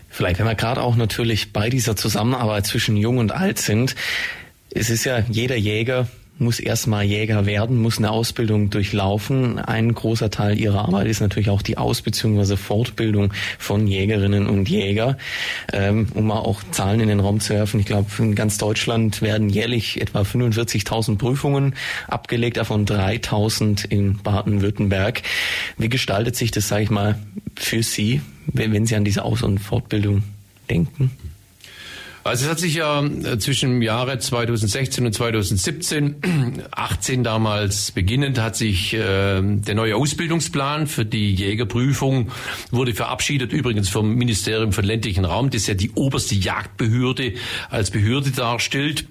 Vielleicht, 0.09 0.39
wenn 0.39 0.47
wir 0.47 0.55
gerade 0.55 0.81
auch 0.81 0.95
natürlich 0.95 1.53
bei 1.53 1.69
dieser 1.69 1.95
Zusammenarbeit 1.95 2.65
zwischen 2.65 2.97
Jung 2.97 3.19
und 3.19 3.31
Alt 3.31 3.59
sind, 3.59 3.95
es 4.73 4.89
ist 4.89 5.03
ja 5.03 5.19
jeder 5.29 5.55
Jäger 5.55 6.07
muss 6.39 6.59
erstmal 6.59 7.03
Jäger 7.03 7.45
werden, 7.45 7.77
muss 7.77 7.97
eine 7.97 8.11
Ausbildung 8.11 8.69
durchlaufen. 8.69 9.59
Ein 9.59 9.93
großer 9.93 10.29
Teil 10.29 10.59
ihrer 10.59 10.85
Arbeit 10.85 11.07
ist 11.07 11.19
natürlich 11.19 11.49
auch 11.49 11.61
die 11.61 11.77
Aus- 11.77 12.01
bzw. 12.01 12.57
Fortbildung 12.57 13.33
von 13.57 13.88
Jägerinnen 13.88 14.47
und 14.47 14.69
Jäger. 14.69 15.17
Ähm, 15.73 16.07
um 16.13 16.27
mal 16.27 16.39
auch 16.39 16.61
Zahlen 16.71 16.99
in 16.99 17.07
den 17.07 17.19
Raum 17.19 17.39
zu 17.39 17.53
werfen, 17.53 17.79
ich 17.79 17.85
glaube, 17.85 18.09
in 18.19 18.35
ganz 18.35 18.57
Deutschland 18.57 19.21
werden 19.21 19.49
jährlich 19.49 19.99
etwa 20.01 20.21
45.000 20.21 21.17
Prüfungen 21.17 21.75
abgelegt, 22.07 22.57
davon 22.57 22.85
3.000 22.85 23.85
in 23.85 24.17
Baden-Württemberg. 24.17 25.23
Wie 25.77 25.89
gestaltet 25.89 26.35
sich 26.35 26.51
das, 26.51 26.67
sage 26.67 26.83
ich 26.83 26.89
mal, 26.89 27.17
für 27.55 27.83
Sie, 27.83 28.21
wenn 28.47 28.85
Sie 28.85 28.95
an 28.95 29.05
diese 29.05 29.23
Aus- 29.23 29.43
und 29.43 29.59
Fortbildung 29.59 30.23
denken? 30.69 31.11
Also 32.28 32.43
es 32.43 32.51
hat 32.51 32.59
sich 32.59 32.75
ja 32.75 33.01
äh, 33.05 33.39
zwischen 33.39 33.69
dem 33.69 33.82
Jahre 33.82 34.19
2016 34.19 35.05
und 35.05 35.13
2017, 35.13 36.15
18 36.71 37.23
damals 37.23 37.91
beginnend, 37.91 38.38
hat 38.38 38.57
sich 38.57 38.93
äh, 38.93 39.41
der 39.41 39.75
neue 39.75 39.95
Ausbildungsplan 39.95 40.88
für 40.88 41.05
die 41.05 41.34
Jägerprüfung 41.34 42.30
wurde 42.69 42.93
verabschiedet, 42.93 43.53
übrigens 43.53 43.88
vom 43.88 44.15
Ministerium 44.15 44.73
für 44.73 44.82
ländlichen 44.82 45.23
Raum, 45.23 45.51
das 45.51 45.67
ja 45.67 45.73
die 45.73 45.91
oberste 45.91 46.36
Jagdbehörde 46.36 47.36
als 47.69 47.91
Behörde 47.91 48.32
darstellt. 48.32 49.05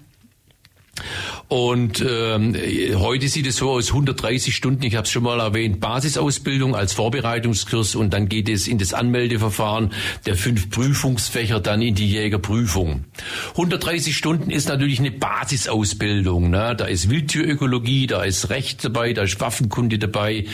Und 1.49 2.05
ähm, 2.09 2.57
heute 2.97 3.29
sieht 3.29 3.47
es 3.47 3.57
so 3.57 3.71
aus, 3.71 3.89
130 3.89 4.55
Stunden, 4.55 4.83
ich 4.83 4.97
habe 4.97 5.05
es 5.05 5.11
schon 5.11 5.23
mal 5.23 5.39
erwähnt, 5.39 5.81
Basisausbildung 5.81 6.75
als 6.75 6.93
Vorbereitungskurs 6.95 7.95
und 7.95 8.13
dann 8.13 8.29
geht 8.29 8.49
es 8.49 8.67
in 8.67 8.79
das 8.79 8.95
Anmeldeverfahren 8.95 9.93
der 10.25 10.35
fünf 10.35 10.71
Prüfungsfächer 10.71 11.61
dann 11.61 11.83
in 11.83 11.95
die 11.95 12.09
Jägerprüfung. 12.09 13.05
130 13.51 14.17
Stunden 14.17 14.51
ist 14.51 14.69
natürlich 14.69 14.99
eine 14.99 15.13
Basisausbildung. 15.13 16.51
Ne? 16.51 16.75
Da 16.77 16.87
ist 16.87 17.11
Wildtierökologie, 17.11 18.09
da 18.09 18.25
ist 18.25 18.51
Recht 18.51 18.85
dabei, 18.85 19.13
da 19.13 19.23
ist 19.23 19.41
Waffenkunde 19.41 19.99
dabei, 19.99 20.47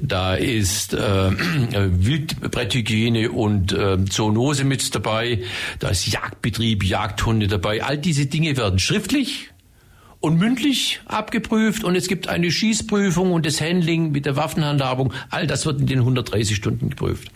da 0.00 0.34
ist 0.34 0.94
äh, 0.94 0.98
Wildbretthygiene 0.98 3.30
und 3.30 3.72
äh, 3.72 3.98
Zoonose 4.08 4.64
mit 4.64 4.94
dabei, 4.94 5.42
da 5.78 5.88
ist 5.88 6.06
Jagdbetrieb, 6.06 6.84
Jagdhunde 6.84 7.48
dabei. 7.48 7.84
All 7.84 7.98
diese 7.98 8.26
Dinge 8.26 8.56
werden 8.56 8.78
schriftlich 8.78 9.50
und 10.20 10.36
mündlich 10.36 11.00
abgeprüft 11.06 11.84
und 11.84 11.94
es 11.94 12.08
gibt 12.08 12.28
eine 12.28 12.50
Schießprüfung 12.50 13.32
und 13.32 13.46
das 13.46 13.60
Handling 13.60 14.10
mit 14.10 14.26
der 14.26 14.34
Waffenhandhabung. 14.34 15.12
All 15.30 15.46
das 15.46 15.64
wird 15.64 15.80
in 15.80 15.86
den 15.86 16.00
130 16.00 16.56
Stunden 16.56 16.90
geprüft. 16.90 17.30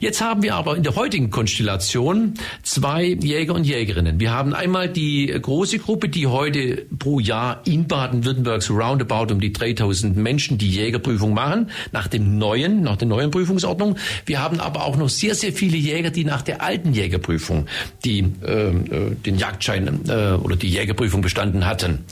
Jetzt 0.00 0.20
haben 0.20 0.42
wir 0.42 0.54
aber 0.54 0.76
in 0.76 0.82
der 0.82 0.96
heutigen 0.96 1.30
Konstellation 1.30 2.34
zwei 2.62 3.04
Jäger 3.04 3.54
und 3.54 3.64
Jägerinnen. 3.64 4.20
Wir 4.20 4.32
haben 4.32 4.52
einmal 4.52 4.88
die 4.88 5.26
große 5.26 5.78
Gruppe, 5.78 6.10
die 6.10 6.26
heute 6.26 6.86
pro 6.98 7.20
Jahr 7.20 7.62
in 7.64 7.88
Baden-Württemberg 7.88 8.62
so 8.62 8.74
roundabout 8.74 9.32
um 9.32 9.40
die 9.40 9.52
3000 9.52 10.16
Menschen 10.16 10.58
die 10.58 10.68
Jägerprüfung 10.68 11.32
machen, 11.32 11.70
nach 11.92 12.06
dem 12.06 12.36
neuen, 12.36 12.82
nach 12.82 12.96
der 12.96 13.08
neuen 13.08 13.30
Prüfungsordnung. 13.30 13.96
Wir 14.26 14.42
haben 14.42 14.60
aber 14.60 14.84
auch 14.84 14.96
noch 14.96 15.08
sehr, 15.08 15.34
sehr 15.34 15.54
viele 15.54 15.78
Jäger, 15.78 16.10
die 16.10 16.24
nach 16.24 16.42
der 16.42 16.62
alten 16.62 16.92
Jägerprüfung 16.92 17.66
die, 18.04 18.26
äh, 18.42 18.68
äh 18.68 19.14
den 19.24 19.38
Jagdschein 19.38 20.00
äh, 20.08 20.32
oder 20.34 20.56
die 20.56 20.68
Jägerprüfung 20.68 21.22
bestanden 21.22 21.64
hatten. 21.66 22.04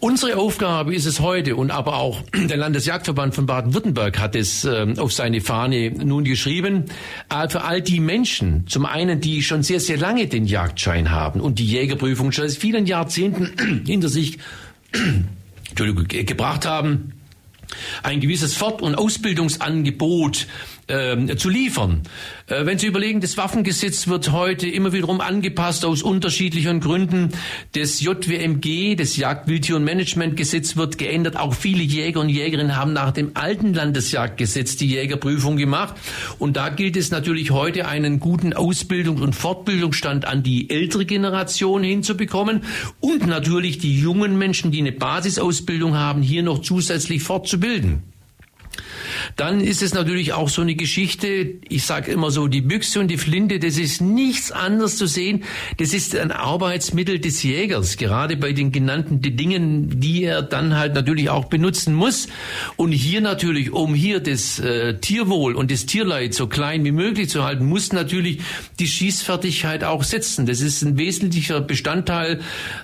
Unsere 0.00 0.36
Aufgabe 0.36 0.94
ist 0.94 1.06
es 1.06 1.18
heute 1.18 1.56
und 1.56 1.72
aber 1.72 1.96
auch 1.96 2.22
der 2.32 2.56
Landesjagdverband 2.56 3.34
von 3.34 3.46
Baden-Württemberg 3.46 4.20
hat 4.20 4.36
es 4.36 4.64
äh, 4.64 4.94
auf 4.96 5.12
seine 5.12 5.40
Fahne 5.40 5.90
nun 5.90 6.22
geschrieben, 6.22 6.84
äh, 7.30 7.48
für 7.48 7.62
all 7.62 7.82
die 7.82 7.98
Menschen, 7.98 8.66
zum 8.68 8.86
einen, 8.86 9.20
die 9.20 9.42
schon 9.42 9.64
sehr, 9.64 9.80
sehr 9.80 9.98
lange 9.98 10.28
den 10.28 10.46
Jagdschein 10.46 11.10
haben 11.10 11.40
und 11.40 11.58
die 11.58 11.66
Jägerprüfung 11.66 12.30
schon 12.30 12.48
seit 12.48 12.58
vielen 12.58 12.86
Jahrzehnten 12.86 13.82
hinter 13.86 14.08
sich 14.08 14.38
gebracht 15.74 16.64
haben, 16.64 17.14
ein 18.02 18.20
gewisses 18.20 18.54
Fort- 18.54 18.82
und 18.82 18.94
Ausbildungsangebot 18.94 20.46
äh, 20.88 21.36
zu 21.36 21.48
liefern. 21.48 22.02
Äh, 22.46 22.66
wenn 22.66 22.78
Sie 22.78 22.86
überlegen, 22.86 23.20
das 23.20 23.36
Waffengesetz 23.36 24.08
wird 24.08 24.32
heute 24.32 24.66
immer 24.66 24.92
wiederum 24.92 25.20
angepasst 25.20 25.84
aus 25.84 26.02
unterschiedlichen 26.02 26.80
Gründen. 26.80 27.30
Das 27.72 28.00
JWMG, 28.00 28.96
das 28.96 29.16
Jagdwildtier- 29.16 29.76
und 29.76 29.84
Managementgesetz 29.84 30.76
wird 30.76 30.98
geändert. 30.98 31.36
Auch 31.36 31.54
viele 31.54 31.82
Jäger 31.82 32.20
und 32.20 32.28
Jägerinnen 32.28 32.76
haben 32.76 32.92
nach 32.92 33.12
dem 33.12 33.32
alten 33.34 33.74
Landesjagdgesetz 33.74 34.76
die 34.76 34.88
Jägerprüfung 34.88 35.56
gemacht. 35.56 35.94
Und 36.38 36.56
da 36.56 36.68
gilt 36.68 36.96
es 36.96 37.10
natürlich 37.10 37.50
heute, 37.50 37.86
einen 37.86 38.20
guten 38.20 38.52
Ausbildungs- 38.54 39.20
und 39.20 39.34
Fortbildungsstand 39.34 40.24
an 40.24 40.42
die 40.42 40.70
ältere 40.70 41.04
Generation 41.04 41.82
hinzubekommen 41.82 42.62
und 43.00 43.26
natürlich 43.26 43.78
die 43.78 44.00
jungen 44.00 44.38
Menschen, 44.38 44.70
die 44.70 44.80
eine 44.80 44.92
Basisausbildung 44.92 45.96
haben, 45.96 46.22
hier 46.22 46.42
noch 46.42 46.60
zusätzlich 46.60 47.22
fortzubilden. 47.22 48.02
Dann 49.38 49.60
ist 49.60 49.82
es 49.82 49.94
natürlich 49.94 50.32
auch 50.32 50.48
so 50.48 50.62
eine 50.62 50.74
Geschichte, 50.74 51.54
ich 51.68 51.84
sage 51.84 52.10
immer 52.10 52.32
so, 52.32 52.48
die 52.48 52.60
Büchse 52.60 52.98
und 52.98 53.06
die 53.06 53.18
Flinte, 53.18 53.60
das 53.60 53.78
ist 53.78 54.00
nichts 54.00 54.50
anderes 54.50 54.96
zu 54.96 55.06
sehen. 55.06 55.44
Das 55.76 55.94
ist 55.94 56.16
ein 56.16 56.32
Arbeitsmittel 56.32 57.20
des 57.20 57.44
Jägers, 57.44 57.98
gerade 57.98 58.36
bei 58.36 58.52
den 58.52 58.72
genannten 58.72 59.22
Dingen, 59.22 60.00
die 60.00 60.24
er 60.24 60.42
dann 60.42 60.76
halt 60.76 60.94
natürlich 60.94 61.30
auch 61.30 61.44
benutzen 61.44 61.94
muss. 61.94 62.26
Und 62.74 62.90
hier 62.90 63.20
natürlich, 63.20 63.72
um 63.72 63.94
hier 63.94 64.18
das 64.18 64.58
äh, 64.58 64.98
Tierwohl 64.98 65.54
und 65.54 65.70
das 65.70 65.86
Tierleid 65.86 66.34
so 66.34 66.48
klein 66.48 66.84
wie 66.84 66.90
möglich 66.90 67.28
zu 67.28 67.44
halten, 67.44 67.64
muss 67.64 67.92
natürlich 67.92 68.40
die 68.80 68.88
Schießfertigkeit 68.88 69.84
auch 69.84 70.02
setzen. 70.02 70.46
Das 70.46 70.60
ist 70.60 70.82
ein 70.82 70.98
wesentlicher 70.98 71.60
Bestandteil 71.60 72.40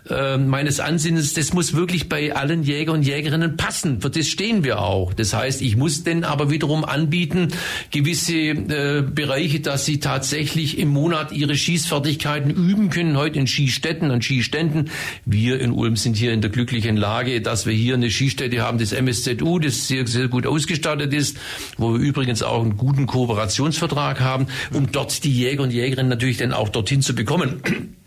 äh, 0.08 0.38
meines 0.38 0.78
Ansinnens. 0.78 1.34
Das 1.34 1.52
muss 1.52 1.74
wirklich 1.74 2.08
bei 2.08 2.32
allen 2.32 2.62
Jäger 2.62 2.92
und 2.92 3.02
Jägerinnen 3.02 3.56
passen. 3.56 4.00
Für 4.00 4.10
das 4.10 4.28
stehen 4.28 4.62
wir 4.62 4.78
auch. 4.78 5.14
Das 5.14 5.34
heißt, 5.34 5.60
ich 5.60 5.76
muss 5.76 6.04
denn 6.04 6.22
aber 6.22 6.43
wiederum 6.50 6.84
anbieten, 6.84 7.48
gewisse 7.90 8.34
äh, 8.34 9.02
Bereiche, 9.02 9.60
dass 9.60 9.84
sie 9.84 10.00
tatsächlich 10.00 10.78
im 10.78 10.88
Monat 10.88 11.32
ihre 11.32 11.56
Schießfertigkeiten 11.56 12.50
üben 12.50 12.90
können. 12.90 13.16
Heute 13.16 13.38
in 13.38 13.46
Skistätten 13.46 14.10
und 14.10 14.24
Skiständen. 14.24 14.90
Wir 15.24 15.60
in 15.60 15.72
Ulm 15.72 15.96
sind 15.96 16.16
hier 16.16 16.32
in 16.32 16.40
der 16.40 16.50
glücklichen 16.50 16.96
Lage, 16.96 17.40
dass 17.40 17.66
wir 17.66 17.72
hier 17.72 17.94
eine 17.94 18.10
Skistätte 18.10 18.62
haben, 18.62 18.78
das 18.78 18.92
MSZU, 18.92 19.58
das 19.58 19.88
sehr, 19.88 20.06
sehr 20.06 20.28
gut 20.28 20.46
ausgestattet 20.46 21.12
ist, 21.12 21.38
wo 21.76 21.92
wir 21.92 22.00
übrigens 22.00 22.42
auch 22.42 22.62
einen 22.62 22.76
guten 22.76 23.06
Kooperationsvertrag 23.06 24.20
haben, 24.20 24.46
um 24.72 24.90
dort 24.92 25.24
die 25.24 25.32
Jäger 25.32 25.62
und 25.62 25.72
Jägerinnen 25.72 26.08
natürlich 26.08 26.38
dann 26.38 26.52
auch 26.52 26.68
dorthin 26.68 27.02
zu 27.02 27.14
bekommen. 27.14 27.62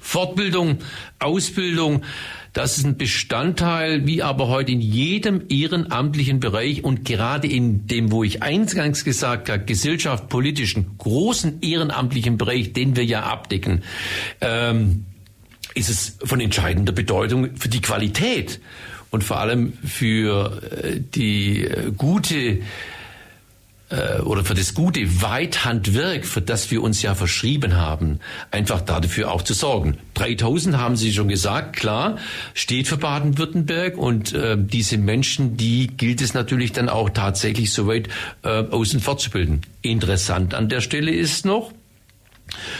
Fortbildung, 0.00 0.78
Ausbildung, 1.18 2.02
das 2.52 2.78
ist 2.78 2.84
ein 2.84 2.96
Bestandteil, 2.96 4.06
wie 4.06 4.22
aber 4.22 4.48
heute 4.48 4.72
in 4.72 4.80
jedem 4.80 5.42
ehrenamtlichen 5.48 6.40
Bereich 6.40 6.82
und 6.82 7.04
gerade 7.04 7.46
in 7.46 7.86
dem, 7.86 8.10
wo 8.10 8.24
ich 8.24 8.42
eingangs 8.42 9.04
gesagt 9.04 9.48
habe, 9.48 9.64
gesellschaft, 9.64 10.28
politischen, 10.28 10.98
großen 10.98 11.62
ehrenamtlichen 11.62 12.38
Bereich, 12.38 12.72
den 12.72 12.96
wir 12.96 13.04
ja 13.04 13.22
abdecken, 13.22 13.82
ähm, 14.40 15.06
ist 15.74 15.90
es 15.90 16.18
von 16.24 16.40
entscheidender 16.40 16.92
Bedeutung 16.92 17.56
für 17.56 17.68
die 17.68 17.80
Qualität 17.80 18.60
und 19.10 19.22
vor 19.22 19.38
allem 19.38 19.74
für 19.84 20.60
äh, 20.82 21.00
die 21.00 21.64
äh, 21.64 21.92
gute 21.96 22.62
äh, 23.90 24.20
oder 24.20 24.44
für 24.44 24.54
das 24.54 24.74
gute 24.74 25.22
Weithandwerk, 25.22 26.24
für 26.24 26.40
das 26.40 26.70
wir 26.70 26.82
uns 26.82 27.02
ja 27.02 27.14
verschrieben 27.14 27.76
haben, 27.76 28.20
einfach 28.50 28.80
dafür 28.80 29.30
auch 29.30 29.42
zu 29.42 29.54
sorgen. 29.54 29.98
3000 30.14 30.78
haben 30.78 30.96
Sie 30.96 31.12
schon 31.12 31.28
gesagt, 31.28 31.76
klar, 31.76 32.16
steht 32.54 32.88
für 32.88 32.96
Baden-Württemberg 32.96 33.98
und 33.98 34.32
äh, 34.32 34.56
diese 34.58 34.98
Menschen, 34.98 35.56
die 35.56 35.88
gilt 35.88 36.20
es 36.20 36.34
natürlich 36.34 36.72
dann 36.72 36.88
auch 36.88 37.10
tatsächlich 37.10 37.72
soweit 37.72 38.08
äh, 38.42 38.48
außen 38.48 39.00
fortzubilden. 39.00 39.62
Interessant 39.82 40.54
an 40.54 40.68
der 40.68 40.80
Stelle 40.80 41.10
ist 41.10 41.44
noch, 41.44 41.72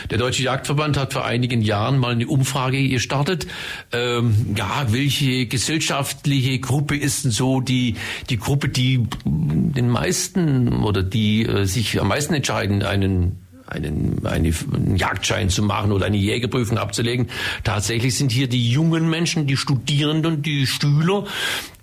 der 0.09 0.17
Deutsche 0.17 0.43
Jagdverband 0.43 0.97
hat 0.97 1.13
vor 1.13 1.25
einigen 1.25 1.61
Jahren 1.61 1.97
mal 1.97 2.13
eine 2.13 2.27
Umfrage 2.27 2.87
gestartet. 2.89 3.47
Ähm, 3.91 4.55
ja, 4.55 4.87
welche 4.89 5.45
gesellschaftliche 5.47 6.59
Gruppe 6.59 6.95
ist 6.95 7.25
denn 7.25 7.31
so 7.31 7.61
die, 7.61 7.95
die 8.29 8.37
Gruppe, 8.37 8.69
die 8.69 9.03
den 9.25 9.89
meisten 9.89 10.83
oder 10.83 11.03
die 11.03 11.45
äh, 11.45 11.65
sich 11.65 11.99
am 11.99 12.07
meisten 12.07 12.33
entscheiden, 12.33 12.83
einen 12.83 13.40
einen, 13.71 14.25
einen 14.25 14.97
Jagdschein 14.97 15.49
zu 15.49 15.63
machen 15.63 15.91
oder 15.91 16.05
eine 16.05 16.17
Jägerprüfung 16.17 16.77
abzulegen. 16.77 17.27
Tatsächlich 17.63 18.15
sind 18.15 18.31
hier 18.31 18.47
die 18.47 18.69
jungen 18.69 19.09
Menschen, 19.09 19.47
die 19.47 19.57
Studierenden 19.57 20.41
die 20.41 20.67
Schüler, 20.67 21.25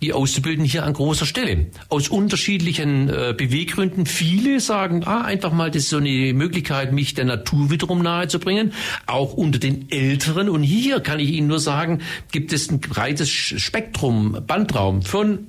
die 0.03 0.13
auszubilden 0.13 0.65
hier 0.65 0.85
an 0.85 0.93
großer 0.93 1.27
Stelle. 1.27 1.67
Aus 1.89 2.09
unterschiedlichen 2.09 3.09
äh, 3.09 3.35
Beweggründen. 3.37 4.07
Viele 4.07 4.61
sagen, 4.61 5.05
ah, 5.05 5.23
einfach 5.23 5.53
mal, 5.53 5.71
das 5.71 5.85
ist 5.85 5.91
so 5.91 5.97
eine 5.97 6.33
Möglichkeit, 6.35 6.93
mich 6.93 7.15
der 7.15 7.25
Natur 7.25 7.71
wiederum 7.71 8.03
nahezubringen. 8.03 8.73
Auch 9.07 9.33
unter 9.35 9.59
den 9.59 9.91
Älteren. 9.91 10.49
Und 10.49 10.63
hier 10.63 11.01
kann 11.01 11.19
ich 11.21 11.31
Ihnen 11.31 11.49
nur 11.49 11.61
sagen, 11.61 12.03
gibt 12.33 12.53
es 12.53 12.71
ein 12.71 12.81
breites 12.81 13.31
Spektrum, 13.31 14.45
Bandraum 14.47 15.03
von 15.03 15.49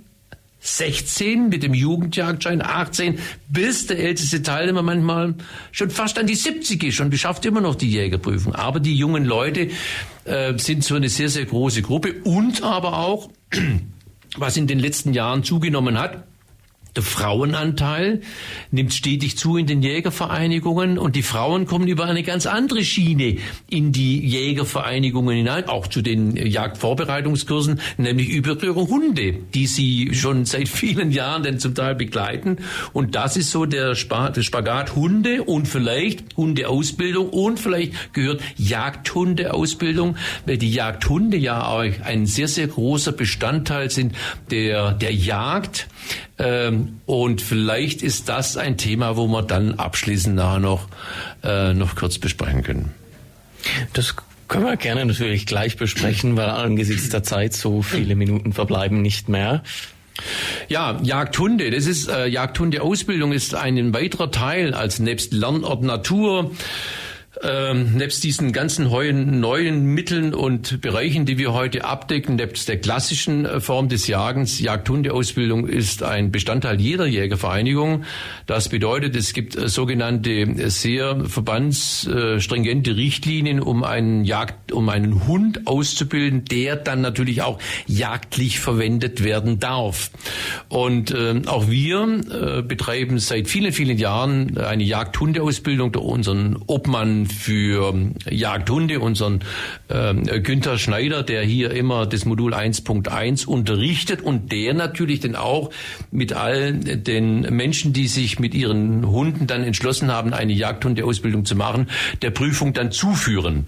16 0.60 1.50
mit 1.50 1.64
dem 1.64 1.74
Jugendjagdschein, 1.74 2.62
18 2.62 3.20
bis 3.48 3.88
der 3.88 4.00
älteste 4.00 4.42
Teilnehmer 4.44 4.82
manchmal 4.82 5.36
schon 5.72 5.90
fast 5.90 6.20
an 6.20 6.28
die 6.28 6.36
70 6.36 6.84
ist 6.84 7.00
und 7.00 7.16
schafft 7.16 7.46
immer 7.46 7.62
noch 7.62 7.76
die 7.76 7.90
Jägerprüfung. 7.90 8.56
Aber 8.56 8.80
die 8.80 8.96
jungen 8.96 9.26
Leute 9.26 9.70
äh, 10.26 10.58
sind 10.58 10.84
so 10.84 10.96
eine 10.96 11.10
sehr, 11.10 11.30
sehr 11.30 11.46
große 11.46 11.82
Gruppe 11.82 12.16
und 12.24 12.64
aber 12.64 12.98
auch, 12.98 13.30
was 14.38 14.58
in 14.58 14.68
den 14.68 14.80
letzten 14.80 15.14
Jahren 15.14 15.44
zugenommen 15.44 15.98
hat, 15.98 16.24
der 16.96 17.04
Frauenanteil 17.04 18.22
nimmt 18.72 18.94
stetig 18.94 19.38
zu 19.38 19.58
in 19.58 19.68
den 19.68 19.82
Jägervereinigungen 19.82 20.98
und 20.98 21.16
die 21.16 21.24
Frauen 21.24 21.66
kommen 21.66 21.88
über 21.88 22.06
eine 22.06 22.24
ganz 22.24 22.46
andere 22.46 22.84
Schiene 22.84 23.38
in 23.70 23.92
die 23.92 24.20
Jägervereinigungen 24.26 25.36
hinein, 25.36 25.68
auch 25.68 25.88
zu 25.88 26.02
den 26.02 26.36
Jagdvorbereitungskursen, 26.36 27.80
nämlich 27.98 28.30
über 28.30 28.62
ihre 28.62 28.88
Hunde, 28.88 29.34
die 29.54 29.68
sie 29.68 30.14
schon 30.14 30.46
seit 30.46 30.68
vielen 30.68 31.12
Jahren 31.12 31.44
denn 31.44 31.60
zum 31.60 31.76
Teil 31.76 31.96
begleiten. 31.96 32.58
Und 32.94 33.16
das 33.16 33.38
ist 33.38 33.52
so 33.52 33.66
der, 33.66 33.96
Spagat 33.96 34.96
Hunde 34.96 35.44
und 35.44 35.68
vielleicht 35.68 36.36
Hundeausbildung 36.38 37.30
und 37.30 37.60
vielleicht 37.60 38.14
gehört 38.14 38.42
Jagdhundeausbildung, 38.58 40.18
weil 40.46 40.58
die 40.58 40.72
Jagdhunde 40.72 41.38
ja 41.38 41.68
auch 41.68 41.84
ein 42.04 42.26
sehr, 42.26 42.48
sehr 42.48 42.68
großer 42.68 43.12
Bestandteil 43.12 43.90
sind 43.90 44.16
der, 44.50 44.94
der 44.94 45.14
Jagd 45.14 45.88
und 47.06 47.42
vielleicht 47.42 48.02
ist 48.02 48.30
das 48.30 48.58
ein 48.58 48.78
Thema, 48.78 49.18
wo 49.18 49.28
wir 49.28 49.44
dann 49.44 49.76
abschließend 49.76 50.36
nachher 50.36 50.60
noch, 50.60 50.88
äh, 51.44 51.74
noch 51.74 51.96
kurz 51.96 52.18
besprechen 52.18 52.64
können. 52.64 52.94
Das 53.94 54.16
können 54.48 54.66
wir 54.66 54.78
gerne 54.78 55.06
natürlich 55.06 55.46
gleich 55.46 55.78
besprechen, 55.78 56.36
weil 56.38 56.50
angesichts 56.50 57.10
der 57.10 57.24
Zeit 57.24 57.54
so 57.54 57.82
viele 57.82 58.16
Minuten 58.16 58.54
verbleiben 58.54 59.02
nicht 59.02 59.30
mehr. 59.30 59.64
Ja, 60.68 61.00
Jagdhunde, 61.02 61.72
das 61.72 61.86
ist 61.86 62.10
äh, 62.10 62.28
Jagdhundeausbildung 62.28 63.32
ist 63.32 63.56
ein 63.56 63.94
weiterer 63.94 64.32
Teil 64.32 64.74
als 64.74 65.00
nebst 65.00 65.34
Lernort 65.34 65.84
Natur 65.84 66.52
ähm, 67.42 67.94
nebst 67.96 68.24
diesen 68.24 68.52
ganzen 68.52 68.86
neuen, 68.86 69.40
neuen 69.40 69.86
Mitteln 69.86 70.34
und 70.34 70.82
Bereichen, 70.82 71.26
die 71.26 71.38
wir 71.38 71.54
heute 71.54 71.86
abdecken, 71.86 72.36
nebst 72.36 72.68
der 72.68 72.80
klassischen 72.80 73.46
äh, 73.46 73.62
Form 73.62 73.88
des 73.88 74.08
Jagens, 74.08 74.60
Jagdhundeausbildung 74.60 75.68
ist 75.68 76.04
ein 76.04 76.32
Bestandteil 76.32 76.82
jeder 76.82 77.06
Jägervereinigung. 77.06 78.04
Das 78.46 78.68
bedeutet, 78.68 79.16
es 79.16 79.34
gibt 79.34 79.56
äh, 79.56 79.70
sogenannte 79.70 80.32
äh, 80.32 80.70
sehr 80.70 81.26
verbandsstringente 81.26 82.98
Richtlinien, 82.98 83.62
um 83.62 83.84
einen 83.84 84.26
Jagd, 84.26 84.74
um 84.74 84.90
einen 84.90 85.26
Hund 85.28 85.66
auszubilden, 85.66 86.44
der 86.44 86.76
dann 86.76 87.00
natürlich 87.00 87.42
auch 87.42 87.60
jagdlich 87.88 88.60
verwendet 88.60 89.24
werden 89.24 89.60
darf. 89.60 90.12
Und 90.68 91.12
äh, 91.12 91.42
auch 91.46 91.70
wir 91.70 92.02
äh, 92.02 92.62
betreiben 92.64 93.18
seit 93.20 93.48
vielen, 93.48 93.72
vielen 93.72 93.98
Jahren 93.98 94.58
eine 94.58 94.84
Jagdhundeausbildung 94.84 95.94
durch 95.94 96.06
unseren 96.06 96.58
Obmann 96.68 97.29
für 97.32 97.94
Jagdhunde, 98.30 99.00
unseren 99.00 99.40
äh, 99.88 100.40
Günther 100.40 100.78
Schneider, 100.78 101.24
der 101.24 101.44
hier 101.44 101.72
immer 101.72 102.06
das 102.06 102.26
Modul 102.26 102.54
1.1 102.54 103.46
unterrichtet 103.46 104.22
und 104.22 104.52
der 104.52 104.74
natürlich 104.74 105.20
dann 105.20 105.36
auch 105.36 105.72
mit 106.12 106.34
all 106.34 106.74
den 106.74 107.42
Menschen, 107.42 107.94
die 107.94 108.08
sich 108.08 108.40
mit 108.40 108.54
ihren 108.54 109.08
Hunden 109.08 109.48
dann 109.48 109.64
entschlossen 109.64 110.12
haben, 110.12 110.34
eine 110.34 110.54
Jagdhundeausbildung 110.54 111.46
zu 111.46 111.56
machen, 111.56 111.88
der 112.22 112.32
Prüfung 112.32 112.74
dann 112.74 112.92
zuführen. 112.92 113.66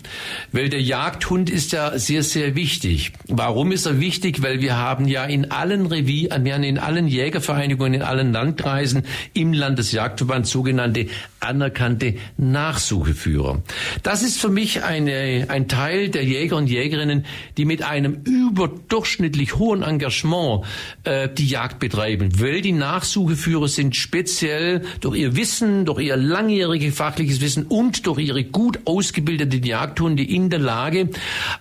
Weil 0.51 0.69
der 0.69 0.81
Jagdhund 0.81 1.49
ist 1.49 1.71
ja 1.71 1.97
sehr, 1.97 2.23
sehr 2.23 2.55
wichtig. 2.55 3.13
Warum 3.27 3.71
ist 3.71 3.85
er 3.85 3.99
wichtig? 3.99 4.41
Weil 4.41 4.61
wir 4.61 4.77
haben 4.77 5.07
ja 5.07 5.25
in 5.25 5.51
allen 5.51 5.85
Revier, 5.85 6.29
wir 6.43 6.53
haben 6.53 6.63
in 6.63 6.77
allen 6.77 7.07
Jägervereinigungen, 7.07 7.95
in 7.95 8.01
allen 8.01 8.31
Landkreisen 8.31 9.03
im 9.33 9.53
Landesjagdverband 9.53 10.47
sogenannte 10.47 11.07
anerkannte 11.41 12.15
Nachsucheführer. 12.37 13.61
Das 14.03 14.23
ist 14.23 14.39
für 14.39 14.49
mich 14.49 14.83
eine, 14.83 15.47
ein 15.49 15.67
Teil 15.67 16.09
der 16.09 16.23
Jäger 16.23 16.55
und 16.55 16.67
Jägerinnen, 16.67 17.25
die 17.57 17.65
mit 17.65 17.83
einem 17.83 18.21
überdurchschnittlich 18.23 19.57
hohen 19.57 19.81
Engagement 19.81 20.65
äh, 21.03 21.29
die 21.29 21.47
Jagd 21.47 21.79
betreiben, 21.79 22.39
weil 22.39 22.61
die 22.61 22.71
Nachsucheführer 22.71 23.67
sind 23.67 23.95
speziell 23.95 24.83
durch 24.99 25.17
ihr 25.17 25.35
Wissen, 25.35 25.85
durch 25.85 25.99
ihr 26.05 26.15
langjähriges 26.15 26.95
fachliches 26.95 27.41
Wissen 27.41 27.65
und 27.65 28.05
durch 28.05 28.19
ihre 28.19 28.43
gut 28.43 28.79
ausgebildeten 28.85 29.63
Jagdhunde 29.63 30.23
in 30.23 30.49
der 30.49 30.59
Lage, 30.59 31.09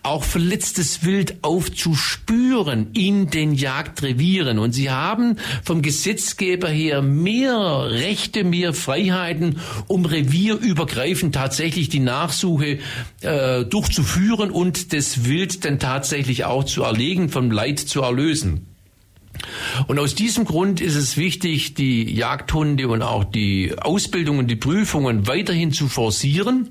auch 0.03 0.25
verletztes 0.25 1.05
Wild 1.05 1.37
aufzuspüren 1.43 2.89
in 2.93 3.31
den 3.31 3.55
Jagdrevieren. 3.55 4.59
Und 4.59 4.73
sie 4.73 4.91
haben 4.91 5.37
vom 5.63 5.83
Gesetzgeber 5.83 6.69
her 6.69 7.01
mehr 7.03 7.89
Rechte, 7.91 8.45
mehr 8.45 8.75
Freiheiten 8.75 9.59
um 9.87 10.05
revierübergreifend 10.05 11.35
tatsächlich 11.35 11.89
die 11.89 12.01
Nachsuche 12.01 12.79
äh, 13.21 13.65
durchzuführen 13.65 14.51
und 14.51 14.93
das 14.93 15.25
Wild 15.25 15.65
dann 15.65 15.79
tatsächlich 15.79 16.45
auch 16.45 16.65
zu 16.65 16.83
erlegen, 16.83 17.29
vom 17.29 17.51
Leid 17.51 17.79
zu 17.79 18.03
erlösen. 18.03 18.67
Und 19.87 19.99
aus 19.99 20.15
diesem 20.15 20.45
Grund 20.45 20.81
ist 20.81 20.97
es 20.97 21.17
wichtig, 21.17 21.75
die 21.75 22.13
Jagdhunde 22.13 22.89
und 22.89 23.03
auch 23.03 23.25
die 23.25 23.75
Ausbildung 23.79 24.39
und 24.39 24.49
die 24.49 24.57
Prüfungen 24.57 25.27
weiterhin 25.27 25.73
zu 25.73 25.89
forcieren 25.89 26.71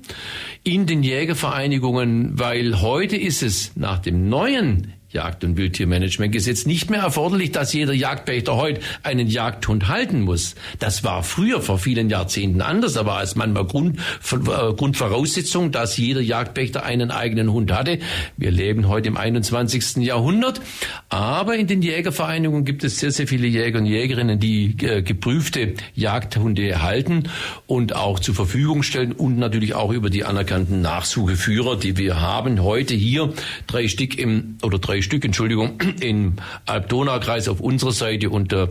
in 0.62 0.86
den 0.86 1.02
Jägervereinigungen, 1.02 2.38
weil 2.38 2.80
heute 2.80 3.16
ist 3.16 3.42
es 3.42 3.72
nach 3.76 3.98
dem 3.98 4.28
neuen 4.28 4.92
Jagd- 5.12 5.42
und 5.42 5.56
Wildtiermanagementgesetz 5.56 6.66
nicht 6.66 6.88
mehr 6.88 7.00
erforderlich, 7.00 7.50
dass 7.50 7.72
jeder 7.72 7.92
Jagdpächter 7.92 8.56
heute 8.56 8.80
einen 9.02 9.26
Jagdhund 9.26 9.88
halten 9.88 10.20
muss. 10.20 10.54
Das 10.78 11.02
war 11.02 11.24
früher 11.24 11.60
vor 11.60 11.78
vielen 11.78 12.10
Jahrzehnten 12.10 12.60
anders. 12.60 12.94
War 12.94 13.22
es 13.22 13.34
manchmal 13.34 13.64
Grund, 13.64 13.98
äh, 13.98 14.72
Grundvoraussetzung, 14.72 15.72
dass 15.72 15.96
jeder 15.96 16.20
Jagdpächter 16.20 16.84
einen 16.84 17.10
eigenen 17.10 17.52
Hund 17.52 17.72
hatte. 17.72 17.98
Wir 18.36 18.52
leben 18.52 18.86
heute 18.88 19.08
im 19.08 19.16
21. 19.16 20.04
Jahrhundert. 20.04 20.60
Aber 21.08 21.56
in 21.56 21.66
den 21.66 21.82
Jägervereinigungen 21.82 22.64
gibt 22.64 22.84
es 22.84 22.98
sehr, 22.98 23.10
sehr 23.10 23.26
viele 23.26 23.48
Jäger 23.48 23.80
und 23.80 23.86
Jägerinnen, 23.86 24.38
die 24.38 24.76
äh, 24.82 25.02
geprüfte 25.02 25.74
Jagdhunde 25.94 26.68
erhalten 26.68 27.24
und 27.66 27.96
auch 27.96 28.20
zur 28.20 28.36
Verfügung 28.36 28.84
stellen 28.84 29.10
und 29.10 29.38
natürlich 29.38 29.74
auch 29.74 29.90
über 29.90 30.08
die 30.08 30.24
anerkannten 30.24 30.82
Nachsucheführer, 30.82 31.76
die 31.76 31.96
wir 31.96 32.20
haben. 32.20 32.62
Heute 32.62 32.94
hier 32.94 33.32
drei 33.66 33.88
Stück 33.88 34.16
im, 34.16 34.58
oder 34.62 34.78
drei 34.78 34.99
drei 35.00 35.02
Stück, 35.02 35.24
Entschuldigung, 35.24 35.80
im 36.00 36.34
Alb-Donau-Kreis 36.66 37.48
auf 37.48 37.60
unserer 37.60 37.92
Seite 37.92 38.30
und 38.30 38.52
der 38.52 38.68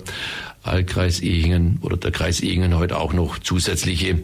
Altkreis 0.61 1.21
Ehingen 1.21 1.79
oder 1.81 1.97
der 1.97 2.11
Kreis 2.11 2.41
Ehingen 2.41 2.77
heute 2.77 2.97
auch 2.97 3.13
noch 3.13 3.39
zusätzliche 3.39 4.19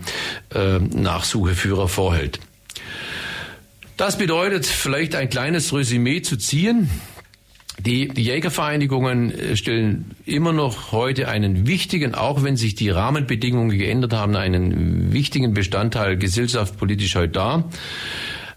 äh, 0.53 0.79
Nachsucheführer 0.79 1.87
vorhält. 1.87 2.39
Das 3.97 4.17
bedeutet, 4.17 4.65
vielleicht 4.65 5.15
ein 5.15 5.29
kleines 5.29 5.73
Resümee 5.73 6.21
zu 6.21 6.37
ziehen. 6.37 6.89
Die, 7.79 8.07
die 8.09 8.23
Jägervereinigungen 8.23 9.31
äh, 9.31 9.55
stellen 9.55 10.11
immer 10.25 10.53
noch 10.53 10.91
heute 10.91 11.27
einen 11.27 11.65
wichtigen, 11.65 12.13
auch 12.13 12.43
wenn 12.43 12.55
sich 12.55 12.75
die 12.75 12.89
Rahmenbedingungen 12.89 13.77
geändert 13.77 14.13
haben, 14.13 14.35
einen 14.35 15.11
wichtigen 15.11 15.53
Bestandteil 15.53 16.17
gesellschaftspolitisch 16.17 17.15
heute 17.15 17.31
dar. 17.31 17.69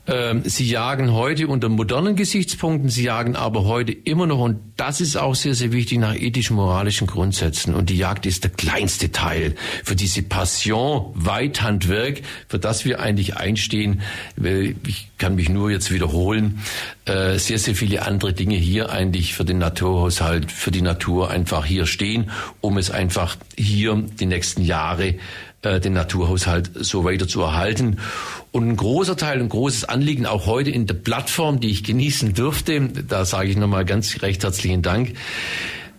Ähm, 0.09 0.43
sie 0.47 0.67
jagen 0.67 1.13
heute 1.13 1.49
unter 1.49 1.69
modernen 1.69 2.17
Gesichtspunkten, 2.17 2.89
sie 2.89 3.05
jagen 3.05 3.37
aber 3.37 3.67
heute 3.67 3.93
immer 3.93 4.27
noch, 4.27 4.39
und 4.39 4.59
das 4.77 5.03
ist 5.03 5.17
auch 5.17 5.35
sehr, 5.35 5.55
sehr 5.55 5.71
wichtig, 5.71 5.99
nach 5.99 6.15
ethisch-moralischen 6.15 7.07
Grundsätzen. 7.07 7.75
Und 7.75 7.91
die 7.91 7.99
Jagd 7.99 8.25
ist 8.25 8.43
der 8.45 8.51
kleinste 8.51 9.13
Teil 9.13 9.55
für 9.85 9.95
diese 9.95 10.23
Passion, 10.23 11.13
Weithandwerk, 11.15 12.23
für 12.49 12.59
das 12.59 12.87
wir 12.87 13.01
eigentlich 13.01 13.37
einstehen. 13.37 14.01
Ich 14.87 15.09
kann 15.19 15.35
mich 15.35 15.51
nur 15.51 15.71
jetzt 15.71 15.93
wiederholen, 15.93 16.61
äh, 17.05 17.39
sehr, 17.39 17.59
sehr 17.59 17.75
viele 17.75 18.07
andere 18.07 18.33
Dinge 18.33 18.57
hier 18.57 18.91
eigentlich 18.91 19.35
für 19.35 19.45
den 19.45 19.59
Naturhaushalt, 19.59 20.51
für 20.51 20.71
die 20.71 20.83
Natur 20.83 21.31
einfach 21.31 21.67
hier 21.67 21.85
stehen, 21.85 22.31
um 22.63 22.79
es 22.79 22.91
einfach 22.91 23.37
hier 23.57 24.03
die 24.19 24.27
nächsten 24.27 24.63
Jahre 24.63 25.17
äh, 25.63 25.81
den 25.81 25.93
Naturhaushalt 25.93 26.71
so 26.75 27.05
weiter 27.05 27.27
zu 27.27 27.43
erhalten. 27.43 27.99
Und 28.53 28.69
ein 28.69 28.77
großer 28.77 29.17
Teil, 29.17 29.41
ein 29.41 29.49
großes 29.49 29.85
Anliegen 29.85 30.27
auch 30.27 30.47
heute 30.47 30.71
in 30.71 30.87
der 30.87 30.95
Plattform, 30.95 31.61
die 31.61 31.71
ich 31.71 31.85
genießen 31.85 32.35
durfte, 32.35 32.81
da 32.81 33.25
sage 33.25 33.51
ich 33.51 33.57
nochmal 33.57 33.85
ganz 33.85 34.23
recht 34.23 34.45
herzlichen 34.45 34.83
Dank, 34.83 35.15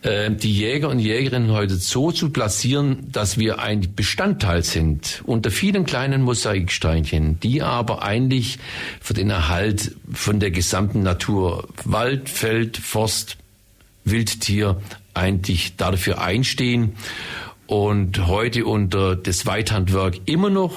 äh, 0.02 0.32
die 0.32 0.54
Jäger 0.54 0.88
und 0.88 1.00
Jägerinnen 1.00 1.52
heute 1.52 1.76
so 1.76 2.12
zu 2.12 2.30
platzieren, 2.30 3.12
dass 3.12 3.38
wir 3.38 3.60
ein 3.60 3.96
Bestandteil 3.96 4.64
sind 4.64 5.22
unter 5.26 5.52
vielen 5.52 5.86
kleinen 5.86 6.22
Mosaiksteinchen, 6.22 7.40
die 7.42 7.62
aber 7.62 8.02
eigentlich 8.02 8.60
für 9.02 9.14
den 9.14 9.30
Erhalt 9.30 9.96
von 10.14 10.40
der 10.40 10.52
gesamten 10.52 11.04
Natur, 11.04 11.68
Wald, 11.84 12.30
Feld, 12.30 12.78
Forst, 12.78 13.36
Wildtier 14.06 14.82
eigentlich 15.14 15.76
dafür 15.76 16.22
einstehen 16.22 16.94
und 17.70 18.26
heute 18.26 18.66
unter 18.66 19.16
das 19.16 19.46
Weithandwerk 19.46 20.22
immer 20.26 20.50
noch, 20.50 20.74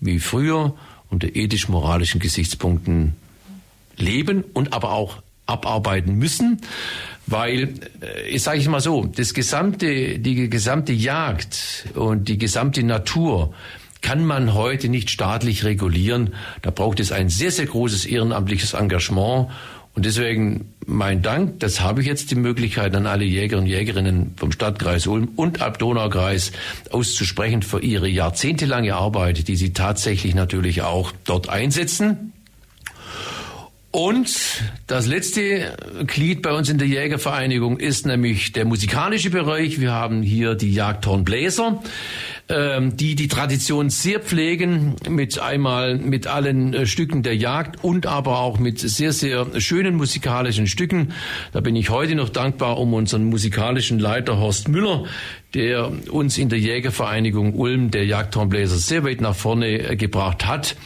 wie 0.00 0.18
früher, 0.18 0.74
unter 1.08 1.34
ethisch-moralischen 1.34 2.20
Gesichtspunkten 2.20 3.16
leben 3.96 4.44
und 4.52 4.74
aber 4.74 4.92
auch 4.92 5.22
abarbeiten 5.46 6.16
müssen, 6.16 6.60
weil, 7.26 7.74
äh, 8.02 8.28
ich 8.28 8.42
sage 8.42 8.58
ich 8.58 8.68
mal 8.68 8.80
so, 8.80 9.06
das 9.06 9.32
gesamte, 9.32 10.18
die 10.18 10.50
gesamte 10.50 10.92
Jagd 10.92 11.86
und 11.94 12.28
die 12.28 12.36
gesamte 12.36 12.82
Natur 12.82 13.54
kann 14.02 14.26
man 14.26 14.52
heute 14.52 14.90
nicht 14.90 15.08
staatlich 15.08 15.64
regulieren. 15.64 16.34
Da 16.60 16.70
braucht 16.70 17.00
es 17.00 17.10
ein 17.10 17.30
sehr, 17.30 17.52
sehr 17.52 17.66
großes 17.66 18.04
ehrenamtliches 18.04 18.74
Engagement 18.74 19.48
und 19.94 20.04
deswegen 20.04 20.73
mein 20.86 21.22
Dank, 21.22 21.60
das 21.60 21.80
habe 21.80 22.02
ich 22.02 22.06
jetzt 22.06 22.30
die 22.30 22.34
Möglichkeit 22.34 22.94
an 22.94 23.06
alle 23.06 23.24
Jäger 23.24 23.58
und 23.58 23.66
Jägerinnen 23.66 24.34
vom 24.36 24.52
Stadtkreis 24.52 25.06
Ulm 25.06 25.30
und 25.36 25.62
Alb-Donau-Kreis 25.62 26.52
auszusprechen 26.90 27.62
für 27.62 27.80
ihre 27.80 28.08
jahrzehntelange 28.08 28.94
Arbeit, 28.94 29.48
die 29.48 29.56
sie 29.56 29.72
tatsächlich 29.72 30.34
natürlich 30.34 30.82
auch 30.82 31.12
dort 31.24 31.48
einsetzen. 31.48 32.33
Und 33.94 34.60
das 34.88 35.06
letzte 35.06 35.76
Glied 36.08 36.42
bei 36.42 36.52
uns 36.52 36.68
in 36.68 36.78
der 36.78 36.88
Jägervereinigung 36.88 37.78
ist 37.78 38.06
nämlich 38.06 38.50
der 38.50 38.64
musikalische 38.64 39.30
Bereich. 39.30 39.80
Wir 39.80 39.92
haben 39.92 40.20
hier 40.20 40.56
die 40.56 40.72
Jagdhornbläser. 40.72 41.80
Ähm, 42.46 42.94
die 42.94 43.14
die 43.14 43.28
Tradition 43.28 43.88
sehr 43.88 44.20
pflegen, 44.20 44.96
mit 45.08 45.38
einmal 45.38 45.96
mit 45.96 46.26
allen 46.26 46.74
äh, 46.74 46.84
Stücken 46.84 47.22
der 47.22 47.34
Jagd 47.34 47.82
und 47.82 48.04
aber 48.04 48.40
auch 48.40 48.58
mit 48.58 48.80
sehr, 48.80 49.14
sehr 49.14 49.46
schönen 49.62 49.94
musikalischen 49.94 50.66
Stücken. 50.66 51.14
Da 51.52 51.60
bin 51.60 51.74
ich 51.74 51.88
heute 51.88 52.14
noch 52.14 52.28
dankbar 52.28 52.76
um 52.78 52.92
unseren 52.92 53.24
musikalischen 53.24 53.98
Leiter 53.98 54.36
Horst 54.36 54.68
Müller, 54.68 55.04
der 55.54 55.90
uns 56.10 56.36
in 56.36 56.50
der 56.50 56.58
Jägervereinigung 56.58 57.54
Ulm, 57.54 57.90
der 57.90 58.04
Jagdhornbläser, 58.04 58.76
sehr 58.76 59.04
weit 59.04 59.22
nach 59.22 59.34
vorne 59.34 59.92
äh, 59.92 59.96
gebracht 59.96 60.44
hat. 60.46 60.76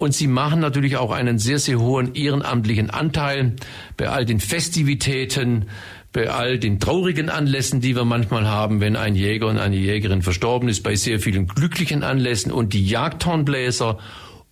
Und 0.00 0.14
sie 0.14 0.28
machen 0.28 0.60
natürlich 0.60 0.96
auch 0.96 1.10
einen 1.10 1.38
sehr, 1.38 1.58
sehr 1.58 1.78
hohen 1.78 2.14
ehrenamtlichen 2.14 2.88
Anteil 2.88 3.56
bei 3.98 4.08
all 4.08 4.24
den 4.24 4.40
Festivitäten, 4.40 5.66
bei 6.14 6.30
all 6.30 6.58
den 6.58 6.80
traurigen 6.80 7.28
Anlässen, 7.28 7.82
die 7.82 7.94
wir 7.94 8.06
manchmal 8.06 8.48
haben, 8.48 8.80
wenn 8.80 8.96
ein 8.96 9.14
Jäger 9.14 9.48
und 9.48 9.58
eine 9.58 9.76
Jägerin 9.76 10.22
verstorben 10.22 10.70
ist, 10.70 10.82
bei 10.82 10.96
sehr 10.96 11.20
vielen 11.20 11.46
glücklichen 11.46 12.02
Anlässen. 12.02 12.50
Und 12.50 12.72
die 12.72 12.86
Jagdhornbläser 12.86 13.98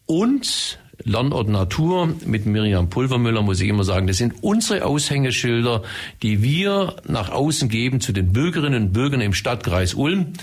und 0.05 0.79
Lernort 1.03 1.49
Natur 1.49 2.13
mit 2.27 2.45
Miriam 2.45 2.91
Pulvermüller, 2.91 3.41
muss 3.41 3.63
ich 3.63 3.69
immer 3.71 3.85
sagen, 3.85 4.07
das 4.07 4.19
sind 4.19 4.35
unsere 4.43 4.85
Aushängeschilder, 4.85 5.83
die 6.23 6.43
wir 6.43 6.97
nach 7.07 7.31
außen 7.31 7.71
geben 7.71 8.03
zu 8.03 8.13
den 8.13 8.35
Bürgerinnen 8.35 8.83
und 8.83 8.93
Bürgern 8.93 9.23
im 9.23 9.33
Stadtkreis 9.33 9.95
Ulm 9.95 10.35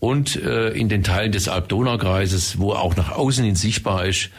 und 0.00 0.36
äh, 0.36 0.70
in 0.70 0.88
den 0.88 1.02
Teilen 1.02 1.32
des 1.32 1.48
Alb-Donau-Kreises, 1.48 2.58
wo 2.58 2.72
auch 2.72 2.96
nach 2.96 3.12
außen 3.12 3.44
hin 3.44 3.56
sichtbar 3.56 4.06
ist. 4.06 4.30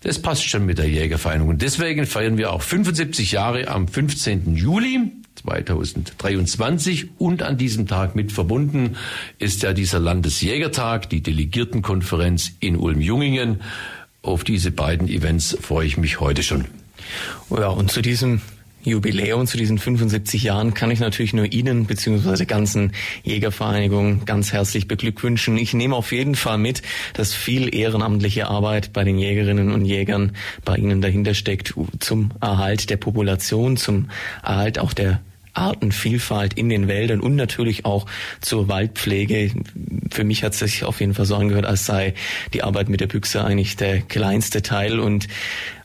Das 0.00 0.20
passt 0.20 0.48
schon 0.48 0.66
mit 0.66 0.78
der 0.78 0.88
Jägervereinigung. 0.88 1.50
Und 1.50 1.62
deswegen 1.62 2.06
feiern 2.06 2.36
wir 2.36 2.52
auch 2.52 2.62
75 2.62 3.32
Jahre 3.32 3.68
am 3.68 3.86
15. 3.86 4.56
Juli 4.56 5.12
2023 5.36 7.10
und 7.18 7.42
an 7.42 7.56
diesem 7.56 7.86
Tag 7.86 8.14
mit 8.14 8.32
verbunden 8.32 8.96
ist 9.38 9.62
ja 9.62 9.72
dieser 9.72 9.98
Landesjägertag, 9.98 11.08
die 11.08 11.22
Delegiertenkonferenz 11.22 12.52
in 12.60 12.76
Ulm-Jungingen. 12.76 13.60
Auf 14.22 14.44
diese 14.44 14.70
beiden 14.70 15.08
Events 15.08 15.56
freue 15.60 15.86
ich 15.86 15.96
mich 15.96 16.20
heute 16.20 16.42
schon. 16.42 16.66
Ja, 17.50 17.68
und 17.68 17.90
zu 17.90 18.02
diesem 18.02 18.40
Jubiläum, 18.84 19.46
zu 19.46 19.56
diesen 19.56 19.78
75 19.78 20.42
Jahren, 20.42 20.74
kann 20.74 20.90
ich 20.90 21.00
natürlich 21.00 21.32
nur 21.32 21.52
Ihnen 21.52 21.86
bzw. 21.86 22.36
der 22.36 22.46
ganzen 22.46 22.92
Jägervereinigung 23.22 24.24
ganz 24.24 24.52
herzlich 24.52 24.88
beglückwünschen. 24.88 25.56
Ich 25.56 25.72
nehme 25.74 25.94
auf 25.94 26.12
jeden 26.12 26.34
Fall 26.34 26.58
mit, 26.58 26.82
dass 27.14 27.34
viel 27.34 27.74
ehrenamtliche 27.74 28.48
Arbeit 28.48 28.92
bei 28.92 29.04
den 29.04 29.18
Jägerinnen 29.18 29.70
und 29.70 29.84
Jägern 29.84 30.32
bei 30.64 30.76
Ihnen 30.76 31.00
dahinter 31.00 31.34
steckt 31.34 31.74
zum 32.00 32.32
Erhalt 32.40 32.90
der 32.90 32.96
Population, 32.96 33.76
zum 33.76 34.08
Erhalt 34.42 34.78
auch 34.78 34.92
der 34.92 35.20
Artenvielfalt 35.54 36.54
in 36.54 36.68
den 36.68 36.88
Wäldern 36.88 37.20
und 37.20 37.36
natürlich 37.36 37.84
auch 37.84 38.06
zur 38.40 38.68
Waldpflege. 38.68 39.52
Für 40.10 40.24
mich 40.24 40.44
hat 40.44 40.54
es 40.54 40.60
sich 40.60 40.84
auf 40.84 41.00
jeden 41.00 41.14
Fall 41.14 41.26
so 41.26 41.36
angehört, 41.36 41.66
als 41.66 41.86
sei 41.86 42.14
die 42.54 42.62
Arbeit 42.62 42.88
mit 42.88 43.00
der 43.00 43.06
Büchse 43.06 43.44
eigentlich 43.44 43.76
der 43.76 44.00
kleinste 44.00 44.62
Teil 44.62 44.98
und 44.98 45.28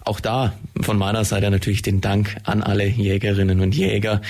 auch 0.07 0.19
da 0.19 0.53
von 0.81 0.97
meiner 0.97 1.25
Seite 1.25 1.51
natürlich 1.51 1.81
den 1.81 2.01
Dank 2.01 2.37
an 2.43 2.63
alle 2.63 2.85
Jägerinnen 2.85 3.59
und 3.59 3.75
Jäger 3.75 4.21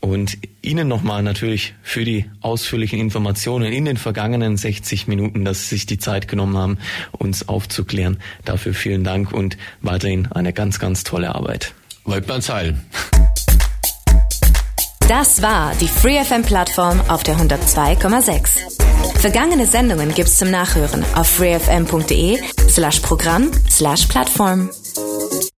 und 0.00 0.38
Ihnen 0.62 0.88
nochmal 0.88 1.22
natürlich 1.22 1.74
für 1.82 2.04
die 2.04 2.26
ausführlichen 2.40 2.98
Informationen 2.98 3.72
in 3.72 3.84
den 3.84 3.96
vergangenen 3.96 4.56
60 4.56 5.08
Minuten, 5.08 5.44
dass 5.44 5.68
Sie 5.68 5.76
sich 5.76 5.86
die 5.86 5.98
Zeit 5.98 6.28
genommen 6.28 6.56
haben, 6.56 6.78
uns 7.12 7.48
aufzuklären. 7.48 8.18
Dafür 8.44 8.74
vielen 8.74 9.04
Dank 9.04 9.32
und 9.32 9.56
weiterhin 9.82 10.30
eine 10.32 10.52
ganz, 10.52 10.78
ganz 10.78 11.04
tolle 11.04 11.34
Arbeit. 11.34 11.74
Leutnant 12.06 12.44
Seil. 12.44 12.76
Das 15.08 15.42
war 15.42 15.74
die 15.80 15.88
FreeFM-Plattform 15.88 17.00
auf 17.08 17.22
der 17.24 17.36
102,6. 17.36 19.18
Vergangene 19.20 19.66
Sendungen 19.66 20.14
gibt's 20.14 20.38
zum 20.38 20.50
Nachhören 20.50 21.04
auf 21.14 21.26
freefm.de 21.28 22.38
slash 22.68 23.00
Programm 23.00 23.50
slash 23.68 24.06
Plattform. 24.06 24.70
¡Gracias! 24.96 25.53